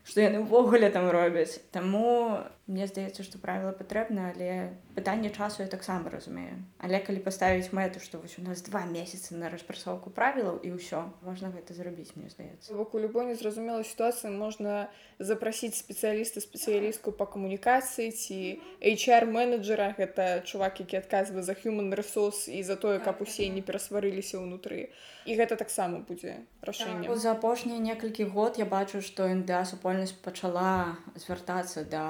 што 0.04 0.20
яны 0.20 0.44
ўвогуле 0.44 0.92
там 0.92 1.08
робяць. 1.10 1.64
Таму 1.72 2.44
мне 2.68 2.88
здаецца 2.88 3.24
што 3.24 3.40
правіла 3.40 3.72
патрэбна 3.76 4.32
але 4.32 4.76
пытанне 4.96 5.32
часу 5.32 5.64
я 5.64 5.68
таксама 5.72 6.12
разумею. 6.12 6.60
Але 6.80 7.00
калі 7.00 7.24
паставіць 7.24 7.72
мэту 7.72 8.04
што 8.04 8.20
вось 8.20 8.36
у 8.40 8.44
нас 8.44 8.64
два 8.68 8.84
месяцы 8.84 9.36
на 9.36 9.48
распрацоўку 9.52 10.12
правілаў 10.12 10.60
і 10.64 10.76
ўсё 10.76 11.08
можна 11.24 11.52
гэта 11.56 11.76
зрабіць 11.76 12.16
мне 12.16 12.28
здаецца. 12.28 12.76
Бок 12.76 12.96
у 12.96 13.00
любой 13.00 13.32
незразумелай 13.32 13.88
сітуацыі 13.88 14.32
можна 14.36 14.92
запрасіць 15.20 15.80
спецыяліста 15.80 16.44
спецыялістку 16.44 17.16
па 17.16 17.28
камунікацыі 17.28 18.12
ці 18.12 18.60
HR 18.80 19.28
менеджера 19.28 19.96
гэта 19.96 20.44
чувак 20.44 20.84
які 20.84 21.00
адказвае 21.00 21.44
за 21.44 21.56
human 21.56 21.96
ресурс 21.96 22.48
і 22.48 22.64
за 22.64 22.76
тое 22.76 23.00
каб 23.00 23.24
усе 23.24 23.48
не 23.48 23.64
перасварыліся 23.64 24.40
ўнутры 24.40 24.92
і 25.26 25.38
гэта 25.40 25.56
таксама 25.56 26.04
будзе 26.04 26.44
рашэнне 26.62 27.08
за 27.16 27.32
апошнія 27.34 27.80
некалькі 27.80 28.28
год 28.36 28.60
я 28.60 28.66
бачу 28.66 29.02
што 29.02 29.28
НДА 29.32 29.64
супольна 29.66 30.04
супольнасць 30.04 30.14
пачала 30.26 30.98
звяртацца 31.16 31.84
да 31.84 32.04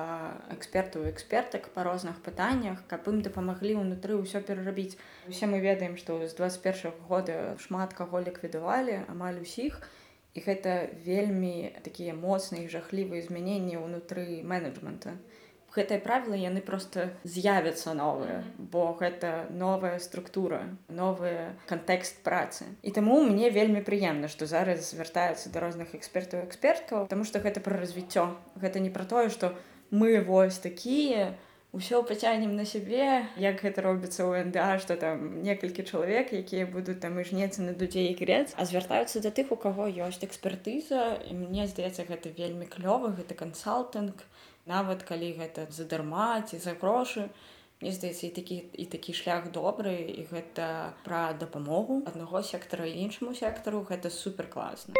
экспертаў 0.55 1.09
экспертак 1.09 1.69
па 1.75 1.83
розных 1.83 2.21
пытаннях 2.23 2.83
каб 2.87 3.07
ім 3.11 3.21
дапамаглі 3.21 3.75
ўнутры 3.81 4.15
ўсё 4.19 4.41
перарабіць. 4.41 4.97
Усе 5.27 5.45
мы 5.45 5.59
ведаем 5.59 5.97
што 5.97 6.19
з 6.25 6.33
21 6.37 6.93
года 7.09 7.57
шмат 7.59 7.93
каго 7.93 8.21
ліквідавалі 8.21 9.03
амаль 9.09 9.41
усіх. 9.41 9.81
І 10.33 10.41
гэта 10.41 10.89
вельмі 11.05 11.69
такія 11.85 12.13
моцныя 12.17 12.69
жахлівыя 12.69 13.21
змяненні 13.21 13.77
ўнутры 13.77 14.41
менеджмента 14.41 15.17
гэтыя 15.75 15.99
правілы 15.99 16.37
яны 16.37 16.61
просто 16.61 17.09
з'явяцца 17.23 17.93
новыя 17.97 18.43
бо 18.57 18.93
гэта 18.99 19.47
новая 19.49 19.99
структура 19.99 20.63
новы 20.87 21.53
кантэкст 21.67 22.23
працы. 22.23 22.65
І 22.81 22.91
таму 22.91 23.21
мне 23.23 23.49
вельмі 23.49 23.81
прыемна 23.81 24.27
што 24.27 24.45
зараз 24.45 24.91
звяртаюцца 24.91 25.49
да 25.49 25.59
розных 25.59 25.95
экспертаў 25.95 26.45
эксперткаў 26.45 27.07
тому 27.07 27.23
что 27.23 27.39
гэта 27.39 27.59
пра 27.59 27.79
развіццё. 27.79 28.29
Гэта 28.55 28.79
не 28.79 28.89
пра 28.89 29.05
тое 29.05 29.29
што 29.29 29.55
мы 29.89 30.21
вось 30.21 30.57
такія 30.57 31.33
ўсё 31.73 32.03
пацягнем 32.05 32.53
на 32.55 32.65
сябе 32.69 33.25
як 33.41 33.65
гэта 33.65 33.81
робіцца 33.81 34.21
ў 34.29 34.45
НДА 34.45 34.77
што 34.77 34.93
там 34.93 35.41
некалькі 35.41 35.81
чалавек 35.81 36.29
якія 36.29 36.69
будуць 36.69 37.01
там 37.01 37.17
і 37.17 37.25
жнецца 37.25 37.65
на 37.65 37.73
людзей 37.73 38.13
грец. 38.13 38.53
А 38.53 38.65
звяртаюцца 38.69 39.25
да 39.25 39.33
тых 39.33 39.49
у 39.49 39.57
каго 39.57 39.89
ёсць 39.89 40.21
экспертыза 40.21 41.17
і 41.25 41.33
мне 41.33 41.65
здаецца 41.65 42.05
гэта 42.05 42.29
вельмі 42.29 42.69
клёва 42.69 43.17
гэта 43.17 43.33
кансалтынг 43.33 44.21
нават 44.65 45.03
калі 45.03 45.33
гэта 45.39 45.67
задарма 45.69 46.41
ці 46.41 46.57
за 46.57 46.73
грошы 46.79 47.29
мне 47.81 47.91
здаецца 47.91 48.27
і 48.27 48.33
такі 48.37 48.57
і 48.79 48.85
такі 48.85 49.13
шлях 49.13 49.51
добры 49.51 49.95
і 50.07 50.23
гэта 50.31 50.95
пра 51.03 51.33
дапамогу 51.35 52.01
аднаго 52.07 52.41
сектара 52.41 52.87
іншаму 52.87 53.35
сектару 53.35 53.83
гэта 53.89 54.09
супер 54.09 54.47
класна 54.47 54.95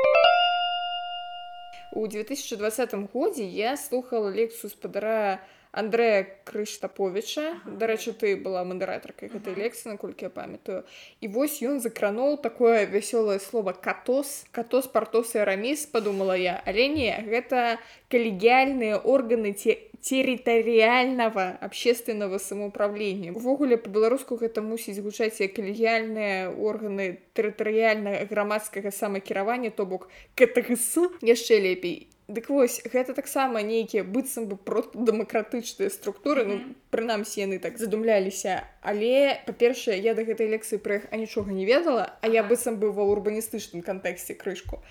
у 1.95 2.08
2020 2.08 2.93
годзе 3.13 3.45
я 3.45 3.77
слухала 3.77 4.29
лекцыю 4.29 4.69
спадара 4.69 5.41
Андрэя 5.73 6.27
Крыштаповіча 6.45 7.65
дарэчы 7.65 8.13
ты 8.13 8.36
была 8.38 8.62
мадэратаркай 8.62 9.29
гэтай 9.34 9.58
лекцыі 9.58 9.93
наколькі 9.97 10.29
я 10.29 10.29
памятаю. 10.29 10.86
І 11.17 11.29
вось 11.34 11.62
ён 11.65 11.82
закрануў 11.82 12.38
такое 12.45 12.86
вясёлае 12.86 13.39
слово 13.41 13.73
катос 13.73 14.45
катос 14.53 14.86
партос 14.86 15.34
і 15.34 15.41
раміс 15.49 15.86
подумала 15.89 16.38
я. 16.38 16.62
Але 16.65 16.88
не 16.93 17.10
гэта 17.25 17.82
калегіяльныя 18.13 19.01
органы 19.01 19.58
ці 19.58 19.77
территарыяльнага 20.03 21.57
общественного 21.61 22.37
самоуправлення 22.37 23.31
увогуле 23.31 23.77
по-беларуску 23.77 24.35
гэта 24.35 24.59
мусіць 24.59 24.99
гучаць 24.99 25.39
як 25.39 25.55
калегіяльныя 25.55 26.51
органы 26.51 27.23
тэрытарыяльна 27.33 28.27
грамадскага 28.27 28.91
самакіравання 28.91 29.71
то 29.71 29.85
бок 29.85 30.09
ктгс. 30.35 30.97
Яшчэ 31.23 31.59
лепей. 31.63 32.09
Дык 32.27 32.49
вось 32.49 32.83
гэта 32.83 33.13
таксама 33.13 33.63
нейкія 33.63 34.03
быццам 34.03 34.47
бы 34.47 34.57
просто 34.57 34.99
дэмакратычныя 34.99 35.87
структуры 35.87 36.43
ну 36.47 36.59
прынамсі 36.91 37.39
яны 37.47 37.59
так 37.59 37.79
задумляліся. 37.79 38.67
Але 38.83 39.39
па-першае 39.47 39.99
я 40.03 40.15
да 40.15 40.27
гэтай 40.27 40.51
лекцыі 40.51 40.83
пра 40.83 40.99
іх 40.99 41.07
а 41.11 41.15
нічога 41.15 41.55
не 41.55 41.63
ведала 41.63 42.11
а 42.19 42.27
я 42.27 42.43
быццам 42.43 42.75
бы 42.75 42.91
ва 42.91 43.07
урбаністычным 43.07 43.83
кантэксце 43.87 44.35
крышку. 44.35 44.83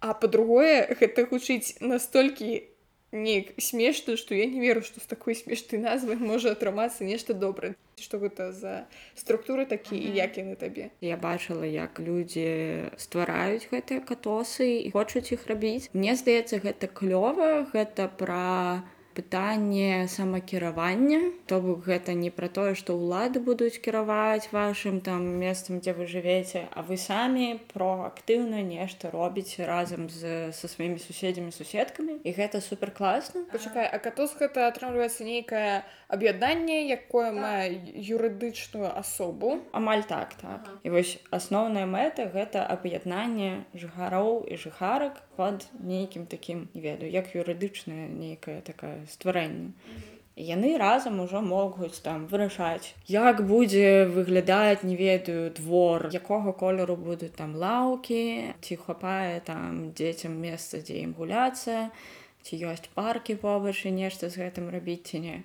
А 0.00 0.12
па-другое 0.12 0.84
гэта 1.00 1.24
гучыць 1.24 1.80
настолькі 1.80 2.68
неяк 3.12 3.54
смешна 3.58 4.16
што 4.16 4.34
я 4.34 4.46
не 4.46 4.60
веру 4.60 4.82
што 4.82 5.00
з 5.00 5.06
такой 5.10 5.34
смешнай 5.34 5.82
назвай 5.82 6.16
можа 6.16 6.54
атрымацца 6.54 7.04
нешта 7.04 7.34
добрае 7.34 7.74
што 8.00 8.18
гэта 8.22 8.52
за 8.52 8.86
структуры 9.14 9.66
такія 9.66 10.00
і 10.00 10.14
як 10.16 10.38
яны 10.38 10.56
табе 10.56 10.90
Я 11.00 11.16
бачыла 11.16 11.66
як 11.66 12.00
людзі 12.00 12.90
ствараюць 12.96 13.68
гэтыя 13.70 14.00
катосы 14.00 14.86
і 14.86 14.90
хочуць 14.94 15.32
іх 15.36 15.46
рабіць. 15.50 15.90
Мне 15.92 16.16
здаецца 16.16 16.62
гэта 16.64 16.88
клёва 16.88 17.68
гэта 17.74 18.08
пра 18.08 18.82
пытанне 19.14 20.08
самакіравання 20.08 21.20
то 21.46 21.60
бок 21.60 21.86
гэта 21.86 22.14
не 22.14 22.30
пра 22.30 22.48
тое 22.48 22.74
што 22.74 22.96
ўлады 22.96 23.40
будуць 23.40 23.78
кіраваць 23.78 24.50
вашым 24.52 25.00
там 25.00 25.26
месцам 25.42 25.80
дзе 25.80 25.94
вы 25.94 26.06
жывеце 26.06 26.66
а 26.70 26.82
вы 26.82 26.96
самі 26.96 27.60
проактыўна 27.74 28.62
нешта 28.62 29.10
робіце 29.10 29.66
разам 29.66 30.08
з 30.08 30.52
са 30.52 30.68
сваімі 30.68 30.98
суседзямі 30.98 31.52
суседкамі. 31.52 32.20
І 32.24 32.30
гэта 32.32 32.60
супер 32.60 32.90
класна. 32.90 33.44
Пачакай 33.52 33.88
а 33.88 33.98
катос 33.98 34.36
гэта 34.38 34.68
атрымліваецца 34.70 35.24
нейкае 35.24 35.82
аб'яднанне 36.10 36.78
якое 36.90 37.30
мае 37.32 37.80
юрыдычную 37.94 38.90
асобу 38.90 39.56
амаль 39.80 40.04
так 40.12 40.34
так 40.42 40.66
ага. 40.66 40.78
і 40.82 40.94
вось 40.96 41.16
асноўная 41.30 41.86
мэта 41.86 42.26
гэта 42.34 42.66
аб'яднанне 42.76 43.50
жыхароў 43.74 44.46
і 44.50 44.60
жыхарак 44.64 45.22
под 45.36 45.66
нейкім 45.92 46.26
такім 46.26 46.68
не 46.74 46.80
ведаю 46.86 47.10
як 47.10 47.34
юрыдычная 47.34 48.08
нейкая 48.08 48.60
такая 48.60 49.06
стварэнне. 49.06 49.74
Яны 50.40 50.78
разам 50.78 51.20
ужо 51.20 51.40
могуць 51.44 52.00
там 52.00 52.24
вырашаць, 52.26 52.94
як 53.06 53.42
будзе 53.44 54.06
выглядаць, 54.06 54.82
не 54.82 54.96
ведаю 54.96 55.50
двор, 55.50 56.08
якога 56.08 56.52
колеру 56.52 56.96
будуць 56.96 57.34
там 57.36 57.56
лаўкі, 57.60 58.54
ці 58.64 58.76
хапае 58.86 59.40
там 59.44 59.92
дзецям 59.92 60.38
месца, 60.40 60.80
дзе 60.80 61.02
ім 61.04 61.12
гуляцца, 61.18 61.90
ці 62.40 62.56
ёсць 62.72 62.88
паркі 62.94 63.36
побач 63.36 63.84
і 63.84 63.92
нешта 63.92 64.30
з 64.30 64.40
гэтым 64.46 64.70
рабіць 64.72 65.12
ці 65.12 65.20
не. 65.26 65.36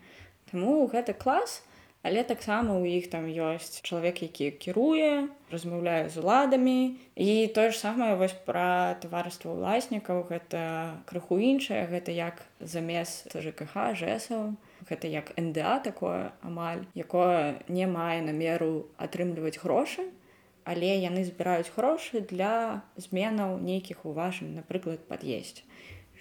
Таму 0.55 0.87
гэта 0.87 1.11
клас, 1.11 1.59
але 2.05 2.23
таксама 2.23 2.79
ў 2.79 3.01
іх 3.01 3.09
там 3.11 3.25
ёсць 3.27 3.81
чалавек 3.83 4.21
які 4.23 4.53
кіруе 4.61 5.27
размаўляе 5.51 6.07
з 6.07 6.21
уладамі 6.21 6.95
і 7.17 7.29
тое 7.51 7.73
ж 7.73 7.81
самае 7.81 8.13
вось 8.15 8.35
пра 8.47 8.95
таварыства 9.03 9.51
ўласнікаў 9.57 10.21
гэта 10.29 10.61
крыху 11.09 11.41
іншае 11.41 11.81
гэта 11.91 12.15
як 12.15 12.45
замес 12.61 13.25
жкх 13.33 13.73
жэсаў 13.99 14.53
гэта 14.85 15.09
як 15.09 15.33
нда 15.35 15.81
такое 15.81 16.29
амаль 16.45 16.85
якое 16.93 17.57
не 17.67 17.89
мае 17.89 18.21
намеру 18.21 18.85
атрымліваць 19.01 19.57
грошы 19.65 20.05
але 20.65 20.93
яны 21.01 21.25
збіраюць 21.25 21.73
грошы 21.73 22.21
для 22.21 22.85
зменаў 22.97 23.57
нейкіх 23.61 24.05
у 24.05 24.13
вашым 24.13 24.53
напрыклад 24.57 25.01
пад'езд. 25.09 25.65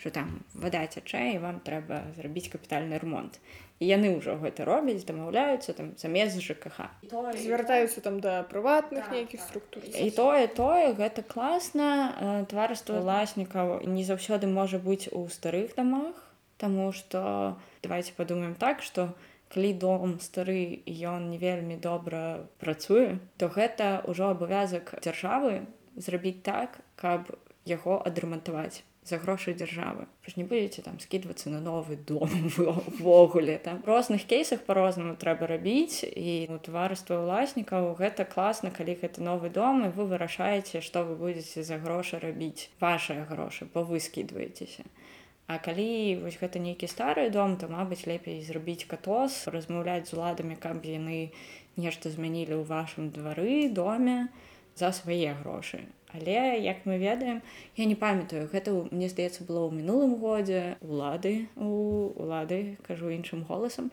Що 0.01 0.11
там 0.11 0.45
вода 0.55 0.85
цячэ 0.85 1.37
і 1.37 1.41
вам 1.41 1.61
трэба 1.65 2.13
зрабіць 2.17 2.51
капітальны 2.53 2.99
ремонт 2.99 3.41
і 3.81 3.91
яны 3.91 4.15
ўжо 4.17 4.37
гэта 4.39 4.65
робяць 4.69 5.03
дамаўляюцца 5.09 5.75
там 5.75 5.93
замест 5.99 6.39
жКх 6.39 6.79
звяртаюцца 7.11 8.01
там 8.01 8.21
да 8.21 8.43
прыватных 8.47 9.09
так, 9.09 9.13
нейкіх 9.13 9.41
так. 9.41 9.49
структур. 9.49 9.83
І 9.83 10.11
тое 10.11 10.47
тое 10.47 10.95
гэта 10.95 11.27
класна 11.27 12.47
тварыства 12.51 13.03
уласнікаў 13.03 13.83
не 13.87 14.07
заўсёды 14.07 14.47
можа 14.47 14.79
быць 14.79 15.11
у 15.11 15.27
старых 15.29 15.75
дамах 15.75 16.15
Таму 16.57 16.93
што 16.95 17.59
давайте 17.83 18.15
падумаем 18.15 18.55
так 18.55 18.81
што 18.81 19.11
калі 19.51 19.73
дом 19.75 20.19
стары 20.23 20.83
ён 20.87 21.31
не 21.31 21.39
вельмі 21.39 21.77
добра 21.77 22.47
працуе 22.63 23.19
то 23.39 23.51
гэта 23.51 24.07
ўжо 24.07 24.31
абавязак 24.35 24.95
дзяржавы 25.03 25.67
зрабіць 25.99 26.43
так 26.47 26.79
каб 26.95 27.35
яго 27.67 27.99
адрамантаваць 28.07 28.83
за 29.05 29.19
грошы 29.19 29.53
дзяржавы 29.53 30.07
ж 30.27 30.37
не 30.37 30.45
будете 30.45 30.83
там 30.83 30.99
скидывацца 30.99 31.51
на 31.51 31.61
новы 31.61 31.97
дом 31.97 32.31
увогуле. 32.59 33.59
Там 33.59 33.83
розных 33.85 34.25
кейсах 34.25 34.65
по-рознаму 34.65 35.17
трэба 35.17 35.47
рабіць 35.47 36.05
і 36.05 36.49
ну, 36.49 36.59
тварыства 36.59 37.21
ўласнікаў 37.21 37.93
гэта 38.01 38.25
класна 38.25 38.73
калі 38.73 38.97
гэта 38.97 39.21
новы 39.21 39.53
дом 39.53 39.85
і 39.85 39.93
вы 39.93 40.09
вырашаеце 40.09 40.81
што 40.81 41.05
вы 41.05 41.17
будете 41.17 41.63
за 41.63 41.77
грошы 41.77 42.19
рабіць 42.19 42.73
ваши 42.81 43.21
грошы 43.29 43.69
бо 43.69 43.85
вы 43.85 44.01
скидываецеся 44.01 44.89
А 45.47 45.59
калі 45.61 46.25
вось 46.25 46.41
гэта 46.41 46.57
нейкі 46.57 46.89
стары 46.89 47.29
дом 47.29 47.59
то 47.61 47.69
мабыць 47.69 48.09
лепей 48.09 48.41
зрабіць 48.41 48.89
катос 48.89 49.45
размаўляць 49.53 50.09
з 50.09 50.17
уладамі 50.17 50.57
каб 50.57 50.81
яны 50.89 51.37
нешта 51.77 52.09
змянілі 52.09 52.57
ў 52.57 52.65
вашым 52.65 53.13
двары 53.13 53.69
доме 53.69 54.33
за 54.81 54.89
свае 54.97 55.37
грошы 55.45 55.85
Але 56.15 56.59
як 56.63 56.87
мы 56.87 56.99
ведаем, 56.99 57.43
я 57.77 57.85
не 57.85 57.95
памятаю, 57.95 58.49
гэта 58.53 58.71
мне 58.91 59.11
здаецца 59.11 59.43
было 59.43 59.67
ў 59.67 59.75
мінулым 59.75 60.15
годзе. 60.23 60.79
Улады 60.81 61.51
у 61.59 62.15
улады 62.15 62.79
кажу 62.87 63.11
іншым 63.11 63.43
голасам 63.43 63.91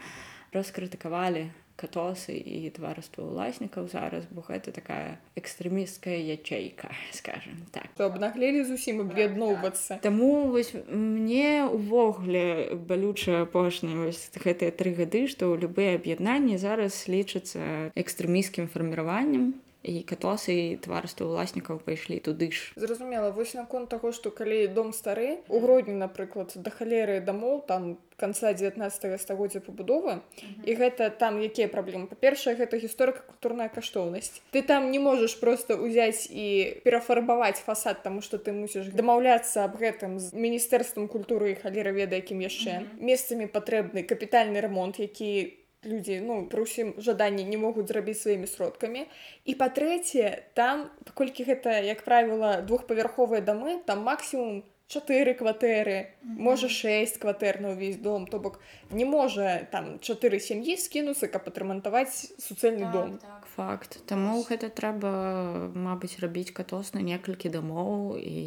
раскрытыкавалі 0.54 1.50
катосы 1.82 2.38
і 2.38 2.70
тварыства 2.76 3.26
ўласнікаў 3.26 3.90
зараз 3.90 4.28
бо 4.30 4.46
гэта 4.46 4.70
такая 4.70 5.18
экстрэмісткая 5.34 6.20
ячейка 6.22 6.94
скажем 7.20 7.66
так. 7.72 7.90
То 7.98 8.06
абнаглелі 8.06 8.62
зусім 8.70 9.02
аб'ядноўвацца? 9.08 9.98
Таму 10.06 10.52
вось 10.54 10.76
мне 10.92 11.66
увогуле 11.66 12.76
балючая 12.76 13.50
апошняя 13.50 13.98
вось 14.06 14.30
гэтыя 14.38 14.70
тры 14.70 14.94
гады 14.94 15.26
што 15.26 15.50
ў 15.50 15.66
любыя 15.66 15.98
аб'яднанні 15.98 16.62
зараз 16.62 17.10
лічацца 17.10 17.90
экстрэміскім 17.98 18.70
фарміраваннем 18.70 19.58
і 19.84 20.04
катосы 20.06 20.54
і 20.54 20.78
тварства 20.78 21.26
ўласнікаў 21.26 21.82
пайшлі 21.82 22.22
туды 22.22 22.52
ж 22.54 22.74
зразумела 22.78 23.34
вось 23.34 23.54
наконт 23.58 23.90
таго 23.90 24.14
што 24.14 24.30
калі 24.30 24.68
дом 24.70 24.94
стары 24.94 25.42
у 25.50 25.60
гродні 25.60 25.98
напрыклад 25.98 26.54
да 26.56 26.70
халеры 26.70 27.20
дамоў 27.20 27.66
там 27.66 27.98
конца 28.22 28.54
19 28.54 29.22
стагоддзя 29.22 29.60
пабудовы 29.66 30.22
і 30.66 30.72
гэта 30.78 31.10
там 31.10 31.42
якія 31.42 31.66
праблемы? 31.66 32.06
Па-першае 32.06 32.54
гэта 32.54 32.78
гісторыка 32.78 33.26
культурная 33.26 33.66
каштоўнасць. 33.74 34.46
Ты 34.54 34.62
там 34.62 34.92
не 34.94 35.02
можаш 35.02 35.34
просто 35.42 35.82
ўзяць 35.82 36.30
і 36.30 36.78
перафарбаваць 36.86 37.58
фасад 37.66 38.06
таму 38.06 38.22
што 38.22 38.38
ты 38.38 38.54
мусіш 38.54 38.94
дамаўляцца 38.94 39.66
аб 39.66 39.82
гэтым 39.82 40.22
з 40.22 40.38
міністэрствам 40.38 41.10
культуры 41.10 41.58
і 41.58 41.60
халера 41.66 41.90
веда 41.90 42.22
якім 42.22 42.46
яшчэ 42.46 42.86
месцамі 43.02 43.50
патрэбны 43.50 44.06
капітальны 44.06 44.62
рамонт 44.62 45.02
які 45.02 45.58
людзі 45.86 46.22
ну 46.22 46.46
пры 46.46 46.64
ўсім 46.66 46.94
жаданні 47.02 47.44
не 47.46 47.58
могуць 47.58 47.90
зрабіць 47.90 48.22
сваімі 48.22 48.46
сродкамі. 48.46 49.08
І 49.46 49.58
па-трэцяе 49.58 50.46
там 50.54 50.90
паколькі 51.10 51.48
гэта 51.48 51.82
як 51.82 52.06
правіла 52.06 52.62
двухпавярховыя 52.62 53.42
дамы 53.42 53.82
там 53.86 54.06
максімум 54.06 54.62
чатыры 54.92 55.34
кватэры 55.34 55.98
mm 55.98 56.06
-hmm. 56.06 56.38
можа 56.38 56.68
шэсць 56.68 57.18
кватэр 57.18 57.62
на 57.62 57.74
ўвесь 57.74 57.98
дом. 57.98 58.28
То 58.28 58.40
бок 58.40 58.60
не 58.92 59.06
можа 59.06 59.66
там 59.72 59.98
чатыры 60.00 60.40
сям'і 60.40 60.78
скінуцца 60.78 61.28
каб 61.28 61.48
адрамантаваць 61.48 62.36
суцэльны 62.38 62.86
так, 62.86 62.92
дом. 62.92 63.18
так. 63.18 63.48
факт. 63.56 64.00
Таму 64.06 64.44
гэта 64.44 64.70
трэба 64.70 65.72
мабыць 65.74 66.20
рабіць 66.20 66.52
катос 66.52 66.94
на 66.94 67.02
некалькі 67.02 67.50
дамоў 67.50 68.18
і 68.22 68.38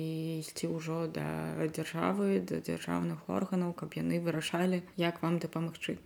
ісці 0.41 0.67
ўжо 0.71 1.07
да 1.09 1.27
дзяржавы 1.67 2.41
да 2.41 2.61
дзяржаўных 2.61 3.19
органаў 3.27 3.73
каб 3.73 3.91
яны 3.95 4.21
вырашалі 4.21 4.83
як 4.97 5.23
вам 5.23 5.39
дапамагчы 5.39 5.99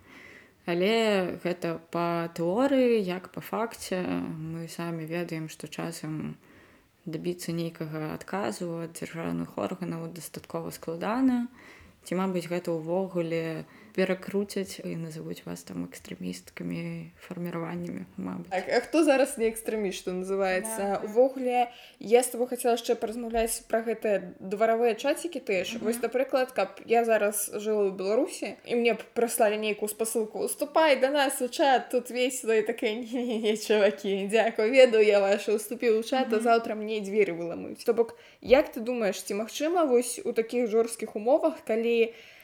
Але 0.68 1.40
гэта 1.40 1.80
па 1.94 2.28
тэорыі, 2.36 3.00
як 3.00 3.30
па 3.32 3.40
факце 3.40 4.04
мы 4.04 4.68
самі 4.68 5.08
ведаем, 5.08 5.48
што 5.48 5.64
часам 5.64 6.36
дабіцца 7.08 7.56
нейкага 7.56 8.12
адказу 8.12 8.68
ад 8.84 8.92
дзяржаўных 9.00 9.56
органаў 9.56 10.10
дастаткова 10.12 10.68
складана. 10.76 11.48
Ці 12.04 12.20
мабыць 12.20 12.50
гэта 12.52 12.76
ўвогуле 12.76 13.64
перакруцяць 13.98 14.78
і 14.86 14.94
назовуць 14.94 15.42
вас 15.42 15.66
там 15.66 15.82
экстрэмісткамі 15.90 17.10
фарміраваннямі 17.18 18.06
так, 18.46 18.64
А 18.70 18.80
хто 18.86 19.02
зараз 19.02 19.34
не 19.38 19.50
экстрэміст 19.50 19.98
што 19.98 20.12
называется 20.14 21.02
увогуле 21.02 21.66
я 21.98 22.22
с 22.22 22.30
тобой 22.30 22.46
хацела 22.46 22.78
яшчэ 22.78 22.94
паразмаўляць 22.94 23.66
пра 23.66 23.82
гэтыя 23.82 24.38
дваравыя 24.38 24.94
чацікі 24.94 25.42
ты 25.42 25.66
ж 25.66 25.82
вось 25.82 25.98
напрыклад 25.98 26.54
каб 26.54 26.78
я 26.86 27.02
зараз 27.02 27.50
жыла 27.58 27.90
ў 27.90 27.98
беларусі 27.98 28.54
і 28.70 28.78
мне 28.78 28.94
прыслалі 29.18 29.58
нейкую 29.58 29.90
спасылку 29.90 30.46
уступай 30.46 30.94
да 31.02 31.10
нас 31.10 31.42
у 31.42 31.50
чат 31.50 31.90
тут 31.90 32.14
весело 32.14 32.54
і 32.54 32.62
такая 32.62 33.02
чувакі 33.02 34.30
дзякую 34.30 34.70
ведаю 34.70 35.02
я 35.02 35.18
ваша 35.18 35.58
уступіў 35.58 35.98
у 35.98 36.06
чат 36.06 36.30
а 36.30 36.38
заўтра 36.38 36.78
мне 36.78 37.02
дзверы 37.02 37.34
выламаюць 37.34 37.82
то 37.82 37.98
бок 37.98 38.14
як 38.46 38.70
ты 38.70 38.78
думаешь 38.78 39.18
ці 39.18 39.42
магчыма 39.42 39.90
вось 39.90 40.22
у 40.22 40.30
такіх 40.30 40.70
жорсткіх 40.70 41.18
умовах 41.18 41.58
калі 41.66 41.98
я 41.98 42.37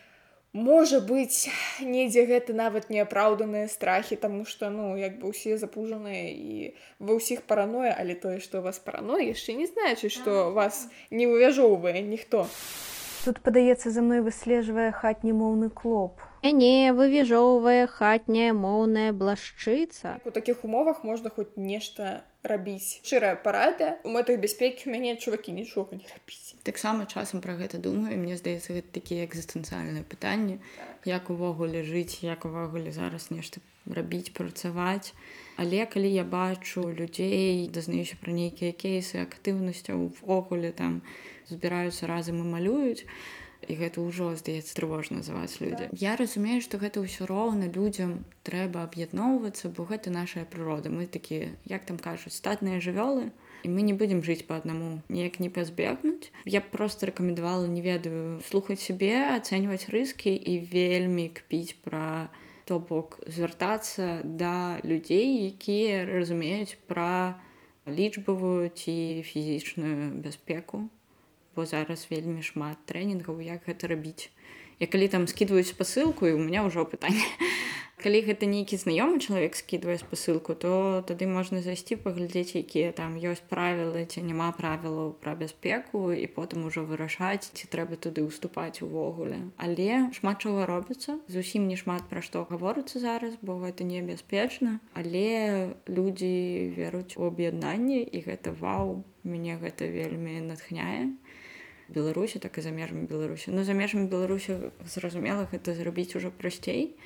можа 0.55 1.01
быць 1.03 1.51
недзе 1.83 2.25
гэта 2.31 2.55
нават 2.55 2.89
неапраўданыя 2.89 3.69
страхі 3.69 4.17
тому 4.17 4.47
что 4.47 4.71
ну 4.71 4.97
як 4.97 5.19
бы 5.19 5.35
усе 5.35 5.59
запужаныя 5.59 6.31
і 6.31 6.73
ва 7.03 7.19
ўсіх 7.19 7.43
параноя 7.51 7.91
але 7.99 8.15
тое 8.15 8.39
што 8.39 8.63
вас 8.63 8.79
параноя 8.79 9.27
яшчэ 9.27 9.59
не 9.59 9.67
значыць 9.67 10.15
што 10.15 10.55
вас 10.55 10.87
не 11.11 11.27
вывяжоўвае 11.27 12.07
ніхто 12.07 12.47
Тут, 13.25 13.41
падаецца, 13.41 13.89
за 13.89 14.03
мной 14.05 14.21
выслежвае 14.21 14.91
хатні 14.93 15.33
моўны 15.33 15.71
клоп. 15.73 16.21
Не 16.45 16.93
вывіжоўвае 16.93 17.87
хатняя 17.89 18.53
моўная 18.53 19.17
блашчыца. 19.17 20.21
У 20.29 20.31
такіх 20.31 20.61
умовах 20.69 21.01
можна 21.09 21.33
хоць 21.33 21.57
нешта 21.57 22.21
рабіць. 22.45 23.01
Шчырая 23.03 23.35
парада 23.41 23.97
у 24.05 24.13
мэтах 24.13 24.39
бяспекі 24.41 24.89
у 24.89 24.93
мяне 24.93 25.17
чувакі 25.17 25.57
нічога 25.57 25.97
не 25.97 26.07
рабіць. 26.07 26.55
Таксама 26.63 27.09
часам 27.09 27.41
пра 27.41 27.57
гэта 27.57 27.81
думаю, 27.81 28.17
мне 28.21 28.37
здаецца, 28.37 28.77
гэта 28.77 28.93
такія 29.01 29.25
экзістэнцыяльныя 29.25 30.05
пытанні, 30.05 30.61
як 31.09 31.31
увогуле 31.33 31.83
жыць, 31.85 32.21
як 32.21 32.45
увогуле 32.45 32.93
зараз 32.93 33.31
нешта 33.33 33.65
рабіць, 33.89 34.33
працаваць. 34.37 35.17
Але 35.57 35.87
калі 35.87 36.11
я 36.13 36.25
бачу 36.25 36.89
людзей, 36.93 37.69
дазнаюся 37.73 38.21
пра 38.21 38.33
нейкія 38.33 38.73
кейсы 38.73 39.25
актыўнасцяў 39.25 40.09
увогуле 40.11 40.73
там 40.73 41.01
збіраюцца 41.49 42.07
разам 42.07 42.41
і 42.45 42.47
малююць, 42.49 43.09
і 43.65 43.75
гэта 43.81 44.05
ўжо 44.05 44.35
здаецца 44.37 44.77
трывожна 44.77 45.25
за 45.25 45.35
вас 45.35 45.61
людзі. 45.61 45.89
Я 45.97 46.15
разумею 46.21 46.61
што 46.61 46.79
гэта 46.79 47.01
ўсё 47.01 47.27
роўна 47.27 47.73
людзям 47.73 48.25
трэба 48.45 48.85
аб'ядноўвацца 48.85 49.73
бо 49.73 49.89
гэта 49.89 50.13
наша 50.13 50.45
прырода. 50.45 50.93
Мы 50.93 51.07
такія 51.07 51.57
як 51.65 51.89
там 51.89 51.99
кажуць 51.99 52.37
статныя 52.37 52.79
жывёлы 52.79 53.33
мы 53.65 53.83
не 53.83 53.93
будзем 53.93 54.23
жыць 54.23 54.45
по 54.45 54.57
аднаму 54.57 55.01
неяк 55.09 55.41
не 55.41 55.49
пазбегнуць. 55.49 56.31
Я 56.45 56.61
просто 56.61 57.07
рэкамендавала 57.07 57.67
не 57.67 57.81
ведаю 57.81 58.41
слухаць 58.45 58.81
сябе 58.81 59.37
ацэньваць 59.37 59.89
рыскі 59.89 60.37
і 60.37 60.59
вельмі 60.69 61.29
кпіць 61.33 61.81
пра 61.81 62.29
то 62.65 62.79
бок 62.81 63.21
звяртацца 63.27 64.21
да 64.25 64.81
людзей 64.85 65.49
якія 65.49 66.05
разумеюць 66.09 66.77
пра 66.89 67.41
лічбавую 67.89 68.69
ці 68.73 69.25
фізічную 69.25 70.13
бяспеку 70.25 70.89
бо 71.57 71.67
зараз 71.67 72.07
вельмі 72.11 72.43
шмат 72.43 72.79
трэнінгаў 72.91 73.41
як 73.41 73.65
гэта 73.71 73.91
рабіць. 73.91 74.31
Я 74.81 74.87
калі 74.87 75.09
там 75.09 75.27
скідваюць 75.31 75.71
спасылку 75.71 76.27
і 76.27 76.35
у 76.35 76.43
меня 76.43 76.67
ўжо 76.67 76.83
пытанне 76.85 77.23
калі 78.05 78.21
гэта 78.27 78.45
нейкі 78.45 78.77
знаёмы 78.77 79.17
чалавек 79.17 79.55
скідвае 79.57 79.97
спасылку 79.97 80.53
то 80.59 81.01
тады 81.09 81.25
можна 81.31 81.63
зайсці 81.65 81.97
паглядзець 82.05 82.59
якія 82.59 82.91
там 82.93 83.15
ёсць 83.17 83.41
правілы 83.49 84.05
ці 84.05 84.21
няма 84.27 84.51
правілаў 84.59 85.15
пра 85.25 85.33
бяспеку 85.39 86.11
і 86.13 86.27
потым 86.27 86.67
ужо 86.69 86.85
вырашаць 86.85 87.49
ці 87.55 87.65
трэба 87.73 87.97
туды 87.97 88.27
ўступаць 88.27 88.85
увогуле. 88.85 89.49
Але 89.57 90.11
шмат 90.13 90.45
чого 90.45 90.67
робіцца. 90.69 91.17
Зусім 91.33 91.65
не 91.71 91.81
шмат 91.81 92.05
пра 92.11 92.21
што 92.21 92.45
гаворыцца 92.45 93.01
зараз 93.01 93.41
бо 93.41 93.57
гэта 93.63 93.89
небяспечна. 93.89 94.85
Але 94.93 95.73
людзі 95.89 96.77
веруць 96.77 97.17
у 97.17 97.31
аб'яднанне 97.33 98.05
і 98.05 98.27
гэта 98.27 98.53
вау 98.53 99.05
мяне 99.25 99.57
гэта 99.57 99.89
вельмі 99.89 100.45
натхняе 100.45 101.15
беларусі 101.89 102.39
так 102.39 102.59
і 102.59 102.65
за 102.65 102.71
межамі 102.71 103.07
беларусі 103.07 103.53
ну 103.53 103.65
за 103.65 103.75
межамі 103.75 104.09
беларусі 104.09 104.73
зразумела 104.85 105.49
гэта 105.53 105.75
зрабіць 105.75 106.17
ужо 106.17 106.31
прасцей 106.31 106.97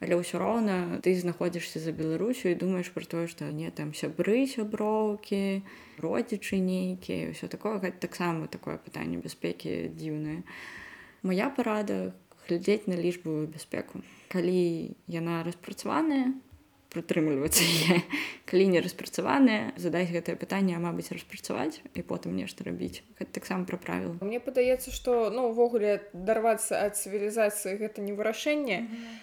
але 0.00 0.16
ўсё 0.16 0.40
роўна 0.40 1.00
ты 1.04 1.12
знаходзішся 1.12 1.80
за 1.80 1.92
беларусю 1.92 2.48
і 2.48 2.56
думаеш 2.56 2.88
про 2.94 3.04
тое 3.04 3.26
што 3.28 3.52
не 3.52 3.68
там 3.70 3.92
сябры 3.92 4.48
сяброўкі 4.48 5.60
родзічы 6.00 6.56
нейкія 6.56 7.36
ўсё 7.36 7.52
такое. 7.52 7.76
Гэта 7.76 8.08
таксама 8.08 8.48
такое 8.48 8.80
пытанне 8.80 9.20
бяспекі 9.20 9.92
дзіўнае 9.92 10.40
моя 11.22 11.52
парада 11.52 12.16
глядзець 12.48 12.88
на 12.88 12.96
лічбую 12.96 13.46
бяспеку 13.52 14.00
калі 14.32 14.96
яна 15.04 15.44
распрацаваная 15.44 16.32
прытрымлівацца 16.90 17.64
калі 18.50 18.66
не 18.74 18.82
распрацаваныя 18.84 19.72
задаць 19.80 20.10
гэтае 20.10 20.36
пытанне 20.36 20.78
мабыць 20.82 21.10
распрацаваць 21.14 21.80
і 21.94 22.02
потым 22.02 22.36
нешта 22.36 22.66
рабіць 22.66 23.02
гэта 23.18 23.30
таксама 23.38 23.64
пра 23.64 23.78
правіла 23.78 24.18
Мне 24.20 24.42
падаецца 24.42 24.94
што 24.94 25.30
ну 25.34 25.50
увогуле 25.54 26.02
дарвацца 26.12 26.82
ад 26.82 26.98
цывілізацыі 26.98 27.78
гэта 27.80 28.02
не 28.04 28.12
вырашэнне 28.12 28.78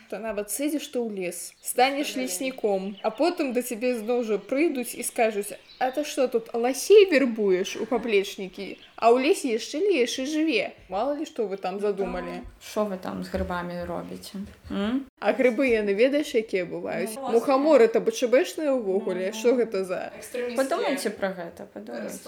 то 0.10 0.20
нават 0.24 0.52
сыдзеш 0.52 0.88
ты 0.88 0.98
ў 1.04 1.12
лес 1.12 1.54
станеш 1.62 2.16
лесніком 2.16 2.96
а 3.04 3.12
потым 3.12 3.54
да 3.54 3.62
цябе 3.62 3.96
зноў 4.00 4.24
жа 4.24 4.40
прыйдуць 4.40 4.96
і 4.96 5.04
скажуць 5.04 5.52
А 5.80 5.92
ты 5.92 6.04
што 6.04 6.28
тут 6.28 6.50
ласей 6.58 7.06
вербуеш 7.12 7.76
у 7.78 7.86
паплечнікі 7.86 8.78
а 8.98 9.14
ў 9.14 9.22
лесе 9.22 9.54
яшчэ 9.54 9.78
леш 9.78 10.18
і 10.18 10.26
жыве. 10.26 10.74
Мало 10.90 11.14
ли 11.14 11.26
што 11.30 11.46
вы 11.46 11.58
там 11.62 11.80
задумалі. 11.80 12.42
Що 12.58 12.86
вы 12.90 12.98
там 12.98 13.24
з 13.24 13.30
грыбамі 13.30 13.86
робіце? 13.86 14.42
М? 14.74 15.06
А 15.22 15.34
грыбы 15.38 15.70
яны 15.70 15.94
ведаеш 15.94 16.34
якія 16.34 16.66
бываюць? 16.66 17.14
Мухаморы 17.14 17.86
это 17.86 18.02
бачабэшныя 18.02 18.74
ўвогуле. 18.74 19.30
Што 19.38 19.54
гэта 19.54 19.86
за? 19.86 20.10
Падумайце 20.58 21.14
пра 21.14 21.30
гэта 21.30 21.70
падумайце. 21.70 22.26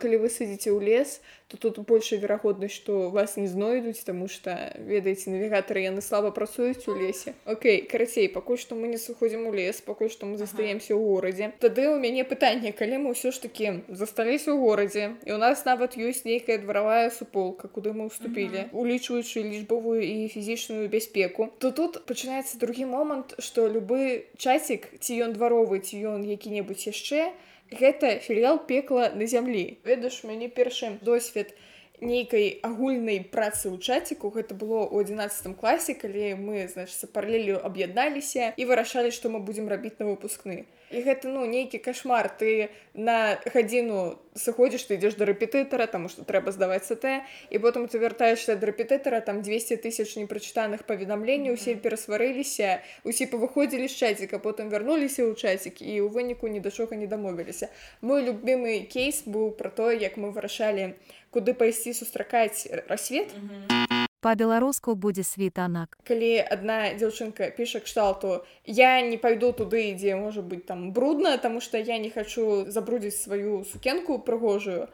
калі 0.00 0.16
вы 0.24 0.28
сидзіце 0.32 0.72
ў 0.72 0.80
лес 0.80 1.20
то 1.50 1.56
тут 1.58 1.78
большая 1.86 2.20
верагоднасць 2.20 2.78
што 2.78 3.10
вас 3.10 3.36
не 3.36 3.48
знойдуць 3.48 4.04
тому 4.06 4.28
что 4.28 4.54
ведаеце 4.78 5.34
навігатары 5.34 5.82
яны 5.82 6.00
слаба 6.00 6.30
працуюць 6.30 6.86
у 6.86 6.94
лесе. 6.94 7.34
Окей 7.44 7.82
карацей 7.82 8.28
пакуль 8.28 8.58
што 8.58 8.78
мы 8.78 8.86
не 8.88 8.98
сыходзім 9.02 9.46
у 9.50 9.52
лес 9.52 9.82
пакуль 9.82 10.10
што 10.10 10.30
мы 10.30 10.38
застаемся 10.38 10.94
ў 10.94 11.02
горадзе 11.02 11.50
тады 11.58 11.90
у 11.90 11.98
мяне 11.98 12.22
пытанне 12.24 12.72
калі 12.72 13.02
мы 13.02 13.18
ўсё 13.18 13.34
ж 13.34 13.42
таки 13.42 13.82
засталіся 13.88 14.54
ў 14.54 14.62
горадзе 14.62 15.04
і 15.26 15.34
у 15.34 15.40
нас 15.42 15.64
нават 15.66 15.98
ёсць 15.98 16.22
нейкая 16.24 16.62
дваравая 16.62 17.10
суполка 17.10 17.66
куды 17.66 17.90
мы 17.90 18.06
ўступілі 18.06 18.70
улічваючы 18.70 19.42
лічбавую 19.42 20.06
і 20.06 20.30
фізічную 20.30 20.86
бяспеку 20.88 21.50
то 21.58 21.74
тут 21.74 22.06
пачынаецца 22.06 22.62
другі 22.62 22.86
момант 22.86 23.34
што 23.42 23.66
любы 23.66 24.30
чацік 24.38 24.86
ці 25.02 25.18
ён 25.26 25.34
дваровы 25.34 25.82
ці 25.82 25.98
ён 26.14 26.22
які-небудзь 26.22 26.94
яшчэ 26.94 27.32
гэта 27.70 28.18
філіал 28.18 28.62
пекла 28.66 29.10
на 29.14 29.26
зямлі. 29.26 29.78
Ведаеш 29.84 30.24
мяне 30.24 30.48
першы 30.48 30.98
досвед 31.02 31.54
нейкай 32.00 32.58
агульнай 32.64 33.20
працы 33.20 33.68
ў 33.68 33.76
чаціку 33.78 34.32
гэта 34.32 34.56
было 34.56 34.88
ў 34.88 35.04
11 35.04 35.56
класе 35.60 35.94
калі 35.94 36.34
мы 36.40 36.64
значыцца 36.66 37.06
паралелю 37.12 37.60
аб'ядналіся 37.60 38.52
і 38.56 38.64
вырашалі 38.64 39.12
што 39.12 39.28
мы 39.28 39.40
будзем 39.44 39.68
рабіць 39.68 39.98
на 40.00 40.08
выпускны 40.08 40.64
і 40.90 41.02
гэта 41.06 41.30
ну 41.30 41.46
нейкі 41.46 41.78
кашмар. 41.78 42.28
Ты 42.28 42.70
на 42.94 43.38
гадзіну 43.46 44.18
сыходзіш 44.34 44.90
ты 44.90 44.98
ідзеш 44.98 45.14
да 45.14 45.26
рэпетытара 45.30 45.86
таму 45.86 46.10
што 46.10 46.26
трэба 46.26 46.50
здаваць 46.50 46.86
СТ 46.90 47.22
і 47.50 47.56
потым 47.62 47.86
ты 47.86 47.98
вяртаешься 48.02 48.56
да 48.56 48.66
рэпетытара 48.66 49.20
там 49.20 49.42
200 49.42 49.78
тысяч 49.86 50.16
непрачытаных 50.18 50.84
паведамленняў 50.86 51.54
усе 51.54 51.74
перасварыліся 51.74 52.82
усе 53.04 53.30
павыходзілі 53.30 53.86
з 53.86 53.94
чаціка 53.94 54.42
потым 54.42 54.70
вярнуліся 54.70 55.22
ў 55.22 55.38
чацік 55.38 55.82
і 55.82 55.94
ў 56.02 56.08
выніку 56.10 56.50
ні 56.50 56.60
да 56.60 56.70
чога 56.70 56.98
не 56.98 57.06
дамовіліся. 57.06 57.70
Мой 58.02 58.26
любімы 58.26 58.86
кейс 58.90 59.22
быў 59.26 59.54
пра 59.54 59.70
тое 59.70 59.94
як 59.94 60.18
мы 60.18 60.34
вырашалі 60.34 60.94
куды 61.30 61.54
пайсці 61.54 61.94
сустракаць 61.94 62.66
рассвет 62.90 63.30
Па-беларуску 64.20 64.94
будзе 64.94 65.22
світанак. 65.24 65.96
калі 66.04 66.44
адна 66.44 66.92
дзяўчынка 66.92 67.48
піша 67.56 67.80
кшталту 67.80 68.44
я 68.66 69.00
не 69.00 69.16
пайду 69.16 69.52
туды 69.52 69.96
дзе 69.96 70.16
можа 70.16 70.42
быць 70.44 70.66
там 70.68 70.92
брудна 70.92 71.36
таму 71.38 71.60
што 71.64 71.78
я 71.78 71.96
не 71.96 72.10
хачу 72.10 72.68
забрудзіць 72.68 73.16
сваю 73.16 73.64
сукенку 73.64 74.18
прыгожую 74.18 74.92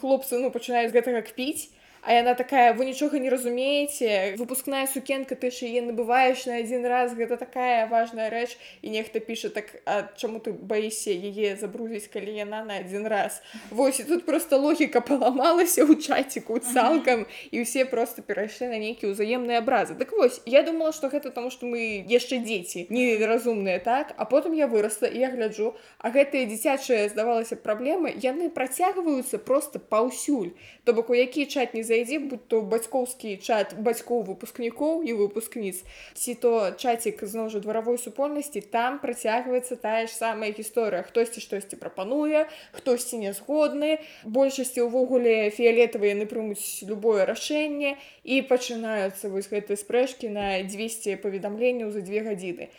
хлопцы 0.00 0.42
ну 0.42 0.50
пачынаюць 0.50 0.90
гэтага 0.90 1.22
кпіць 1.22 1.70
А 2.02 2.12
яна 2.12 2.34
такая 2.34 2.74
вы 2.74 2.84
нічога 2.84 3.18
не 3.22 3.30
разумееце 3.30 4.34
выпускная 4.34 4.88
сукенка 4.90 5.36
ты 5.38 5.54
ж 5.54 5.70
яе 5.70 5.86
набываеш 5.86 6.46
на 6.50 6.58
адзін 6.58 6.82
раз 6.90 7.14
гэта 7.14 7.38
такая 7.38 7.86
важная 7.86 8.26
рэч 8.26 8.58
і 8.82 8.90
нехта 8.90 9.22
піша 9.22 9.54
так 9.54 9.70
а 9.86 10.10
чаму 10.18 10.42
ты 10.42 10.50
баішся 10.50 11.14
яе 11.14 11.54
забрузіць 11.54 12.10
калі 12.10 12.34
яна 12.34 12.66
на 12.66 12.82
адзін 12.82 13.06
раз 13.06 13.38
Вось 13.70 14.00
і 14.02 14.04
тут 14.10 14.26
просто 14.26 14.58
логіка 14.58 14.98
паламалася 14.98 15.86
ў 15.86 15.94
чаціку 16.02 16.58
цалкам 16.58 17.22
і 17.54 17.62
ўсе 17.62 17.86
просто 17.86 18.26
перайшлі 18.26 18.74
на 18.74 18.82
нейкія 18.82 19.14
ўзаемныя 19.14 19.62
абразы 19.62 19.94
так 19.94 20.10
вось 20.10 20.42
я 20.42 20.66
думала 20.66 20.90
што 20.90 21.06
гэта 21.06 21.30
таму 21.30 21.54
што 21.54 21.70
мы 21.70 22.02
яшчэ 22.10 22.42
дзеці 22.42 22.90
неразумныя 22.90 23.78
так? 23.78 24.10
А 24.18 24.26
потым 24.26 24.58
я 24.58 24.66
вырасла 24.66 25.06
і 25.06 25.22
я 25.22 25.30
гляджу 25.30 25.78
а 26.02 26.10
гэтыя 26.10 26.50
дзіцячыя 26.50 27.06
здавалася 27.14 27.54
праблемы 27.54 28.10
яны 28.18 28.50
працягваюцца 28.50 29.38
просто 29.38 29.78
паўсюль 29.78 30.50
то 30.82 30.98
бок 30.98 31.14
у 31.14 31.14
які 31.14 31.46
чат 31.46 31.78
не 31.78 31.91
зайдзе 31.92 32.18
будь 32.24 32.46
то 32.48 32.62
бацькоўскі 32.72 33.36
чат 33.44 33.74
бацькоў 33.76 34.24
выпускнікоў 34.28 35.04
і 35.04 35.16
выпускніц 35.20 35.84
ці 36.16 36.34
то 36.44 36.52
чацік 36.72 37.20
зноў 37.28 37.50
жа 37.52 37.60
дваравой 37.64 38.00
супольнасці 38.00 38.64
там 38.76 38.96
працягваецца 39.02 39.76
тая 39.84 40.06
ж 40.08 40.16
самая 40.16 40.50
гісторыя 40.56 41.04
хтосьці 41.08 41.44
штосьці 41.44 41.76
прапануе 41.82 42.46
хтосьці 42.78 43.20
не 43.20 43.34
згодны 43.36 43.98
большасці 44.24 44.88
ўвогуле 44.88 45.52
фіялетавыя 45.52 46.16
яны 46.16 46.26
прымуць 46.32 46.88
любое 46.88 47.28
рашэнне 47.28 47.96
і 48.24 48.40
пачынаюцца 48.48 49.28
вось 49.28 49.52
гэтыя 49.52 49.76
спрэчкі 49.76 50.32
на 50.32 50.48
200 50.64 51.20
паведамленняў 51.20 51.92
за 51.92 52.00
две 52.00 52.24
гадзіны 52.24 52.72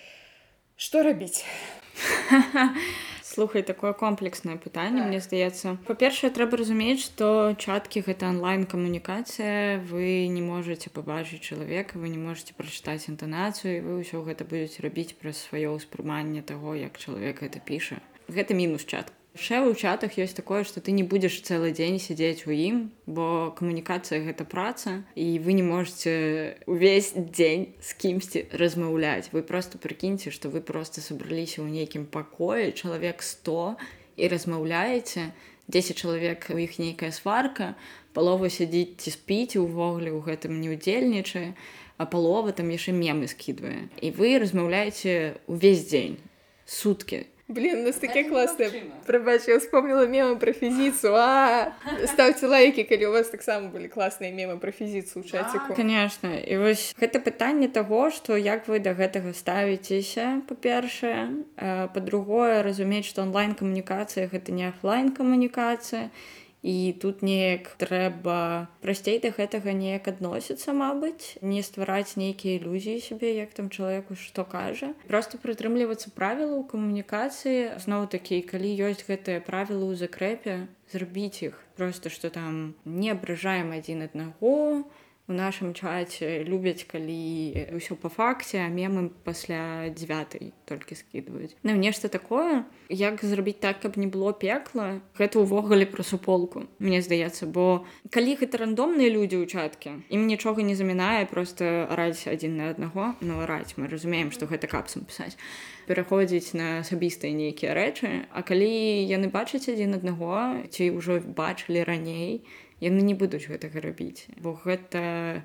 што 0.76 1.06
рабіць 1.06 1.46
Слухай 3.34 3.64
такое 3.64 3.94
комплекснае 3.94 4.58
пытанне 4.62 5.02
мне 5.02 5.20
здаецца 5.20 5.72
па-першае 5.88 6.30
трэба 6.38 6.60
разумець 6.62 7.02
што 7.02 7.30
чаткі 7.58 8.04
гэта 8.06 8.30
онлайн-камунікацыя 8.30 9.82
вы 9.90 10.30
не 10.30 10.44
можете 10.46 10.94
пабачыць 10.94 11.42
чалавека 11.42 11.98
вы 11.98 12.14
не 12.14 12.22
можете 12.22 12.54
прачытаць 12.54 13.10
інтанацыю 13.10 13.82
вы 13.90 13.98
ўсё 14.06 14.22
гэта 14.30 14.46
будете 14.46 14.86
рабіць 14.86 15.18
праз 15.18 15.42
сваё 15.50 15.74
ўспрыманне 15.74 16.46
таго 16.46 16.78
як 16.78 17.02
чалавек 17.02 17.42
гэта 17.42 17.58
піша 17.58 17.98
гэта 18.30 18.54
мінус 18.54 18.86
чат 18.86 19.10
яшчэ 19.34 19.66
ў 19.66 19.74
чатах 19.74 20.14
ёсць 20.22 20.38
такое 20.38 20.62
што 20.62 20.78
ты 20.78 20.94
не 20.94 21.02
будзеш 21.02 21.42
цэлы 21.42 21.74
дзень 21.74 21.98
сядзець 21.98 22.46
у 22.46 22.54
ім 22.54 22.94
бо 23.10 23.50
камунікацыя 23.58 24.22
гэта 24.22 24.46
праца 24.46 25.02
і 25.18 25.42
вы 25.42 25.58
не 25.58 25.66
можете 25.66 26.62
увесь 26.70 27.18
дзень 27.18 27.74
з 27.82 27.90
кімсьці 27.98 28.46
размаўляць. 28.54 29.34
Вы 29.34 29.42
просто 29.42 29.82
прыкіньце 29.82 30.30
што 30.30 30.54
вы 30.54 30.62
просто 30.62 31.02
сабраліся 31.02 31.66
ў 31.66 31.74
нейкім 31.74 32.06
пакоі 32.06 32.78
чалавек 32.78 33.26
100 33.26 33.74
і 34.22 34.24
размаўляеце. 34.30 35.34
10 35.66 35.98
чалавек 35.98 36.54
у 36.54 36.60
іх 36.62 36.78
нейкая 36.78 37.10
сварка 37.10 37.74
палова 38.14 38.54
сядзіць 38.54 39.02
ці 39.02 39.18
спіць 39.18 39.58
увогуле 39.58 40.14
ў 40.14 40.22
гэтым 40.22 40.62
не 40.62 40.78
ўдзельнічае 40.78 41.58
а 41.98 42.06
палова 42.06 42.54
там 42.54 42.70
яшчэ 42.70 42.94
мемы 42.94 43.26
скідвае. 43.26 43.90
І 43.98 44.14
вы 44.14 44.38
размаўляеце 44.38 45.42
увесь 45.50 45.90
дзень 45.90 46.22
суткі 46.70 47.33
Блин, 47.54 47.80
у 47.80 47.84
нас 47.84 47.96
такие 47.96 48.26
классные. 48.26 48.72
Пробач, 49.06 49.42
я 49.48 49.60
вспомнила 49.60 50.08
мемы 50.08 50.38
про 50.40 50.54
физицу. 50.54 51.14
А, 51.16 51.74
ставьте 52.08 52.48
лайки, 52.48 52.84
коли 52.84 53.06
у 53.06 53.12
вас 53.12 53.30
так 53.30 53.44
само 53.44 53.70
были 53.70 53.88
классные 53.88 54.32
мемы 54.32 54.58
про 54.60 54.72
физицу 54.72 55.20
у 55.20 55.24
чатику. 55.24 55.74
конечно 55.76 56.30
і 56.34 56.58
вось 56.58 56.96
гэта 57.00 57.20
пытанне 57.20 57.68
таго 57.68 58.10
што 58.10 58.36
як 58.38 58.68
вы 58.68 58.80
да 58.80 58.94
гэтага 58.94 59.34
ставіцеся 59.34 60.42
па-першае 60.48 61.46
па-другое 61.94 62.64
разумець 62.64 63.06
што 63.06 63.22
онлайн 63.22 63.54
камунікацыя 63.54 64.28
гэта 64.34 64.52
не 64.52 64.68
офлайн 64.70 65.12
камунікацыя 65.12 66.10
і 66.64 66.96
тут 66.96 67.22
неяк 67.22 67.76
трэба 67.76 68.72
прасцей 68.80 69.20
да 69.20 69.36
гэтага 69.36 69.76
неяк 69.76 70.08
адносіцца 70.08 70.72
мабыць 70.72 71.36
не 71.44 71.60
ствараць 71.60 72.16
нейкія 72.16 72.58
ілюзіі 72.58 73.04
сябе 73.04 73.36
як 73.36 73.52
там 73.52 73.68
чалавеку 73.68 74.16
што 74.16 74.48
кажа. 74.48 74.96
Просто 75.12 75.38
прытрымлівацца 75.44 76.16
правілу 76.16 76.64
камунікацыі. 76.64 77.76
Зноў 77.84 78.08
такі 78.08 78.40
калі 78.48 78.72
ёсць 78.88 79.04
гэтыя 79.04 79.44
правілы 79.44 79.92
ў 79.92 80.00
закрэпе 80.00 80.72
зрабіць 80.96 81.44
іх. 81.52 81.60
Просто 81.76 82.08
што 82.08 82.32
там 82.32 82.80
не 82.88 83.12
абражаем 83.12 83.76
адзін 83.76 84.08
аднаго 84.08 84.88
у 85.34 85.36
нашым 85.36 85.74
чаце 85.74 86.46
любяць 86.46 86.86
калі 86.86 87.74
ўсё 87.74 87.98
па 87.98 88.14
факце 88.14 88.62
а 88.62 88.70
мемы 88.70 89.10
пасля 89.26 89.90
9 89.90 90.54
толькі 90.70 90.94
скідваюць 90.94 91.58
ну 91.66 91.74
нешта 91.74 92.08
такое. 92.08 92.64
Як 92.94 93.26
зрабіць 93.26 93.58
так 93.58 93.82
каб 93.82 93.98
не 93.98 94.06
было 94.06 94.34
пекла 94.38 95.02
гэта 95.18 95.42
ўвогуле 95.42 95.90
пра 95.90 96.06
суполку 96.06 96.70
мне 96.78 97.02
здаецца 97.02 97.50
бо 97.50 97.86
калі 98.14 98.38
гэта 98.38 98.62
рандомныя 98.62 99.10
людзі 99.10 99.42
ўчаткі 99.42 100.06
ім 100.14 100.28
нічога 100.30 100.62
не 100.62 100.78
замінае 100.78 101.26
просто 101.26 101.90
араць 101.90 102.30
адзін 102.30 102.62
на 102.62 102.70
аднаго 102.70 103.18
налараць 103.26 103.74
мы 103.82 103.90
разумеем 103.90 104.30
што 104.30 104.46
гэта 104.46 104.70
капсам 104.70 105.10
пісаць 105.10 105.34
пераходзіць 105.90 106.54
на 106.54 106.86
асабістыя 106.86 107.34
нейкія 107.34 107.74
рэчы 107.74 108.30
а 108.30 108.46
калі 108.46 108.70
яны 109.10 109.34
бачаць 109.34 109.66
адзін 109.66 109.98
аднаго 109.98 110.62
ці 110.70 110.94
ўжо 110.94 111.18
бачылі 111.26 111.82
раней 111.82 112.46
то 112.46 112.63
яны 112.84 113.06
не 113.08 113.16
будуць 113.16 113.48
гэтага 113.48 113.84
рабіць. 113.88 114.28
Бо 114.44 114.54
гэта 114.66 115.44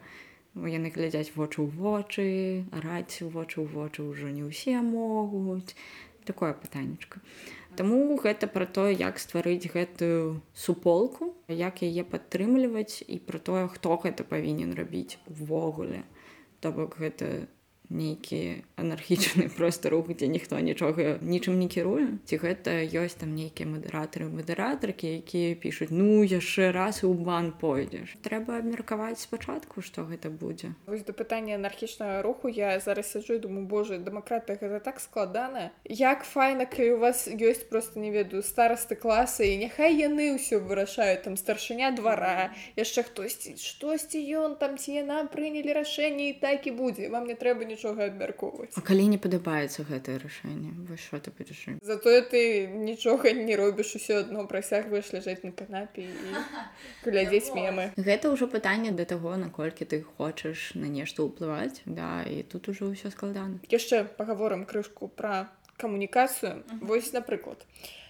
яны 0.59 0.91
глядзяць 0.91 1.31
вочы 1.39 1.63
ў 1.63 1.71
вочы 1.79 2.27
раць 2.75 3.23
у 3.23 3.31
вочы 3.31 3.63
ў 3.63 3.69
вочы 3.71 4.03
ўжо 4.03 4.35
не 4.35 4.43
ўсе 4.43 4.83
могуць. 4.83 5.79
Такое 6.29 6.53
пытаннечка 6.53 7.23
Таму 7.79 8.17
гэта 8.19 8.49
пра 8.51 8.67
тое 8.67 8.91
як 8.99 9.21
стварыць 9.23 9.71
гэтую 9.71 10.43
суполку 10.51 11.29
як 11.47 11.83
яе 11.87 12.03
падтрымліваць 12.03 13.05
і 13.07 13.19
пра 13.29 13.39
тое 13.39 13.69
хто 13.71 13.95
гэта 14.03 14.27
павінен 14.27 14.75
рабіць 14.75 15.23
увогуле. 15.31 16.03
То 16.59 16.73
бок 16.75 16.99
гэта 16.99 17.47
нейкі 17.91 18.65
анархічны 18.77 19.49
просто 19.59 19.91
рух 19.91 20.13
дзе 20.13 20.29
ніхто 20.29 20.61
нічога 20.61 21.19
нічым 21.21 21.59
не 21.59 21.69
кіруе. 21.69 22.21
Ці 22.29 22.37
гэта 22.37 22.85
ёсць 22.85 23.17
там 23.17 23.33
нейкія 23.35 23.69
мадэратары 23.69 24.29
мадэратаркі 24.29 25.09
якія 25.25 25.57
пішуць 25.57 25.91
ну 25.91 26.23
яшчэ 26.23 26.71
раз 26.73 27.03
у 27.05 27.13
бан 27.15 27.53
пойдзеш 27.57 28.17
трэба 28.23 28.61
абмеркаваць 28.61 29.21
спачатку 29.25 29.81
што 29.81 30.05
гэта 30.05 30.29
будзе. 30.29 30.77
Вось 30.87 31.03
да 31.03 31.17
пытання 31.17 31.57
анархічнага 31.57 32.21
руху 32.23 32.53
я 32.53 32.77
зараз 32.81 33.09
сяджу 33.09 33.41
думаю 33.41 33.67
Боже 33.67 33.99
дэмакраты 33.99 34.61
гэта 34.61 34.81
так 34.85 35.01
складана. 35.01 35.73
Як 35.85 36.25
файна 36.29 36.69
калі 36.69 36.97
у 36.97 36.99
вас 37.01 37.25
ёсць 37.29 37.65
просто 37.65 38.01
не 38.01 38.13
ведаю 38.13 38.45
старасты 38.45 39.01
класы 39.01 39.49
і 39.57 39.65
няхай 39.65 39.97
яны 39.97 40.37
ўсё 40.37 40.61
вырашаюць 40.61 41.25
там 41.25 41.41
старшыня 41.41 41.91
двара 41.97 42.53
яшчэ 42.77 43.09
хтосьці 43.09 43.57
штосьці 43.57 44.21
ён 44.37 44.61
там 44.61 44.77
ці 44.77 44.93
яна 45.01 45.25
прынялі 45.25 45.73
рашэнне 45.73 46.31
і 46.31 46.39
так 46.41 46.69
і 46.69 46.77
будзе. 46.77 47.09
Вам 47.09 47.25
не 47.25 47.35
трэба 47.35 47.65
нічога 47.65 47.78
нічога 47.79 48.11
абмяркоўваць 48.11 48.75
А 48.75 48.83
калі 48.83 49.07
не 49.15 49.19
падабаецца 49.23 49.87
гэтае 49.87 50.19
рашэнне 50.19 50.75
вось 50.91 51.01
що 51.07 51.23
ты 51.23 51.31
будзеш 51.31 51.79
затое 51.87 52.23
ты 52.27 52.67
нічога 52.67 53.31
не 53.31 53.55
робіш 53.55 53.95
усё 53.95 54.19
адно 54.27 54.47
прасягваеш 54.51 55.13
ляжаць 55.15 55.47
на 55.47 55.53
канапе 55.55 56.11
і 56.11 56.35
глядзець 57.07 57.55
мемы 57.55 57.95
гэта 57.95 58.35
ўжо 58.35 58.51
пытанне 58.51 58.91
да 58.91 59.07
таго 59.07 59.37
наколькі 59.39 59.87
ты 59.87 60.03
хочаш 60.03 60.75
на 60.75 60.91
нешта 60.91 61.23
ўплываць 61.23 61.87
да 61.87 62.27
і 62.27 62.43
тут 62.43 62.67
ужо 62.75 62.91
ўсё 62.91 63.15
складана 63.15 63.63
яшчэ 63.71 64.03
паговорам 64.19 64.67
крышку 64.67 65.07
пра 65.07 65.47
камунікацыю 65.79 66.67
вось 66.83 67.15
напрыклад 67.15 67.63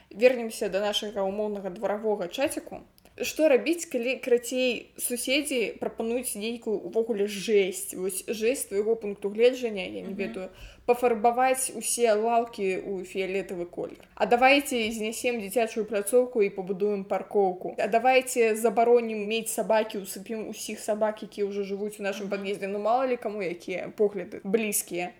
вернемся 0.08 0.72
до 0.72 0.80
нашага 0.80 1.20
умоўнага 1.20 1.68
дваравога 1.68 2.32
чаціку 2.32 2.80
што 3.22 3.48
рабіць 3.48 3.88
калі 3.92 4.16
крацей 4.24 4.90
суседзі 4.96 5.78
прапануюць 5.80 6.36
нейкую 6.36 6.78
увогуле 6.78 7.26
жэсць 7.26 7.94
вось 7.94 8.24
жэсць 8.26 8.68
твайго 8.70 8.96
пункту 8.96 9.30
гледжання 9.30 9.86
я 9.86 10.02
не 10.02 10.14
ведаю 10.14 10.50
пафарбаваць 10.88 11.76
усе 11.76 12.08
лаўкі 12.16 12.68
ў 12.80 13.04
фіялетавы 13.04 13.68
колер. 13.68 14.00
А 14.16 14.24
давайте 14.24 14.88
знясем 14.88 15.36
дзіцячую 15.42 15.84
пляцоўку 15.84 16.40
і 16.40 16.48
пабудуем 16.48 17.04
паркоўку. 17.04 17.74
А 17.76 17.88
давайте 17.92 18.56
забаронім 18.56 19.20
мець 19.28 19.52
сабакі 19.52 20.00
усыпім 20.00 20.48
усіх 20.48 20.80
сабак 20.80 21.22
якія 21.28 21.44
ўжо 21.44 21.68
жывуць 21.68 22.00
у 22.00 22.08
нашым 22.08 22.32
пад'ездзе. 22.32 22.72
Ну 22.72 22.80
мала 22.80 23.04
ли 23.04 23.20
каму 23.20 23.44
якія 23.44 23.92
погляды 24.00 24.40
блізкія 24.44 25.12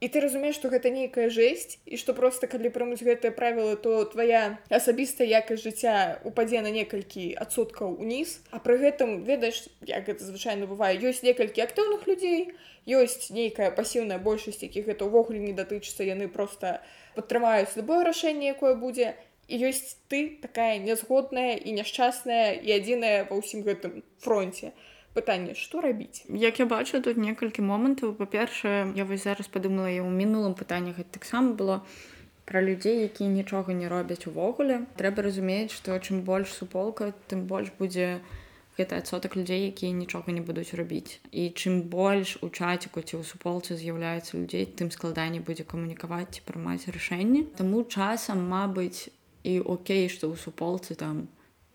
і 0.00 0.08
ты 0.08 0.20
разумееш 0.22 0.58
што 0.58 0.70
гэта 0.70 0.90
нейкая 0.94 1.26
жэсць 1.34 1.78
і 1.86 1.98
што 1.98 2.14
проста 2.14 2.46
калі 2.50 2.70
прымуць 2.74 3.02
гэтыя 3.02 3.34
правілы 3.34 3.74
то 3.82 4.04
твоя 4.12 4.58
асабістая 4.70 5.26
якасць 5.26 5.64
жыцця 5.66 5.94
упадзе 6.28 6.62
на 6.62 6.70
некалькі 6.74 7.34
адсоткаў 7.44 7.98
уніз 7.98 8.38
а 8.54 8.62
пры 8.62 8.78
гэтым 8.82 9.24
ведаеш 9.26 9.66
як 9.90 10.06
гэта 10.06 10.22
звычайна 10.22 10.70
бывае 10.70 10.94
ёсць 11.02 11.24
некалькі 11.26 11.66
актыўных 11.66 12.06
людзей 12.06 12.52
ёсць 12.86 13.30
нейкая 13.34 13.70
пасіўная 13.74 14.18
большасць 14.22 14.62
якіх 14.62 14.86
гэта 14.92 15.10
ўвогуле 15.10 15.42
не 15.42 15.54
датычыцца 15.58 16.06
яны 16.06 16.28
просто 16.28 16.78
падтрымаюць 17.18 17.74
любое 17.74 18.04
рашэнне 18.06 18.54
якое 18.54 18.74
будзе 18.78 19.16
і 19.48 19.58
ёсць 19.66 19.96
ты 20.12 20.38
такая 20.44 20.78
нязгодная 20.78 21.56
і 21.56 21.74
няшчасная 21.80 22.54
і 22.60 22.68
адзіная 22.76 23.26
ва 23.26 23.40
ўсім 23.40 23.64
гэтым 23.64 24.04
фронте. 24.20 24.70
і 24.76 24.97
пытанне 25.18 25.56
што 25.62 25.82
рабіць 25.84 26.24
як 26.48 26.62
я 26.62 26.66
бачу 26.74 27.02
тут 27.04 27.18
некалькі 27.28 27.66
момантаў 27.70 28.14
па-першае 28.20 28.78
я 29.00 29.08
вось 29.08 29.26
зараз 29.26 29.50
падумала 29.58 29.90
я 29.90 30.06
ў 30.06 30.10
мінулым 30.22 30.54
пытанні 30.62 30.94
гэта 30.98 31.18
таксама 31.18 31.58
было 31.58 31.82
пра 32.48 32.62
людзей 32.64 33.04
якія 33.04 33.28
нічога 33.28 33.76
не 33.76 33.88
робяць 33.92 34.24
увогуле. 34.24 34.80
Трэба 34.96 35.24
разумець 35.26 35.72
што 35.76 35.98
чым 36.00 36.24
больш 36.24 36.54
суполка 36.56 37.12
тым 37.28 37.44
больш 37.50 37.68
будзе 37.80 38.08
гэта 38.78 39.02
адсотак 39.02 39.36
людзей 39.36 39.68
якія 39.68 39.92
нічога 39.92 40.32
не 40.32 40.40
будуць 40.40 40.72
рабіць 40.80 41.20
і 41.28 41.50
чым 41.52 41.82
больш 41.92 42.38
у 42.40 42.48
чаціку 42.48 43.04
ці 43.04 43.20
ў 43.20 43.22
суполцы 43.26 43.76
з'яўляецца 43.76 44.40
людзей 44.40 44.64
тым 44.80 44.88
складаней 44.94 45.44
будзе 45.44 45.68
камунікаваць 45.68 46.38
ці 46.38 46.46
прымаць 46.48 46.88
рашэнне 46.88 47.44
таму 47.60 47.84
часам 47.84 48.48
мабыць 48.54 49.12
і 49.44 49.60
окей 49.76 50.08
што 50.08 50.32
ў 50.32 50.40
суполцы 50.46 50.96
там 51.04 51.26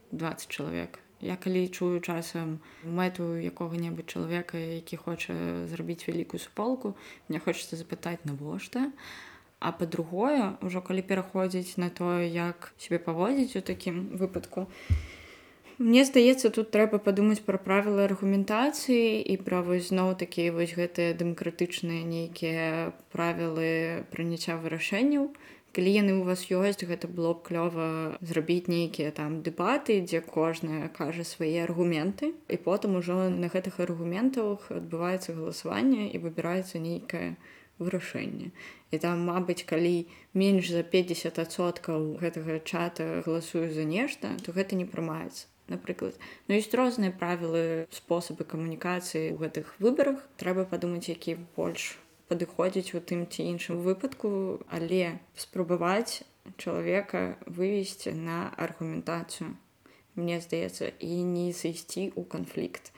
20 0.10 0.48
чалавек 0.48 1.03
Я 1.24 1.38
калі 1.40 1.64
чую 1.72 2.04
часам 2.04 2.60
мэту 2.84 3.40
якога-небудзь 3.40 4.12
чалавека, 4.12 4.60
які 4.60 5.00
хоча 5.00 5.34
зрабіць 5.72 6.04
вялікую 6.04 6.40
суполку, 6.44 6.98
мне 7.30 7.40
хочацца 7.40 7.80
запытаць 7.80 8.28
навошта. 8.28 8.92
А 9.64 9.72
па-другое, 9.72 10.60
ужо 10.60 10.84
калі 10.84 11.00
пераходзіць 11.08 11.80
на 11.80 11.88
тое, 11.88 12.28
як 12.28 12.74
сябе 12.76 13.00
паводзіць 13.00 13.56
у 13.56 13.64
такім 13.64 14.12
выпадку. 14.20 14.68
Мне 15.80 16.04
здаецца, 16.06 16.52
тут 16.52 16.76
трэба 16.76 17.00
падумаць 17.00 17.42
пра 17.48 17.58
правілы 17.58 18.04
аргументацыі 18.04 19.24
і 19.24 19.38
пра 19.48 19.64
вось 19.64 19.88
зноў 19.90 20.14
такія 20.20 20.52
вось 20.52 20.76
гэтыя 20.76 21.16
дэмакратычныя 21.18 22.04
нейкія 22.04 22.92
правілы 23.16 24.04
прыняцця 24.12 24.60
вырашэнняў, 24.60 25.32
калі 25.74 25.90
яны 25.90 26.14
у 26.22 26.24
вас 26.24 26.46
ёсць 26.54 26.86
гэта 26.86 27.10
было 27.10 27.34
б 27.34 27.42
клёва 27.48 27.88
зрабіць 28.22 28.70
нейкія 28.70 29.10
там 29.12 29.42
дэбаты 29.42 29.98
дзе 30.06 30.22
кожная 30.22 30.90
кажа 30.94 31.26
свае 31.26 31.66
аргументы 31.66 32.34
і 32.48 32.58
потым 32.62 33.02
ужо 33.02 33.30
на 33.34 33.50
гэтых 33.50 33.82
аргументах 33.82 34.70
адбываецца 34.70 35.34
галасаванне 35.34 36.14
і 36.14 36.22
выбіраецца 36.22 36.78
нейкае 36.78 37.34
вырашэнне. 37.82 38.52
І 38.94 38.96
там 39.02 39.26
мабыць 39.26 39.66
калі 39.66 40.06
менш 40.38 40.70
за 40.70 40.86
50соткаў 40.86 42.22
гэтага 42.22 42.62
чата 42.62 43.26
галасую 43.26 43.74
за 43.74 43.90
нешта 43.90 44.38
то 44.46 44.54
гэта 44.54 44.78
не 44.78 44.86
прымаецца 44.86 45.50
напрыклад. 45.74 46.14
Ну 46.48 46.54
ёсць 46.54 46.70
розныя 46.78 47.10
правілы 47.10 47.90
спосабы 47.90 48.46
камунікацыі 48.46 49.34
ў 49.34 49.42
гэтых 49.42 49.74
выбарах. 49.82 50.22
Трэба 50.38 50.70
падумаць 50.70 51.10
які 51.10 51.42
больш 51.58 51.98
падыходзіць 52.34 52.98
у 52.98 53.02
тым 53.14 53.26
ці 53.30 53.46
іншым 53.46 53.86
выпадку 53.86 54.60
але 54.74 55.22
спрабаваць 55.38 56.26
чалавека 56.58 57.38
вывесці 57.46 58.18
на 58.18 58.50
аргументацыю 58.58 59.54
мне 60.16 60.40
здаецца 60.42 60.90
і 61.00 61.22
не 61.26 61.50
сысці 61.54 62.10
ў 62.14 62.22
канфлікт. 62.30 62.90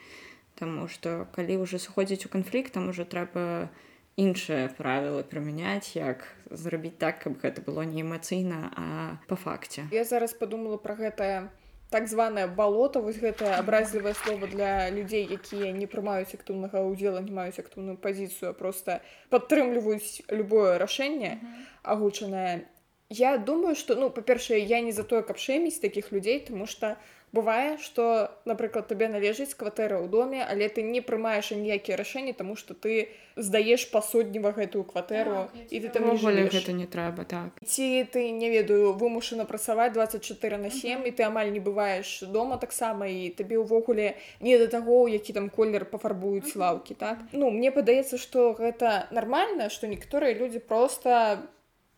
Таму 0.56 0.88
што 0.88 1.28
калі 1.36 1.60
ўжо 1.64 1.80
сыходзіць 1.80 2.24
у 2.28 2.32
канфлікт 2.32 2.72
там 2.76 2.88
уже 2.88 3.04
трэба 3.04 3.68
іншыя 4.16 4.72
правілы 4.72 5.22
прымяняць 5.28 5.92
як 5.96 6.24
зрабіць 6.48 6.96
так 6.96 7.20
каб 7.20 7.36
гэта 7.44 7.60
было 7.60 7.84
не 7.84 8.00
эмацыйна 8.00 8.72
а 8.72 8.86
па 9.28 9.36
факце. 9.36 9.84
Я 9.92 10.08
зараз 10.08 10.32
падумала 10.32 10.80
пра 10.80 10.96
гэтае 10.96 11.52
так 11.90 12.08
званае 12.08 12.46
балота 12.46 13.00
вось 13.00 13.18
гэтае 13.22 13.54
абразлівае 13.56 14.14
слово 14.14 14.46
для 14.50 14.90
людзей 14.90 15.26
якія 15.38 15.72
не 15.72 15.86
прымаюць 15.86 16.34
актыўнага 16.34 16.82
ўдзела 16.82 17.22
не 17.22 17.34
маюць 17.34 17.62
актыўную 17.62 17.96
пазіцыю 17.96 18.54
просто 18.54 19.00
падтрымліваюць 19.30 20.26
любое 20.30 20.78
рашэнне 20.78 21.38
агучанае. 21.82 22.66
Я 23.08 23.38
думаю 23.38 23.76
что 23.76 23.94
ну 23.94 24.10
па-першае 24.10 24.60
я 24.60 24.80
не 24.80 24.90
за 24.92 25.04
тое 25.04 25.22
каб 25.22 25.38
шэміць 25.38 25.78
такіх 25.78 26.10
людзей 26.10 26.40
тому 26.40 26.66
что 26.66 26.96
бывае 27.36 27.76
что 27.84 28.32
напрыклад 28.48 28.88
табе 28.88 29.08
належыць 29.12 29.52
кватэра 29.52 30.00
ў 30.00 30.08
доме 30.08 30.40
але 30.42 30.68
ты 30.72 30.82
не 30.82 31.04
прымаеш 31.04 31.52
ніякія 31.52 32.00
рашэнні 32.00 32.32
тому 32.32 32.56
что 32.56 32.74
ты 32.74 33.12
здаеш 33.36 33.84
пасуднева 33.92 34.52
гэтую 34.56 34.84
кватэру 34.88 35.52
і 35.68 35.76
ты 35.80 35.88
там 35.92 36.16
жывеш. 36.16 36.52
гэта 36.52 36.72
не 36.72 36.88
трэба 36.88 37.28
так. 37.28 37.60
Ці 37.60 38.08
ты 38.08 38.30
не 38.32 38.48
ведаю 38.48 38.96
вымушана 38.96 39.44
працаваць 39.44 39.92
24 39.92 40.56
на 40.56 40.70
7 40.70 41.04
і 41.04 41.12
ты 41.12 41.28
амаль 41.28 41.52
не 41.52 41.60
бываеш 41.60 42.24
дома 42.24 42.56
таксама 42.56 43.06
і 43.12 43.28
табе 43.36 43.60
ўвогуле 43.60 44.16
не 44.40 44.56
да 44.58 44.66
таго 44.66 45.04
які 45.08 45.36
там 45.36 45.50
колер 45.52 45.84
пафарбуюць 45.84 46.56
лаўкі 46.56 46.96
так? 46.96 47.20
Ну 47.32 47.50
мне 47.50 47.70
падаецца 47.70 48.16
што 48.16 48.56
гэта 48.56 49.06
нармальна 49.12 49.68
што 49.68 49.86
некаторыя 49.86 50.32
людзі 50.32 50.64
просто 50.64 51.44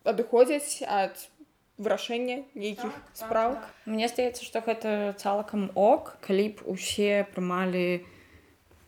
адыходзяць 0.03 0.83
ад 0.83 1.15
вырашэння 1.79 2.43
нейкіх 2.53 2.93
спраў 3.15 3.57
Мне 3.87 4.11
здаецца 4.11 4.43
што 4.45 4.61
гэта 4.61 5.15
цалкам 5.17 5.71
ок. 5.75 6.19
Калі 6.21 6.59
б 6.59 6.69
усе 6.69 7.25
прымалі 7.33 8.03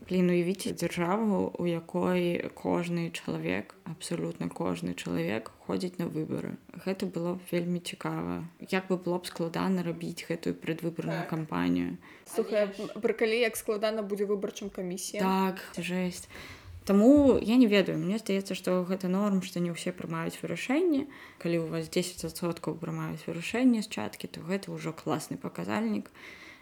блин 0.09 0.29
уявіце 0.33 0.73
дзяржаву 0.73 1.53
у 1.61 1.65
якой 1.69 2.49
кожны 2.57 3.11
чалавек 3.13 3.75
абсалютна 3.85 4.49
кожны 4.49 4.93
чалавек 4.97 5.51
ходзіць 5.67 6.01
на 6.01 6.07
выбары 6.09 6.57
гэта 6.85 7.05
было 7.05 7.37
б 7.37 7.39
вельмі 7.51 7.79
цікава 7.79 8.43
як 8.59 8.89
бы 8.89 8.97
было 8.97 9.21
б 9.21 9.29
складана 9.29 9.85
рабіць 9.85 10.25
гэтую 10.25 10.57
предвыбарную 10.57 11.21
Так. 11.23 11.29
кампанію. 11.29 11.97
Слухай 12.25 12.67
прыкалі 12.97 13.39
як 13.39 13.55
складана 13.55 14.01
будзе 14.01 14.25
выбарчым 14.25 14.73
камісія 14.73 15.21
так 15.21 15.61
жесть 15.77 16.27
Таму 16.85 17.37
я 17.41 17.57
не 17.61 17.67
ведаю 17.67 17.97
мне 18.01 18.17
здаецца 18.17 18.57
што 18.57 18.81
гэта 18.89 19.07
норм 19.07 19.41
што 19.45 19.61
не 19.61 19.69
ўсе 19.69 19.93
прымаюць 19.93 20.41
вырашэнне 20.41 21.05
калі 21.43 21.57
у 21.61 21.67
вас 21.69 21.89
10соткаў 21.93 22.79
прымаюць 22.81 23.21
вырашэнне 23.25 23.85
з 23.85 23.89
чаткі 23.89 24.31
то 24.33 24.41
гэта 24.41 24.73
ўжо 24.73 24.89
класны 24.89 25.37
паказальнік 25.37 26.09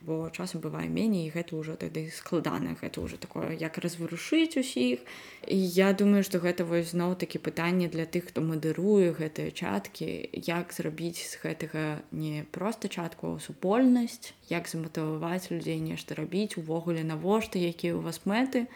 бо 0.01 0.30
часам 0.32 0.61
бывае 0.63 0.88
меней 0.88 1.28
і 1.28 1.34
гэта 1.34 1.55
ўжо 1.59 1.76
тады 1.80 2.07
складана 2.11 2.76
гэта 2.80 3.03
ўжо 3.03 3.20
такое 3.20 3.55
як 3.55 3.78
разварушыць 3.78 4.55
усіх. 4.59 5.03
І 5.47 5.57
я 5.57 5.91
думаю 5.93 6.24
што 6.24 6.39
гэта 6.39 6.63
вось 6.63 6.91
зноў 6.95 7.15
такі 7.20 7.39
пытанне 7.43 7.91
для 7.91 8.05
тых 8.05 8.32
хто 8.32 8.41
мадыруе 8.41 9.11
гэтыя 9.11 9.51
чаткі 9.51 10.07
як 10.34 10.72
зрабіць 10.72 11.20
з 11.20 11.36
гэтага 11.43 11.84
не 12.11 12.45
проста 12.51 12.88
чатку 12.88 13.39
супольнасць 13.43 14.32
як 14.47 14.67
заматаваць 14.72 15.51
людзей 15.51 15.80
нешта 15.84 16.15
рабіць 16.15 16.55
увогуле 16.55 17.03
навошта 17.03 17.59
якія 17.59 17.95
у 17.95 18.01
вас 18.03 18.24
мэты 18.24 18.67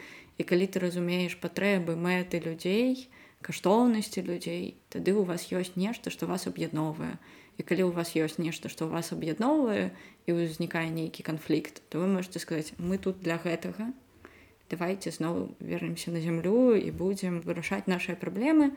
калі 0.41 0.65
ты 0.65 0.81
разумееш 0.81 1.37
патрэбы 1.37 1.93
мэты 1.93 2.41
людзей 2.41 3.05
каштоўнасці 3.45 4.25
людзей 4.25 4.81
тады 4.89 5.13
у 5.13 5.21
вас 5.27 5.53
ёсць 5.53 5.77
нешта 5.77 6.09
што 6.09 6.25
вас 6.25 6.49
аб'ядноўвае 6.49 7.21
і 7.57 7.61
калі 7.61 7.89
у 7.89 7.91
вас 7.93 8.17
ёсць 8.17 8.41
нешта 8.41 8.73
што 8.73 8.89
вас 8.89 9.13
аб'ядноўвае 9.13 9.93
і 10.25 10.29
ўзнікае 10.33 10.89
нейкі 10.89 11.21
канфлікт 11.21 11.83
то 11.93 12.01
вы 12.01 12.09
можете 12.09 12.41
сказаць 12.41 12.73
мы 12.79 12.97
тут 12.97 13.21
для 13.21 13.37
гэтага 13.37 13.93
давайте 14.73 15.11
зноў 15.11 15.53
вернемся 15.59 16.09
на 16.09 16.23
зямлю 16.23 16.73
і 16.73 16.89
будзем 16.89 17.41
вырашаць 17.45 17.85
нашыя 17.85 18.17
праблемы 18.17 18.73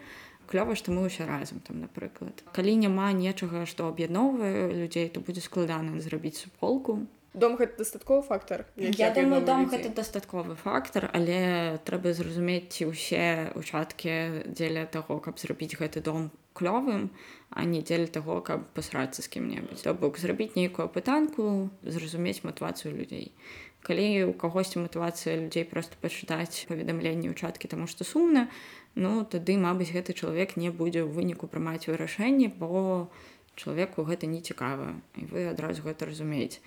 клёва 0.51 0.77
што 0.77 0.93
мы 0.93 1.07
ўсе 1.09 1.25
разам 1.25 1.65
там 1.65 1.81
напрыклад 1.81 2.45
калі 2.53 2.77
няма 2.85 3.09
нечага 3.17 3.65
што 3.65 3.89
аб'ядноўвае 3.89 4.75
людзей 4.75 5.09
то 5.09 5.25
будзе 5.25 5.41
складана 5.41 5.97
зрабіць 6.05 6.37
суполку 6.43 7.07
дом 7.37 7.57
гэта 7.57 7.85
дастатковы 7.85 8.23
фактор 8.23 8.67
Я 8.77 9.13
думаю, 9.13 9.45
дом 9.45 9.69
гэта 9.69 9.93
дастатковы 9.93 10.57
фактар, 10.57 11.11
але 11.13 11.79
трэба 11.85 12.17
зразумець, 12.17 12.73
ці 12.73 12.91
ўсе 12.91 13.53
участкі 13.55 14.49
дзеля 14.49 14.89
таго, 14.89 15.21
каб 15.21 15.39
зрабіць 15.39 15.77
гэты 15.77 16.01
дом 16.01 16.33
клёвым, 16.57 17.13
а 17.53 17.69
не 17.69 17.85
дзеля 17.85 18.09
таго, 18.09 18.41
каб 18.41 18.65
пасрацца 18.73 19.21
з 19.21 19.29
кім-небудзь. 19.29 19.85
То 19.85 19.93
бок 19.93 20.17
зрабіць 20.19 20.57
нейкую 20.57 20.89
пытанку, 20.89 21.69
зразумець 21.85 22.41
матывацыю 22.43 22.97
людзей. 22.97 23.37
Калі 23.85 24.33
у 24.33 24.33
кагосьці 24.33 24.83
матывацыя 24.83 25.37
людзей 25.37 25.69
проста 25.69 25.95
пачытаць 26.01 26.67
паведамленні 26.67 27.31
ўчаткі, 27.31 27.69
таму 27.69 27.87
што 27.87 28.03
сумна, 28.03 28.49
ну 28.97 29.23
тады, 29.29 29.61
мабыць, 29.61 29.93
гэты 29.93 30.17
чалавек 30.17 30.57
не 30.57 30.73
будзе 30.73 31.05
ў 31.05 31.13
выніку 31.13 31.47
прымаць 31.47 31.87
вырашэнне, 31.87 32.51
бо 32.51 33.07
чалавеку 33.55 34.03
гэта 34.03 34.27
не 34.27 34.41
цікава 34.41 34.97
і 35.17 35.29
вы 35.31 35.47
адразу 35.53 35.85
гэта 35.87 36.09
разумееце. 36.09 36.59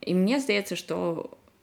І 0.00 0.14
мне 0.14 0.40
здаецца, 0.40 0.76
што 0.76 0.96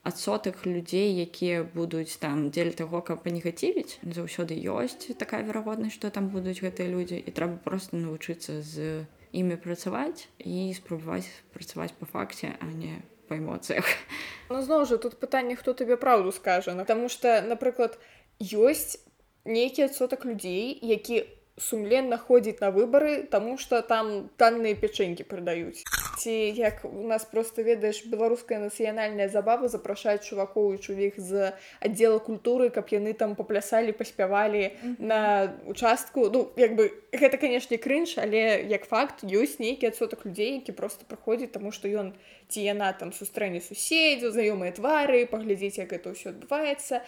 адсотак 0.03 0.65
людзей, 0.65 1.15
якія 1.23 1.63
будуць 1.63 2.19
там 2.19 2.51
дзеля 2.51 2.75
таго, 2.75 3.01
каб 3.01 3.23
панегацівіць, 3.23 4.03
заўсёды 4.03 4.59
ёсць 4.59 5.15
такая 5.15 5.43
верагоднасць, 5.47 5.95
што 5.95 6.11
там 6.11 6.27
будуць 6.27 6.59
гэтыя 6.59 6.91
людзі 6.91 7.23
і 7.23 7.31
трэба 7.31 7.63
проста 7.63 7.95
навучыцца 7.95 8.59
з 8.59 9.07
імі 9.31 9.55
працаваць 9.63 10.27
і 10.43 10.75
спрабаваць 10.75 11.31
працаваць 11.55 11.95
па 11.95 12.05
факце, 12.05 12.51
а 12.59 12.67
не 12.67 12.99
па 13.27 13.39
эмоцыях. 13.39 13.87
Ну 14.51 14.61
зноў 14.61 14.85
жа 14.85 14.99
тут 14.99 15.17
пытанне 15.17 15.55
хто 15.55 15.73
табе 15.73 15.97
праўду 15.97 16.35
скажа 16.35 16.75
Таму 16.85 17.09
што 17.09 17.41
напрыклад 17.41 17.97
ёсць 18.39 18.99
нейкі 19.45 19.87
адсотак 19.87 20.25
людзей 20.27 20.77
які 20.81 21.23
сумленна 21.57 22.17
ходзіць 22.17 22.59
на 22.61 22.71
выбары 22.73 23.23
таму 23.29 23.57
што 23.57 23.81
там 23.81 24.29
танныя 24.37 24.73
пячэнькі 24.73 25.27
прадаюць 25.29 25.85
ці 26.17 26.31
як 26.31 26.85
у 26.85 27.07
нас 27.07 27.25
просто 27.25 27.61
ведаеш 27.61 28.05
беларуская 28.05 28.59
нацыянальная 28.59 29.27
забава 29.29 29.67
запрашаць 29.67 30.25
чувакоў 30.25 30.73
і 30.73 30.81
чувіх 30.81 31.19
з 31.19 31.53
аддзела 31.79 32.19
культуры 32.19 32.69
каб 32.69 32.89
яны 32.89 33.13
там 33.13 33.35
паплясалі 33.35 33.91
паспявалі 33.91 34.71
на 34.99 35.53
участку. 35.67 36.29
Ну 36.29 36.49
як 36.57 36.75
бы 36.75 36.91
гэта 37.11 37.37
канешне 37.37 37.77
крынж 37.77 38.17
але 38.17 38.63
як 38.69 38.85
факт 38.85 39.23
ёсць 39.23 39.59
нейкі 39.59 39.89
адсотак 39.91 40.25
людзей 40.25 40.63
які 40.63 40.71
просто 40.71 41.05
праходзіць 41.05 41.51
таму 41.51 41.71
што 41.71 41.87
ён 41.87 42.13
ці 42.49 42.61
яна 42.63 42.93
там 42.93 43.13
сустрэне 43.13 43.61
суседзяў 43.61 44.33
знаёмыя 44.33 44.75
твары 44.75 45.25
паглядзець 45.27 45.77
як 45.77 45.93
гэта 45.95 46.15
ўсё 46.15 46.33
адбываецца 46.33 47.01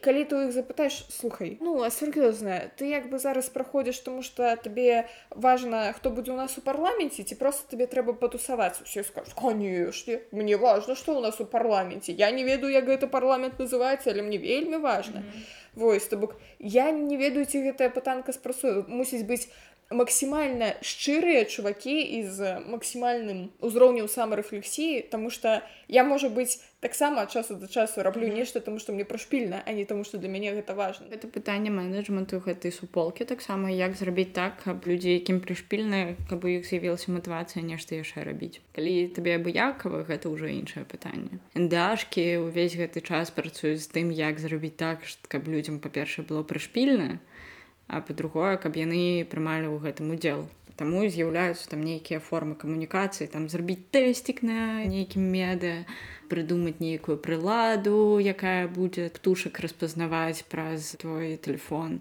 калі 0.00 0.24
ты 0.24 0.36
іх 0.48 0.52
запытаеш 0.56 0.96
слухай 1.12 1.58
ну 1.60 1.82
а 1.84 1.90
сур'ёзна 1.92 2.72
ты 2.76 2.88
як 2.88 3.10
бы 3.12 3.20
зараз 3.20 3.52
праходзіш 3.52 4.00
тому 4.00 4.22
что 4.22 4.48
табе 4.56 5.06
важна 5.30 5.92
хто 5.92 6.10
будзе 6.10 6.32
у 6.32 6.36
нас 6.40 6.56
у 6.58 6.64
парламенце 6.64 7.22
ці 7.22 7.34
просто 7.36 7.68
табе 7.76 7.86
трэба 7.86 8.16
патусавацца 8.16 8.84
усе 8.88 9.04
скажуць 9.04 9.36
канешне 9.36 10.20
мне 10.32 10.56
важно 10.56 10.96
что 10.96 11.16
у 11.18 11.20
нас 11.20 11.40
у 11.40 11.44
парламенце 11.44 12.12
я 12.12 12.30
не 12.30 12.44
ведаю 12.44 12.72
як 12.72 12.88
гэта 12.88 13.06
парламент 13.06 13.60
называецца 13.60 14.10
але 14.10 14.22
мне 14.22 14.38
вельмі 14.38 14.76
важна 14.76 15.20
mm 15.20 15.26
-hmm. 15.26 15.60
Вось 15.74 16.06
то 16.06 16.16
бок 16.16 16.34
я 16.58 16.90
не 16.90 17.16
ведаю 17.16 17.46
ці 17.46 17.62
гэтая 17.62 17.90
пытанка 17.94 18.32
спрацуе 18.32 18.82
мусіць 18.88 19.22
быць 19.22 19.46
максімальна 19.90 20.78
шчырыя 20.80 21.44
чувакі 21.44 21.98
і 21.98 22.24
з 22.24 22.62
максімальным 22.64 23.50
узроўнем 23.60 24.08
самарэфлексіі 24.08 25.10
тому 25.10 25.30
что 25.30 25.60
я 25.88 26.04
можа 26.04 26.30
быць 26.30 26.62
таксама 26.80 27.22
ад 27.26 27.32
часу 27.34 27.58
да 27.60 27.66
часу 27.66 28.02
раблю 28.02 28.28
нешта 28.28 28.60
тому 28.60 28.78
что 28.78 28.92
мне 28.92 29.04
прашпільна 29.04 29.62
а 29.66 29.72
не 29.72 29.84
тому 29.84 30.04
что 30.04 30.18
для 30.18 30.28
мяне 30.28 30.54
гэта 30.54 30.74
важно 30.74 31.10
Гэта 31.10 31.26
пытанне 31.26 31.70
менеджменту 31.74 32.38
гэтай 32.38 32.70
суполкі 32.70 33.26
таксама 33.26 33.70
як 33.70 33.98
зрабіць 33.98 34.30
так, 34.32 34.62
каб 34.62 34.86
людзі, 34.86 35.10
якім 35.10 35.40
прышпільна, 35.42 36.14
каб 36.30 36.46
у 36.46 36.48
іх 36.48 36.62
з'явілася 36.70 37.10
матывацыя 37.10 37.66
нешта 37.66 37.98
яшчэ 37.98 38.22
рабіць. 38.22 38.62
Калі 38.78 39.10
табе 39.10 39.34
абыякава, 39.42 40.06
гэта 40.06 40.30
ўжо 40.30 40.46
іншае 40.46 40.86
пытанне. 40.86 41.42
Эндашкі 41.58 42.46
ўвесь 42.46 42.78
гэты 42.78 43.02
час 43.02 43.34
працуюць 43.34 43.82
з 43.82 43.90
тым, 43.90 44.14
як 44.14 44.38
зрабіць 44.38 44.78
так, 44.78 45.02
каб 45.26 45.50
людзям 45.50 45.82
па-першае 45.82 46.22
было 46.22 46.46
прышпільна, 46.46 47.18
а 47.90 48.00
па-другое, 48.00 48.56
каб 48.62 48.78
яны 48.78 49.26
прымалі 49.26 49.66
ў 49.66 49.82
гэтым 49.82 50.14
удзел. 50.14 50.46
Таму 50.78 51.02
з'яўляюцца 51.04 51.66
там 51.74 51.82
нейкія 51.84 52.22
формы 52.24 52.54
камунікацыі, 52.56 53.28
там 53.28 53.50
зрабіць 53.52 53.90
тэсцік 53.92 54.40
на 54.46 54.86
нейкім 54.86 55.26
меды, 55.26 55.84
прыдумаць 56.30 56.78
нейкую 56.80 57.18
прыладу, 57.18 58.16
якая 58.22 58.70
будзе 58.70 59.10
птушак 59.10 59.60
распазнаваць 59.60 60.46
праз 60.48 60.94
твой 61.02 61.36
телефон. 61.36 62.00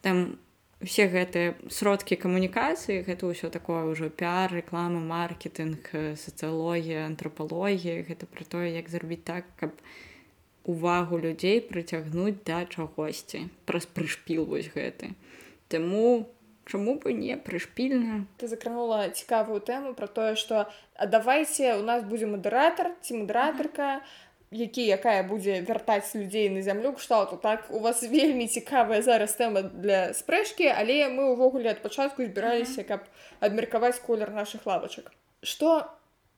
Там 0.00 0.38
усе 0.80 1.10
гэтыя 1.10 1.58
сродкі 1.68 2.16
камунікацыі, 2.22 3.02
гэта 3.04 3.28
ўсё 3.28 3.50
такое 3.52 3.84
ўжо 3.90 4.08
піар, 4.08 4.54
рэклама, 4.54 5.02
маркетинг, 5.02 5.90
сацыялогія, 6.16 7.04
антрапалогія, 7.10 8.06
гэта 8.08 8.30
пра 8.30 8.46
тое, 8.46 8.68
як 8.72 8.88
зрабіць 8.88 9.24
так, 9.26 9.44
каб 9.60 9.74
увагу 10.64 11.20
людзей 11.20 11.60
прыцягнуць 11.60 12.40
да 12.48 12.64
чагосьці 12.64 13.48
праз 13.68 13.84
прышпіл 13.84 14.48
вось 14.48 14.72
гэты. 14.72 15.12
Таму 15.74 16.30
чаму 16.64 16.94
бы 16.96 17.12
не 17.12 17.36
прышпільна 17.36 18.26
ты 18.38 18.48
закранула 18.48 19.08
цікавую 19.08 19.60
тэму 19.60 19.94
про 19.94 20.06
тое 20.06 20.34
что 20.34 20.70
давайте 20.98 21.74
у 21.74 21.82
нас 21.82 22.04
будзе 22.04 22.26
мадэратор 22.26 22.94
ці 23.02 23.20
мадэратарка 23.24 24.00
які 24.50 24.86
якая 24.86 25.22
будзе 25.26 25.60
вяртаць 25.60 26.14
людзей 26.14 26.48
на 26.48 26.62
зямлю 26.62 26.92
кшталту 26.92 27.36
так? 27.36 27.66
У 27.70 27.80
вас 27.80 28.02
вельмі 28.02 28.46
цікавая 28.46 29.02
зараз 29.02 29.34
тэма 29.34 29.62
для 29.62 30.14
спрэчкі 30.14 30.70
але 30.70 31.10
мы 31.10 31.34
ўвогуле 31.34 31.74
ад 31.74 31.82
пачатку 31.82 32.24
збіраліся 32.24 32.84
каб 32.84 33.04
абмеркаваць 33.40 33.98
колер 33.98 34.30
наших 34.30 34.66
лавачак 34.66 35.12
что 35.42 35.90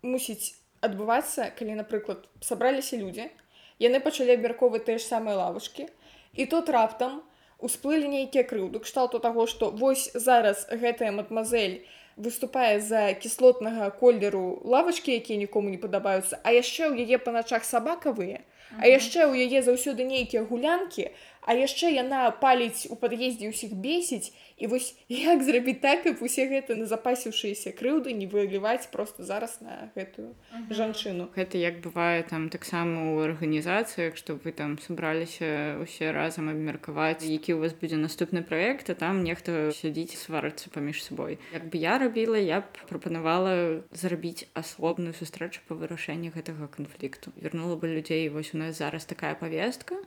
мусіць 0.02 0.56
адбывацца 0.80 1.52
калі 1.58 1.78
напрыклад 1.82 2.26
сабраліся 2.40 2.96
людзі 2.96 3.30
яны 3.78 4.00
пачалі 4.00 4.34
абмярковаць 4.34 4.84
тыя 4.88 4.98
ж 4.98 5.06
самыя 5.06 5.36
лавачкі 5.36 5.86
і 6.34 6.46
тут 6.46 6.68
раптам 6.68 7.22
усплылі 7.58 8.08
нейкія 8.08 8.44
крыўды 8.44 8.80
кшталту 8.84 9.18
таго 9.18 9.46
што 9.46 9.70
вось 9.70 10.10
зараз 10.14 10.66
гэтая 10.70 11.12
мадмазель 11.12 11.84
выступае 12.16 12.80
за 12.80 13.12
кіслотнага 13.14 13.90
колеру 14.00 14.60
лавачкі 14.64 15.16
якія 15.20 15.38
нікому 15.40 15.72
не 15.72 15.80
падабаюцца 15.80 16.40
а 16.42 16.52
яшчэ 16.52 16.92
ў 16.92 17.08
яе 17.08 17.18
па 17.18 17.32
начах 17.32 17.64
сабакавыя 17.64 18.40
а 18.74 18.84
яшчэ 18.90 19.30
ў 19.30 19.46
яе 19.46 19.62
заўсёды 19.62 20.02
нейкія 20.04 20.42
гулянкі 20.42 21.10
а 21.46 21.54
яшчэ 21.54 21.94
яна 21.94 22.34
паліць 22.42 22.90
у 22.90 22.98
пад'ездзе 22.98 23.48
ўсіх 23.54 23.78
бесіць 23.78 24.34
і 24.58 24.66
вось 24.66 24.98
як 25.08 25.46
зрабіць 25.46 25.78
так 25.80 26.02
каб 26.02 26.20
усе 26.20 26.50
гэта 26.50 26.74
назапасіўшыеся 26.74 27.72
крыўды 27.78 28.12
не 28.18 28.26
выліваць 28.26 28.90
просто 28.90 29.22
зараз 29.22 29.62
на 29.62 29.88
гэтую 29.94 30.34
жанчыну. 30.74 31.30
Гэта 31.38 31.62
як 31.62 31.78
бывае 31.86 32.26
там 32.26 32.50
таксама 32.50 33.14
ў 33.14 33.30
арганізацыях 33.30 34.18
што 34.18 34.34
вы 34.42 34.50
там 34.50 34.76
сабраліся 34.82 35.78
ўсе 35.80 36.10
разам 36.10 36.50
абмеркаваць 36.50 37.22
які 37.22 37.56
у 37.56 37.62
вас 37.62 37.78
будзе 37.78 37.96
наступны 38.02 38.42
праект 38.42 38.90
а 38.90 38.98
там 38.98 39.22
нехта 39.22 39.70
сядзіць 39.70 40.18
сварацца 40.18 40.68
паміж 40.74 41.06
сабой. 41.06 41.38
Як 41.54 41.70
бы 41.70 41.78
я 41.78 42.02
рабіла 42.02 42.42
я 42.42 42.60
б 42.66 42.90
прапанавала 42.90 43.86
зрабіць 43.94 44.50
асобную 44.58 45.14
сустрэчу 45.14 45.62
па 45.70 45.78
вырашэнні 45.78 46.34
гэтага 46.34 46.66
канфлікту. 46.66 47.30
Вярнула 47.38 47.78
бы 47.78 47.86
людзей 47.86 48.26
вось 48.34 48.55
у 48.56 48.58
нас 48.64 48.80
зараз 48.80 49.04
такая 49.04 49.36
павестка 49.36 50.00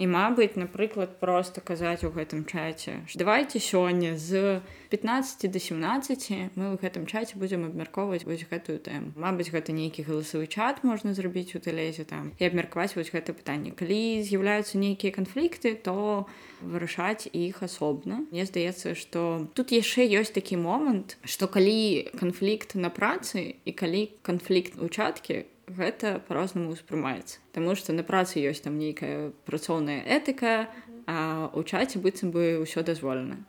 і 0.00 0.08
мабыць 0.08 0.56
напрыклад 0.56 1.20
просто 1.20 1.60
казаць 1.60 2.00
у 2.08 2.10
гэтым 2.10 2.48
чаце 2.48 3.04
давайте 3.14 3.60
сёння 3.60 4.16
з 4.16 4.64
15 4.88 5.52
до 5.52 5.60
17 5.60 6.56
мы 6.56 6.72
ў 6.72 6.80
гэтым 6.80 7.04
чаце 7.04 7.36
будзем 7.36 7.68
абмяркоўваць 7.68 8.24
вось 8.24 8.48
гэтую 8.48 8.80
тэму 8.80 9.12
Мабыць 9.20 9.52
гэта 9.52 9.76
нейкі 9.76 10.08
галасавы 10.08 10.48
чат 10.48 10.80
можна 10.88 11.12
зрабіць 11.12 11.52
у 11.52 11.60
тэлезе 11.60 12.08
там 12.08 12.32
і 12.40 12.48
абмеркаваць 12.48 12.96
вось 12.96 13.12
гэта 13.12 13.36
пытанне. 13.36 13.76
Калі 13.76 14.24
з'яўляюцца 14.24 14.80
нейкія 14.80 15.12
канфлікты 15.12 15.76
то 15.76 16.24
вырашаць 16.64 17.28
іх 17.36 17.60
асобна. 17.60 18.24
Мне 18.32 18.48
здаецца 18.48 18.96
што 18.96 19.50
тут 19.52 19.76
яшчэ 19.76 20.08
ёсць 20.08 20.32
такі 20.32 20.56
момант 20.56 21.20
што 21.28 21.44
калі 21.44 22.08
канфлікт 22.16 22.80
на 22.80 22.88
працы 22.88 23.60
і 23.64 23.72
калі 23.76 24.08
канфлікт 24.24 24.80
учаткі 24.80 25.44
гэта 25.76 26.18
по-рознаму 26.28 26.74
ўспрымаецца 26.74 27.38
Таму 27.52 27.74
што 27.78 27.92
на 27.92 28.02
працы 28.02 28.42
ёсць 28.42 28.64
там 28.64 28.78
нейкая 28.78 29.30
працоўная 29.46 30.02
этыка 30.04 30.68
а 31.06 31.50
у 31.54 31.62
чаце 31.62 31.98
быццам 31.98 32.30
бы 32.30 32.62
ўсё 32.62 32.82
дазволена 32.86 33.40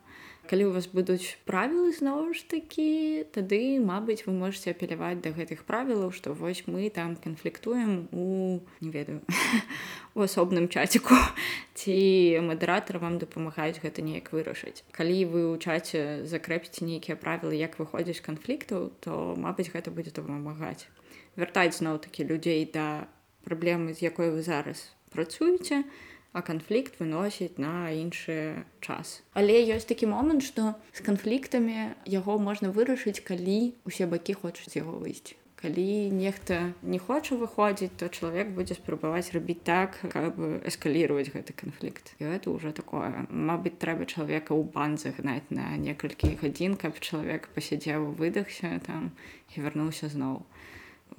калі 0.50 0.66
у 0.68 0.72
вас 0.74 0.88
будуць 0.90 1.38
правілы 1.46 1.92
зноў 1.94 2.32
ж 2.34 2.44
такі 2.48 3.24
тады 3.34 3.78
мабыць 3.78 4.26
вы 4.26 4.34
можете 4.34 4.74
апеляваць 4.74 5.22
да 5.22 5.30
гэтых 5.30 5.64
правілаў 5.68 6.10
што 6.12 6.34
вось 6.34 6.66
мы 6.66 6.90
там 6.90 7.16
канфліктуем 7.16 8.08
у 8.12 8.60
не 8.80 8.90
ведаю 8.90 9.20
у 10.14 10.26
асобным 10.26 10.68
чаціку 10.68 11.14
ці 11.74 11.94
мадэратар 12.44 12.98
вам 12.98 13.18
дапамагаюць 13.18 13.80
гэта 13.80 14.02
неяк 14.02 14.32
вырашыць. 14.34 14.84
Калі 14.92 15.18
вы 15.32 15.40
ў 15.50 15.56
чаце 15.62 16.26
закрэпіце 16.28 16.84
нейкія 16.84 17.16
правілы 17.16 17.56
як 17.56 17.78
выходзіць 17.80 18.20
канфліктаў 18.20 18.92
то 19.00 19.34
мабыць 19.38 19.72
гэта 19.72 19.90
будзе 19.90 20.12
дапамагаць. 20.12 20.86
Вяртаць 21.36 21.80
зноў-такі 21.80 22.28
людзей 22.28 22.68
да 22.68 23.08
праблемы 23.44 23.94
з 23.94 24.04
якой 24.04 24.30
вы 24.30 24.42
зараз 24.42 24.92
працуеце 25.10 25.84
а 26.32 26.40
канфлікт 26.42 26.96
выносіць 27.00 27.60
на 27.60 27.92
іншы 27.92 28.64
час. 28.80 29.20
Але 29.36 29.60
ёсць 29.68 29.88
такі 29.88 30.08
момант 30.08 30.42
што 30.42 30.74
з 30.96 31.04
канфліктамі 31.04 31.92
яго 32.08 32.40
можна 32.40 32.72
вырашыць 32.72 33.20
калі 33.20 33.76
усе 33.84 34.08
бакі 34.08 34.36
хочуць 34.40 34.76
яго 34.76 34.96
выйсці. 34.96 35.36
Калі 35.62 36.10
нехта 36.10 36.74
не 36.82 36.98
хоча 36.98 37.36
выходзіць 37.38 37.94
то 37.94 38.08
чалавек 38.08 38.50
будзе 38.56 38.74
спрабаваць 38.74 39.30
рабіць 39.30 39.62
так 39.62 39.94
каб 40.10 40.40
эскаліваць 40.66 41.30
гэты 41.30 41.54
канфлікт. 41.54 42.16
І 42.18 42.34
это 42.34 42.50
ўжо 42.50 42.72
такое. 42.74 43.28
Мабыць 43.30 43.78
трэба 43.78 44.08
чалавека 44.10 44.58
ў 44.58 44.66
бан 44.74 44.98
загнаць 44.98 45.46
на 45.54 45.70
некалькі 45.78 46.34
гадзін 46.42 46.74
каб 46.74 46.98
чалавек 46.98 47.46
пасядзеў 47.54 48.10
выдахся 48.18 48.80
там 48.82 49.14
і 49.54 49.62
вярнуўся 49.62 50.10
зноў 50.10 50.42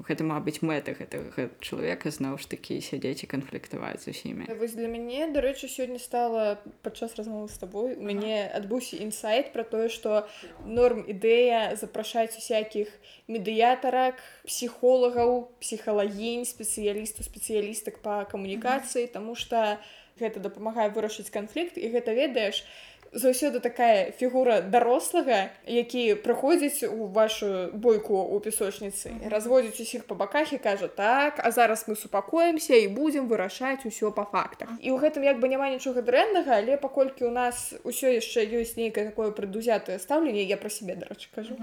гэта 0.02 0.26
мабыць 0.26 0.62
мэта 0.66 0.94
гэтага 0.98 1.50
чалавека 1.62 2.12
зноў 2.12 2.38
ж 2.42 2.50
такі 2.50 2.80
сядзець 2.82 3.24
і 3.24 3.30
канфліктаваць 3.30 4.04
з 4.04 4.14
усімі. 4.14 4.48
Вось 4.60 4.74
для 4.78 4.88
мяне 4.88 5.28
дарэчы 5.30 5.70
сёння 5.70 6.00
стала 6.02 6.58
падчас 6.82 7.16
размовы 7.20 7.50
з 7.50 7.58
табой 7.62 7.96
у 7.96 8.04
мяне 8.04 8.50
адбыўся 8.50 8.98
інсайт 9.04 9.54
про 9.54 9.64
тое 9.64 9.90
што 9.90 10.28
норм 10.66 11.06
ідэя 11.08 11.76
запрашаць 11.80 12.38
усякіх 12.38 12.90
медыятарак 13.28 14.22
псіхолагаў 14.46 15.50
псіхалагінь 15.62 16.48
спецыялістаў 16.50 17.28
спецыялістак 17.28 18.02
па 18.02 18.24
камунікацыі 18.26 19.08
тому 19.14 19.36
что 19.36 19.78
гэта 20.20 20.40
дапамагае 20.40 20.90
вырашыць 20.94 21.34
канфлікт 21.34 21.78
і 21.78 21.90
гэта 21.90 22.14
ведаеш 22.14 22.66
заўсёды 23.14 23.60
такая 23.60 24.12
фігура 24.12 24.62
дарослага 24.62 25.50
які 25.68 26.16
прыходзіць 26.26 26.90
у 26.90 27.08
вашу 27.08 27.70
бойку 27.74 28.18
у 28.18 28.40
песочніцы 28.40 29.14
разводзіць 29.30 29.80
усіх 29.80 30.06
па 30.10 30.16
баках 30.16 30.54
і 30.54 30.58
кажа 30.58 30.88
так 30.88 31.40
а 31.44 31.52
зараз 31.52 31.86
мы 31.88 31.96
супакоімся 31.96 32.76
і 32.76 32.88
будзем 32.88 33.28
вырашаць 33.28 33.86
усё 33.86 34.12
па 34.12 34.26
фактах 34.26 34.70
і 34.82 34.90
ў 34.92 34.98
гэтым 34.98 35.24
як 35.24 35.40
бы 35.40 35.48
няма 35.48 35.70
нічога 35.70 36.02
дрэннага 36.02 36.58
але 36.58 36.78
паколькі 36.78 37.30
у 37.30 37.34
нас 37.34 37.74
усё 37.84 38.10
яшчэ 38.10 38.50
ёсць 38.62 38.78
нейкае 38.78 39.10
такое 39.14 39.32
прыдузятае 39.32 40.00
стаўленне 40.00 40.44
я 40.44 40.58
пра 40.58 40.70
сябе 40.70 40.96
дарэчы 40.98 41.30
кажу 41.36 41.58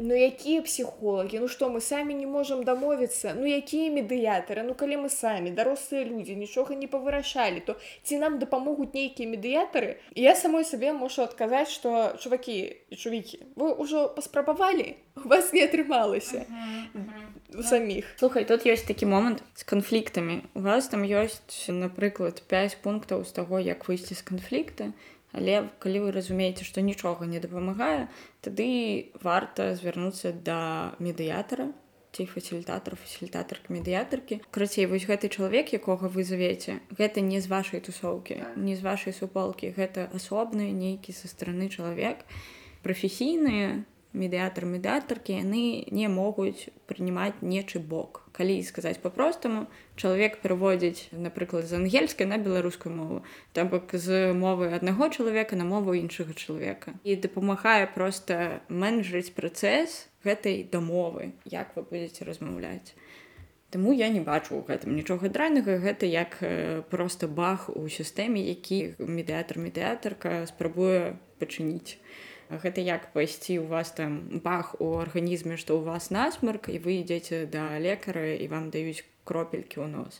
Ну 0.00 0.16
якія 0.16 0.62
псіхолагі 0.64 1.38
Ну 1.44 1.48
што 1.48 1.68
мы 1.68 1.80
самі 1.84 2.16
не 2.16 2.26
можам 2.26 2.64
дамовіцца 2.64 3.36
Ну 3.36 3.44
якія 3.44 3.92
медыятары? 3.92 4.64
Ну 4.64 4.74
калі 4.74 5.04
мы 5.04 5.08
самі 5.12 5.52
дарослыя 5.52 6.04
людзі 6.08 6.36
нічога 6.40 6.74
не 6.74 6.88
павырашалі 6.88 7.60
то 7.60 7.76
ці 8.02 8.16
нам 8.18 8.38
дапамогуць 8.40 8.96
нейкія 8.96 9.28
медыятары 9.28 10.00
я 10.16 10.34
самой 10.34 10.64
сабе 10.64 10.92
мушу 10.96 11.22
адказаць 11.22 11.68
што 11.68 12.16
чувакі 12.16 12.56
і 12.88 12.96
чувікі 12.96 13.44
вы 13.60 13.76
ўжо 13.76 14.08
паспрабавалі 14.16 14.96
у 15.20 15.28
вас 15.28 15.52
не 15.52 15.64
атрымалася 15.68 16.48
у 17.52 17.62
саміх 17.62 18.08
слухай 18.16 18.48
тут 18.48 18.64
ёсць 18.64 18.88
такі 18.88 19.06
момант 19.06 19.44
з 19.54 19.68
канфліктамі 19.68 20.40
у 20.54 20.64
вас 20.64 20.88
там 20.88 21.04
ёсць 21.04 21.68
напрыклад 21.68 22.42
5 22.48 22.80
пунктаў 22.80 23.24
з 23.28 23.36
таго 23.36 23.60
як 23.60 23.84
выйсці 23.88 24.16
з 24.16 24.22
канфлікта 24.24 24.92
Але 25.32 25.68
калі 25.78 26.06
вы 26.06 26.14
разумееце, 26.16 26.64
што 26.64 26.80
нічога 26.80 27.26
не 27.26 27.40
дапамагае, 27.40 28.08
тады 28.42 29.10
варта 29.22 29.74
звярнуцца 29.78 30.32
да 30.32 30.96
медыятара 30.98 31.70
ці 32.10 32.26
фасілітатар 32.26 32.96
фасілітатарка 32.98 33.70
медыятаркі. 33.70 34.40
Крацей 34.50 34.86
вось 34.90 35.06
гэты 35.06 35.30
чалавек, 35.30 35.70
якога 35.70 36.10
вы 36.10 36.26
завеце, 36.26 36.82
гэта 36.90 37.22
не 37.22 37.38
з 37.38 37.46
вашай 37.46 37.78
тусоўкі, 37.78 38.42
не 38.58 38.74
з 38.74 38.82
вашай 38.82 39.14
супалкі, 39.14 39.70
гэта 39.78 40.10
асобны 40.10 40.74
нейкі 40.74 41.14
са 41.14 41.30
стороны 41.30 41.70
чалавек. 41.70 42.26
прафесійныя 42.82 43.84
медыятар 44.12 44.66
медыятаркі 44.66 45.38
яны 45.38 45.86
не 45.90 46.08
могуць 46.08 46.68
прынимаць 46.90 47.38
нечы 47.40 47.78
бок. 47.78 48.26
Калі 48.32 48.58
сказаць 48.66 48.98
по-простаму 48.98 49.66
чалавек 49.96 50.40
пераводзіць 50.42 51.12
напрыклад 51.12 51.66
з 51.70 51.78
ангельскай 51.78 52.26
на 52.26 52.38
беларускую 52.38 52.94
мову 52.94 53.22
там 53.52 53.68
бок 53.68 53.94
з 53.94 54.32
мовы 54.34 54.72
аднаго 54.74 55.08
чалавека 55.08 55.56
на 55.56 55.64
мову 55.64 55.94
іншага 55.94 56.34
чалавека 56.34 56.96
і 57.04 57.16
дапамагае 57.16 57.86
просто 57.94 58.60
менеджрыць 58.68 59.34
працэс 59.36 60.08
гэтай 60.24 60.64
дамовы 60.64 61.32
як 61.44 61.76
вы 61.76 61.86
будете 61.86 62.24
размаўляць 62.24 62.94
Таму 63.70 63.92
я 63.92 64.08
не 64.08 64.18
бачу 64.18 64.58
у 64.58 64.64
гэтым 64.66 64.96
нічога 64.98 65.30
драйнага. 65.30 65.78
Гэта 65.78 66.02
як 66.02 66.42
просто 66.90 67.28
бах 67.28 67.70
у 67.70 67.86
сістэме 67.86 68.42
які 68.42 68.98
медыятар 68.98 69.62
медыятарка 69.62 70.42
спрабуе 70.50 71.14
пачыніць 71.38 71.94
гэта 72.50 72.82
як 72.82 73.12
пайсці 73.12 73.58
у 73.62 73.66
вас 73.70 73.92
там 73.94 74.42
бах 74.42 74.74
у 74.80 74.98
арганізме 74.98 75.54
што 75.56 75.78
ў 75.78 75.86
вас 75.86 76.10
насмарк 76.10 76.66
і 76.66 76.82
вы 76.82 76.98
ідзеце 77.06 77.46
да 77.46 77.78
лекара 77.78 78.34
і 78.34 78.46
вам 78.50 78.70
даюць 78.74 79.06
кропелькі 79.22 79.78
ў 79.78 79.86
нос. 79.86 80.18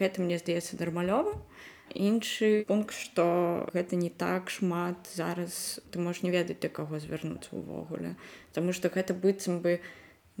Гэта 0.00 0.24
мне 0.24 0.40
здаецца 0.40 0.80
нармалёва. 0.80 1.36
Іншы 1.92 2.64
пункт 2.64 2.96
што 2.96 3.68
гэта 3.76 4.00
не 4.00 4.08
так 4.08 4.48
шмат 4.48 4.96
зараз 5.12 5.80
ты 5.92 6.00
можаш 6.00 6.24
не 6.24 6.32
ведаць 6.32 6.56
да 6.64 6.72
каго 6.72 6.96
звярнуцца 6.96 7.52
ўвогуле. 7.52 8.16
Таму 8.56 8.72
што 8.72 8.88
гэта 8.88 9.12
быццам 9.12 9.60
бы 9.60 9.84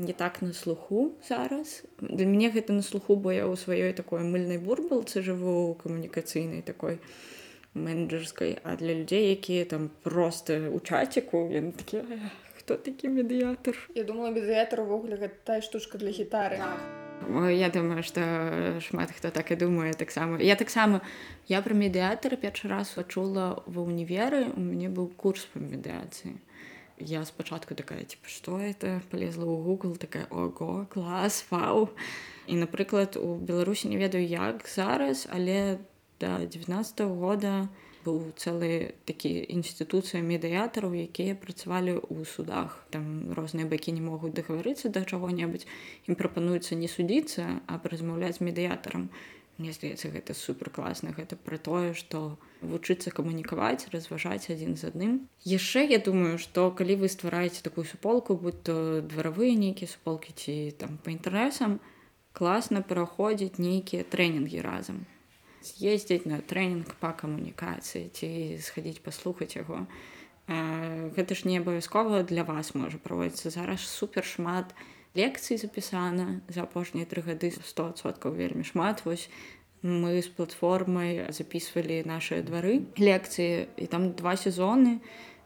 не 0.00 0.16
так 0.16 0.40
на 0.40 0.56
слуху 0.56 1.12
зараз. 1.28 1.84
Для 2.00 2.24
мяне 2.24 2.48
гэта 2.48 2.72
на 2.72 2.80
слуху 2.80 3.20
бо 3.20 3.28
я 3.28 3.44
ў 3.44 3.60
сваёй 3.60 3.92
такой 3.92 4.24
мыльнай 4.24 4.56
бурбалцы 4.56 5.20
жыву 5.20 5.76
камунікацыйнай 5.76 6.64
такой 6.64 7.04
менеджерскай 7.74 8.58
а 8.64 8.76
для 8.76 8.94
людзей 8.94 9.30
якія 9.30 9.64
там 9.64 9.90
просто 10.02 10.70
у 10.72 10.80
чаціку 10.80 11.48
яны 11.48 11.72
такі 11.72 12.04
«Эх, 12.04 12.32
хто 12.58 12.76
такі 12.76 13.08
медыятор 13.08 13.76
Я 13.94 14.04
думала 14.04 14.30
медыятар 14.30 14.84
увогуле 14.84 15.16
гэта 15.16 15.34
тая 15.44 15.60
штучка 15.60 15.98
для 15.98 16.10
гітары 16.10 16.60
Ой, 17.30 17.56
я 17.56 17.70
думаю 17.70 18.02
што 18.02 18.20
шмат 18.80 19.10
хто 19.16 19.30
так 19.30 19.50
і 19.50 19.56
думае 19.56 19.94
таксама 19.94 20.38
я 20.42 20.56
таксама 20.56 21.00
я 21.48 21.62
пра 21.62 21.74
медыятара 21.74 22.36
першы 22.36 22.68
раз 22.68 22.92
пачула 22.92 23.62
ва 23.66 23.80
ўніверы 23.86 24.52
у 24.52 24.60
мяне 24.60 24.92
быў 24.92 25.08
курс 25.16 25.48
па 25.54 25.62
медыяцыі 25.62 26.36
я 26.98 27.24
спачатку 27.24 27.74
такая 27.74 28.04
типа 28.04 28.28
что 28.28 28.60
это 28.60 29.00
полезла 29.10 29.48
ў 29.48 29.64
google 29.64 29.96
такая 29.96 30.26
ого 30.30 30.86
клас 30.92 31.40
фау 31.40 31.88
і 32.46 32.58
напрыклад 32.60 33.16
у 33.16 33.34
беларусі 33.36 33.88
не 33.88 33.96
ведаю 33.96 34.26
як 34.26 34.68
зараз 34.68 35.26
але 35.30 35.78
да 36.22 36.38
19 36.46 37.00
-го 37.06 37.14
года 37.26 37.54
быў 38.04 38.34
цэлы 38.34 38.94
такі 39.06 39.30
інстытуцыя 39.54 40.22
медыятараў 40.26 40.94
якія 40.94 41.38
працавалі 41.38 41.98
ў 42.02 42.26
судах. 42.26 42.82
Там 42.90 43.30
розныя 43.34 43.66
бакі 43.70 43.94
не 43.94 44.02
могуць 44.02 44.34
дагаварыцца 44.34 44.90
да 44.90 45.06
чаго-небудзь 45.06 45.68
ім 46.10 46.18
прапануецца 46.18 46.78
не 46.78 46.90
судзіцца 46.90 47.62
а 47.66 47.78
размаўляць 47.78 48.38
з 48.38 48.46
медыятарам. 48.48 49.08
Мне 49.60 49.70
здаецца 49.76 50.10
гэта 50.10 50.34
супер 50.34 50.72
класна 50.74 51.14
гэта 51.14 51.36
пра 51.36 51.58
тое 51.58 51.94
што 51.94 52.40
вучыцца 52.62 53.14
камунікаваць 53.14 53.92
разважаць 53.94 54.50
адзін 54.50 54.74
з 54.80 54.90
адным. 54.90 55.14
Яшчэ 55.46 55.86
я 55.86 56.02
думаю 56.02 56.38
што 56.42 56.70
калі 56.74 56.98
вы 57.04 57.12
ствараеце 57.12 57.62
такую 57.62 57.86
суполку 57.86 58.34
будь 58.34 58.62
то 58.66 59.02
дваравыя 59.02 59.54
нейкія 59.54 59.86
суполкі 59.86 60.34
ці 60.34 60.74
там 60.82 60.98
па 61.04 61.14
інтэрнэсам 61.14 61.78
класна 62.32 62.82
праходзіць 62.82 63.62
нейкія 63.62 64.08
трэнінгі 64.08 64.64
разам 64.64 65.04
з'ездзіць 65.62 66.26
на 66.26 66.42
трэнінг 66.42 66.94
па 67.00 67.12
камунікацыі 67.16 68.10
ці 68.12 68.28
схадзіць 68.60 69.02
паслухаць 69.02 69.56
яго 69.56 69.86
гэта 70.48 71.38
ж 71.38 71.46
не 71.46 71.62
абавязкова 71.62 72.22
для 72.26 72.42
вас 72.42 72.74
можа 72.74 72.98
праводзіцца 72.98 73.54
зараз 73.54 73.86
супер 73.86 74.26
шмат 74.26 74.74
лекцый 75.14 75.56
запісана 75.56 76.40
за 76.48 76.64
апошнія 76.64 77.06
тры 77.06 77.22
гады 77.22 77.52
100соткаў 77.52 78.32
вельмі 78.32 78.64
шмат. 78.64 79.04
Вось 79.04 79.28
мы 79.82 80.22
з 80.22 80.28
платформай 80.32 81.26
записывалі 81.28 82.02
наши 82.06 82.40
двары 82.42 82.86
лекцыі 82.96 83.68
і 83.76 83.86
там 83.86 84.12
два 84.16 84.36
сезоны 84.36 85.02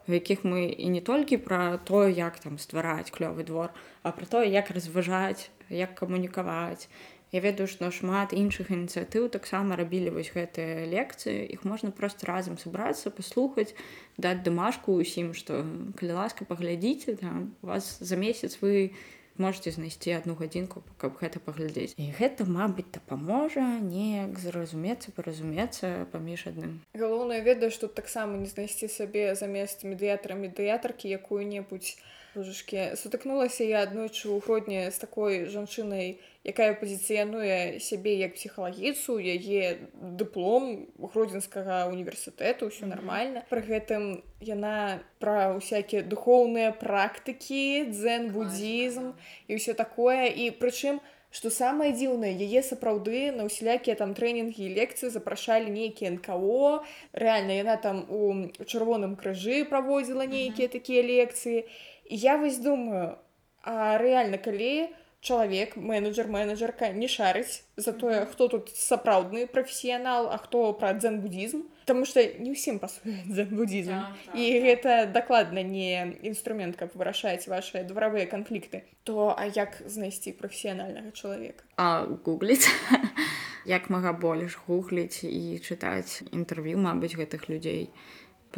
в 0.07 0.13
якіх 0.15 0.45
мы 0.47 0.71
і 0.71 0.87
не 0.87 1.01
толькі 1.01 1.37
пра 1.37 1.77
то 1.83 2.07
як 2.07 2.39
там 2.39 2.57
ствараць 2.57 3.11
клёвы 3.11 3.43
двор 3.43 3.73
а 4.03 4.11
про 4.11 4.25
то 4.25 4.43
як 4.43 4.71
разважаць 4.71 5.49
як 5.69 5.95
камунікаваць 5.95 6.87
Я 7.31 7.41
ведаю 7.43 7.67
што 7.67 7.91
шмат 7.91 8.31
іншых 8.31 8.71
ініцыятыў 8.71 9.27
таксама 9.27 9.75
рабілі 9.75 10.15
вось 10.15 10.31
гэтыя 10.31 10.87
лекцыі. 10.87 11.43
Іх 11.51 11.67
можна 11.67 11.91
просто 11.91 12.27
разам 12.29 12.55
сабрацца 12.57 13.11
паслухаць 13.11 13.75
даць 14.15 14.41
дамашку 14.47 14.95
ўсім 14.95 15.35
што 15.35 15.65
калі 15.99 16.15
ласка 16.15 16.47
паглядзіце 16.47 17.19
там 17.19 17.51
вас 17.61 17.99
за 17.99 18.15
месяц 18.15 18.57
вы 18.63 18.95
можете 19.37 19.71
знайсці 19.71 20.15
одну 20.17 20.35
гадзінку 20.39 20.83
каб 20.97 21.19
гэта 21.21 21.39
паглядзець. 21.43 21.93
І 21.97 22.09
гэта 22.15 22.47
мабыць 22.47 22.89
дапаможа 22.95 23.65
неяк 23.83 24.39
зразумецца 24.39 25.11
паразумецца 25.11 26.07
паміж 26.11 26.47
адным. 26.51 26.79
Галоўнае 26.97 27.41
ведаю 27.45 27.69
што 27.71 27.87
таксама 27.87 28.37
не 28.37 28.49
знайсці 28.49 28.89
сабе 28.89 29.35
замест 29.35 29.83
медыятара 29.83 30.39
медыятаркі 30.39 31.11
якую-небудзь 31.19 31.97
божашкі 32.37 32.93
сутыкнулася 33.01 33.65
я 33.65 33.81
аднойчы 33.89 34.29
ў 34.29 34.37
грудні 34.45 34.81
з 34.93 34.97
такой 35.01 35.49
жанчынай 35.49 36.21
якая 36.47 36.77
пазіцыянуе 36.79 37.81
сябе 37.83 38.15
як 38.21 38.37
псіхалагіцу 38.37 39.17
яе 39.17 39.89
дыплом 40.21 40.87
гродзенскага 41.01 41.89
універсітэту 41.91 42.71
ўсё 42.71 42.87
нармальна. 42.87 43.43
Пры 43.51 43.65
гэтым 43.65 44.23
яна 44.39 45.03
пра 45.19 45.57
ўсякія 45.57 46.07
духоўныя 46.07 46.71
практыкі 46.71 47.91
дзен 47.91 48.31
буддзізм 48.31 49.11
і 49.49 49.51
ўсё 49.59 49.75
такое. 49.75 50.31
І 50.31 50.55
прычым 50.55 51.03
што 51.35 51.51
самае 51.51 51.91
дзіўнае 51.91 52.31
яе 52.31 52.63
сапраўды 52.63 53.35
на 53.35 53.43
ўсялякія 53.51 53.99
там 53.99 54.15
трэнінгі 54.15 54.71
лекцыі 54.79 55.11
запрашалі 55.11 55.67
нейкія 55.67 56.15
нКо 56.15 56.79
рэальна 57.11 57.59
яна 57.59 57.75
там 57.75 58.07
у 58.07 58.47
чырвоным 58.63 59.19
крыжы 59.19 59.67
праводзіла 59.67 60.23
нейкія 60.23 60.71
такія 60.71 61.03
лекцыі. 61.03 61.67
і 61.67 61.96
я 62.09 62.37
вось 62.37 62.57
думаю 62.57 63.17
а 63.63 63.97
рэальна 63.97 64.37
калі 64.37 64.89
чалавек 65.21 65.75
менеджер 65.75 66.27
менеджерка 66.27 66.91
не 66.93 67.07
шарыць 67.07 67.63
за 67.75 67.91
тое 67.93 68.25
хто 68.25 68.47
тут 68.47 68.69
сапраўдны 68.69 69.47
прафесіянал 69.47 70.29
а 70.31 70.37
хто 70.37 70.71
пра 70.73 70.93
дзен 70.93 71.21
буддзізм 71.21 71.65
Таму 71.87 72.03
што 72.03 72.19
не 72.19 72.51
ўсім 72.51 72.81
пасуе 72.83 73.15
буддзізм 73.47 73.95
Так, 73.95 74.15
так, 74.25 74.35
і 74.35 74.45
гэта 74.59 74.95
дакладна 75.07 75.63
не 75.63 76.19
інструмент 76.27 76.75
каб 76.75 76.91
вырашаць 76.91 77.47
ваши 77.47 77.87
дваравыя 77.87 78.27
канфлікты. 78.27 78.83
То 79.07 79.31
а 79.31 79.47
як 79.47 79.79
знайсці 79.87 80.35
прафесіянальнага 80.35 81.15
чалавека? 81.15 81.63
А 81.79 82.03
гугліць. 82.27 82.67
Як 83.67 83.89
мага 83.89 84.11
больш 84.11 84.59
гугліць 84.67 85.23
і 85.23 85.59
чытаць 85.63 86.27
інтэрв'ю 86.31 86.75
мабыць 86.75 87.15
гэтых 87.15 87.47
людзей 87.47 87.87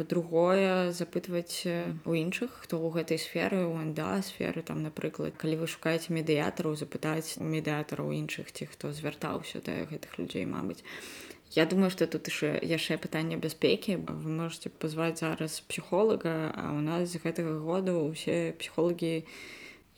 па-другое 0.00 0.96
запытваць 0.96 1.68
у 2.08 2.16
іншых 2.16 2.48
хто 2.64 2.80
ў 2.80 2.88
гэтай 2.96 3.20
сферы 3.20 3.68
у 3.68 3.76
анда 3.76 4.24
сферы 4.24 4.64
там 4.64 4.80
напрыклад 4.80 5.36
калі 5.36 5.60
вы 5.60 5.66
шукаеце 5.68 6.16
медыятараў 6.16 6.72
запытаць 6.80 7.36
у 7.36 7.44
медыятараў 7.44 8.08
іншых 8.16 8.48
ці 8.48 8.64
хто 8.72 8.96
звяртаўся 8.96 9.60
да 9.60 9.84
гэтых 9.92 10.16
людзей 10.16 10.48
мабыць. 10.48 10.80
Я 11.52 11.66
думаю 11.68 11.92
што 11.92 12.08
тут 12.08 12.32
яшчэ 12.32 12.64
яшчэ 12.64 12.96
пытанне 12.96 13.36
бяспекі. 13.36 14.00
Вы 14.08 14.30
можете 14.32 14.72
пазваць 14.72 15.20
зараз 15.20 15.60
псіхолага 15.68 16.54
а 16.56 16.72
у 16.72 16.80
нас 16.80 17.12
з 17.12 17.20
гэтага 17.20 17.60
году 17.60 18.00
усе 18.08 18.56
псіхолагі 18.56 19.28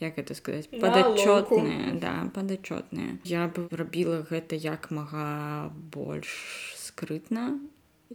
як 0.03 0.19
это 0.19 0.35
сказаць 0.35 0.67
падачотныя 0.67 1.95
да 1.95 2.27
падачотныя. 2.35 3.23
Я 3.23 3.47
бы 3.47 3.71
рабіла 3.71 4.27
гэта 4.27 4.59
як 4.59 4.91
мага 4.91 5.71
больш 5.71 6.75
скрытна 6.75 7.63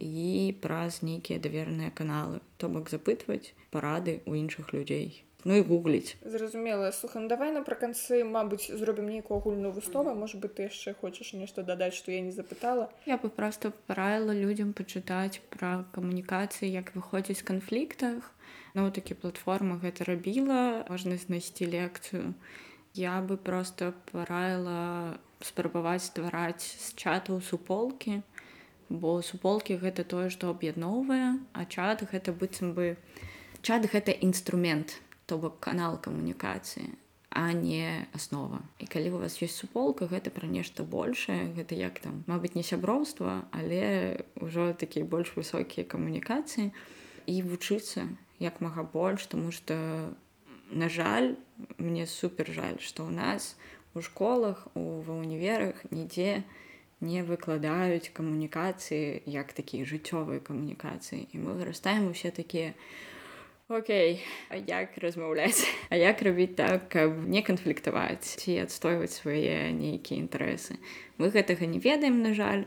і 0.00 0.54
праз 0.62 1.02
нейкія 1.02 1.38
даверныя 1.38 1.90
каналы. 1.90 2.40
То 2.56 2.68
бок 2.68 2.90
запытваць 2.90 3.54
парады 3.70 4.22
ў 4.24 4.46
іншых 4.46 4.72
людзей. 4.72 5.24
Ну 5.44 5.54
і 5.54 5.62
гугліць. 5.62 6.16
Зразумела. 6.22 6.90
Слухам 6.90 7.28
давай 7.28 7.52
напрыканцы 7.54 8.24
мабыць 8.26 8.70
зробім 8.74 9.06
нейкую 9.08 9.38
агульную 9.38 9.70
выстову 9.72 10.14
может 10.14 10.40
быть 10.42 10.54
ты 10.58 10.66
яшчэ 10.66 10.94
хочаш 10.98 11.32
нешта 11.32 11.62
дадаць 11.62 11.94
што 11.94 12.10
я 12.10 12.20
не 12.20 12.32
запытала? 12.32 12.90
Я 13.06 13.16
бы 13.22 13.30
просто 13.30 13.70
параіла 13.86 14.34
людзям 14.34 14.72
пачытаць 14.74 15.38
пра 15.54 15.86
камунікацыі 15.94 16.66
як 16.66 16.90
выходзіць 16.96 17.38
з 17.38 17.46
канфліктах. 17.46 18.34
Ну 18.74 18.90
такі 18.90 19.14
платформа 19.14 19.78
гэта 19.78 20.04
рабіла 20.10 20.84
можна 20.90 21.16
знайсці 21.16 21.70
лекцыю. 21.70 22.34
Я 22.94 23.22
бы 23.22 23.38
просто 23.38 23.94
параіла 24.10 25.22
спрабаваць 25.38 26.10
ствараць 26.10 26.66
з 26.66 26.98
чатаў 26.98 27.38
суполкі 27.46 28.22
бо 28.88 29.20
суполкі 29.22 29.76
гэта 29.76 30.04
тое 30.04 30.30
што 30.32 30.50
аб'ядноўвае 30.54 31.36
а 31.52 31.64
чат 31.64 32.04
гэта 32.12 32.32
быццам 32.32 32.72
бы 32.72 32.96
чат 33.62 33.84
гэта 33.92 34.12
інструмент 34.12 35.00
то 35.26 35.36
бок 35.36 35.60
канал 35.60 36.00
камунікацыі 36.00 36.88
а 37.30 37.52
не 37.52 38.06
аснова. 38.14 38.64
І 38.80 38.86
калі 38.88 39.10
у 39.10 39.18
вас 39.20 39.36
ёсць 39.44 39.60
суполка 39.60 40.08
гэта 40.08 40.32
пра 40.32 40.48
нешта 40.48 40.82
большее 40.82 41.52
гэта 41.52 41.76
як 41.76 42.00
там 42.00 42.24
мабыць 42.26 42.56
не 42.56 42.64
сяброўства 42.64 43.44
але 43.52 44.24
ўжо 44.40 44.72
такія 44.72 45.04
больш 45.04 45.36
высокія 45.36 45.84
камунікацыі. 45.84 46.72
І 47.28 47.42
вучыцца 47.44 48.08
як 48.40 48.64
мага 48.64 48.82
больш 48.82 49.26
тому 49.28 49.52
что 49.52 49.76
на 50.72 50.88
жаль 50.88 51.36
мне 51.76 52.06
супер 52.06 52.48
жаль 52.48 52.80
што 52.80 53.04
ў 53.04 53.12
нас 53.12 53.60
у 53.92 54.00
школах 54.00 54.64
у 54.72 55.04
ва 55.04 55.20
універах 55.20 55.84
нідзе 55.92 56.40
не 56.40 56.67
не 57.00 57.22
выкладаюць 57.22 58.10
камунікацыі 58.14 59.22
як 59.26 59.52
такія 59.52 59.84
жыццёвыя 59.84 60.42
камунікацыі. 60.42 61.28
І 61.32 61.36
мы 61.38 61.54
вырастаем 61.54 62.10
усе 62.10 62.30
такія 62.30 62.74
Окей 63.68 64.24
а 64.48 64.56
як 64.56 64.96
размаўляць? 64.96 65.68
А 65.90 65.96
як 65.96 66.22
рабіць 66.22 66.56
так 66.56 66.88
каб 66.88 67.28
не 67.28 67.42
канфліктаваць 67.44 68.40
ці 68.40 68.64
адстойваць 68.64 69.12
свае 69.12 69.76
нейкія 69.76 70.24
інтарэсы? 70.24 70.80
Мы 71.20 71.28
гэтага 71.28 71.68
не 71.68 71.76
ведаем 71.76 72.24
на 72.24 72.32
жаль. 72.32 72.64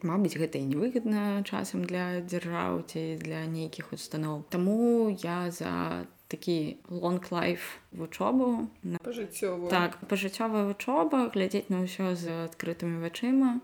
Мабыць 0.00 0.36
гэта 0.40 0.56
і 0.56 0.64
невыгадна 0.72 1.44
часам 1.44 1.84
для 1.84 2.24
дзяржаў 2.24 2.88
ці 2.88 3.20
для 3.20 3.44
нейкіх 3.44 3.92
устаноў. 3.92 4.48
Таму 4.48 5.12
я 5.12 5.52
за 5.52 6.08
такі 6.34 6.58
лонг-лайф 6.90 7.78
вучобу 7.94 8.66
на 8.82 8.98
пажыццёвую 8.98 9.70
так 9.70 10.02
пажыццёвая 10.10 10.66
вучоба 10.66 11.30
глядзець 11.30 11.70
на 11.70 11.86
ўсё 11.86 12.18
з 12.18 12.50
адкрытымі 12.50 12.98
вачыма 13.06 13.62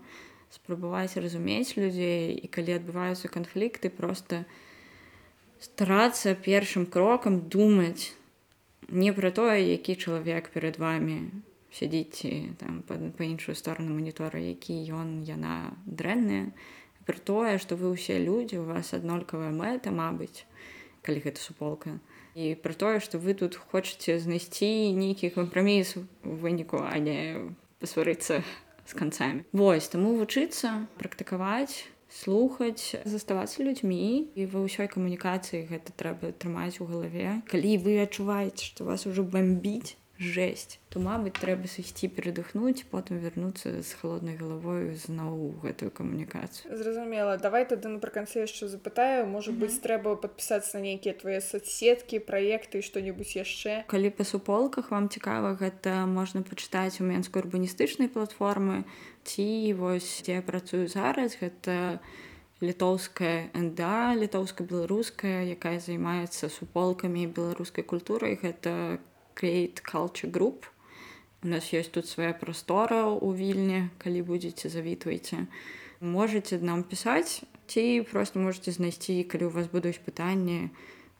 спрабаваць 0.55 1.19
разумець 1.19 1.75
людзей 1.75 2.31
і 2.39 2.47
калі 2.47 2.79
адбываюцца 2.79 3.27
канфлікты 3.27 3.91
просто 3.91 4.43
старацца 5.59 6.35
першым 6.47 6.87
крокам 6.87 7.39
думаць 7.51 8.15
не 8.89 9.11
пра 9.15 9.31
тое 9.31 9.59
які 9.61 9.95
чалавек 9.95 10.51
перад 10.55 10.79
вами 10.79 11.31
сядзіць 11.71 12.27
там 12.59 12.83
па, 12.87 12.99
па 13.17 13.23
іншую 13.23 13.55
сторону 13.55 13.95
манітора 13.95 14.39
які 14.39 14.75
ён 14.91 15.23
яна 15.27 15.71
дрэнная 15.85 16.51
пра 17.07 17.19
тое 17.31 17.57
што 17.63 17.79
вы 17.79 17.95
ўсе 17.95 18.19
людзі 18.19 18.59
у 18.63 18.67
вас 18.67 18.91
аднолькавая 18.97 19.51
мэта 19.55 19.95
мабыць 19.95 20.43
калі 21.01 21.23
гэта 21.25 21.41
суполка 21.41 21.97
і 22.35 22.55
пра 22.63 22.73
тое 22.73 22.99
што 23.03 23.19
вы 23.19 23.35
тут 23.37 23.55
хочаце 23.55 24.17
знайсці 24.19 24.91
нейкі 24.97 25.31
кампраміс 25.35 25.97
у 25.97 26.05
выніку 26.23 26.81
а 26.81 26.97
не 26.97 27.53
пасварыцца 27.79 28.43
з 28.85 28.93
канцамі 28.93 29.43
Вось 29.51 29.89
таму 29.91 30.15
вучыцца 30.19 30.87
практыкаваць 31.01 31.87
слухаць 32.11 32.95
заставацца 33.07 33.63
людзьмі 33.63 34.27
і 34.35 34.45
ва 34.51 34.63
ўсёй 34.67 34.91
камунікацыі 34.91 35.63
гэта 35.71 35.95
трэба 35.95 36.35
трымаць 36.35 36.83
у 36.83 36.87
галаве 36.89 37.39
калі 37.47 37.71
вы 37.87 37.97
адчуваеце 38.03 38.67
што 38.67 38.87
вас 38.87 39.07
ужо 39.07 39.23
бомбіць 39.23 39.95
жесть. 40.21 40.79
То 40.93 40.99
мабыць 40.99 41.33
трэба 41.39 41.65
сысці 41.71 42.07
перадыхнуць 42.11 42.85
потым 42.91 43.19
вярнуцца 43.23 43.81
з 43.81 43.91
холоднай 43.97 44.37
галавою 44.37 44.93
зноў 44.93 45.33
у 45.33 45.49
гэтую 45.63 45.89
камунікацыю 45.89 46.77
Зразумела 46.77 47.37
давай 47.41 47.65
тады 47.65 47.89
напрыканцы 47.89 48.43
яшчэ 48.45 48.67
запытаю 48.67 49.25
можа 49.25 49.55
быць 49.55 49.79
трэба 49.81 50.15
падпісацца 50.21 50.77
на 50.77 50.91
нейкія 50.91 51.15
твае 51.17 51.39
соцсеткі 51.41 52.21
праекты 52.27 52.83
што-небудзь 52.85 53.39
яшчэ 53.39 53.87
калі 53.87 54.11
па 54.13 54.27
суполках 54.27 54.91
вам 54.91 55.07
цікава 55.09 55.55
гэта 55.57 56.05
можна 56.05 56.43
пачытаць 56.45 57.01
у 57.01 57.07
менскай 57.07 57.41
урбаністычнай 57.41 58.11
платформы 58.11 58.83
ці 59.23 59.47
вось 59.79 60.21
дзе 60.21 60.41
я 60.41 60.43
працую 60.43 60.91
зараз 60.91 61.39
гэта 61.39 62.03
літоўская 62.61 63.49
НДА 63.57 64.13
літоўска-беларуская 64.21 65.49
якая 65.55 65.79
займаецца 65.81 66.49
суполкамі 66.53 67.25
беларускай 67.25 67.83
культурай. 67.83 68.37
Гэта 68.37 69.01
create 69.41 69.81
culture 69.81 70.31
group. 70.31 70.65
У 71.43 71.47
нас 71.47 71.73
ёсць 71.73 71.89
тут 71.89 72.05
свая 72.05 72.33
прастора 72.37 73.09
у 73.09 73.33
вільні 73.33 73.89
калі 73.97 74.21
будзеце 74.21 74.69
завітвайце 74.69 75.47
можете 76.01 76.57
нам 76.61 76.83
пісаць 76.83 77.41
ці 77.65 78.05
просто 78.11 78.39
можете 78.39 78.71
знайсці 78.71 79.23
калі 79.23 79.45
у 79.45 79.49
вас 79.49 79.65
будуць 79.65 79.97
пытанні 80.05 80.69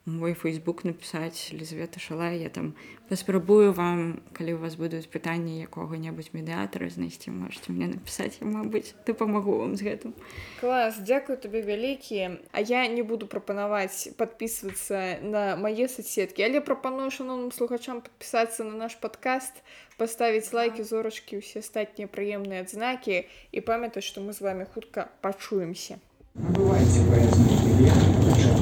мой 0.04 0.34
фейсбук 0.34 0.82
напісаць 0.84 1.54
лізвета 1.54 2.00
шалай 2.00 2.42
я 2.42 2.48
там 2.48 2.74
паспрабую 3.08 3.72
вам 3.72 4.18
калі 4.34 4.54
у 4.54 4.58
вас 4.58 4.74
будуць 4.74 5.06
пытанні 5.06 5.62
якога-небудзь 5.62 6.34
медыатара 6.34 6.90
знайсці 6.90 7.30
можете 7.30 7.70
мне 7.70 7.86
напісаць 7.86 8.42
мабыць 8.42 8.98
дапамагу 9.06 9.62
вам 9.62 9.76
з 9.78 9.86
гэтым. 9.86 10.14
Клас 10.58 10.98
дзякую 10.98 11.38
табе 11.38 11.62
вялікі 11.62 12.42
А 12.50 12.60
я 12.60 12.86
не 12.88 13.02
буду 13.02 13.26
прапанаваць 13.30 14.10
подписывацца 14.18 15.22
на 15.22 15.54
мае 15.54 15.86
соцсеткі 15.86 16.42
але 16.42 16.58
прапаную 16.58 17.10
шаноўным 17.14 17.54
слухачам 17.54 18.02
подпісацца 18.02 18.66
на 18.66 18.74
наш 18.74 18.98
подкаст 18.98 19.62
паставіць 20.02 20.50
лайки 20.50 20.82
зорачкі 20.82 21.38
усе 21.38 21.62
астатнія 21.62 22.10
прыемныя 22.10 22.66
адзнакі 22.66 23.22
і 23.54 23.58
памятаць 23.62 24.04
што 24.04 24.18
мы 24.18 24.34
з 24.34 24.42
вами 24.42 24.66
хутка 24.66 25.14
пачуемся 25.22 26.02
Набывайте 26.34 26.98
поездный 27.06 27.54
билет 27.78 27.92
в 27.92 28.61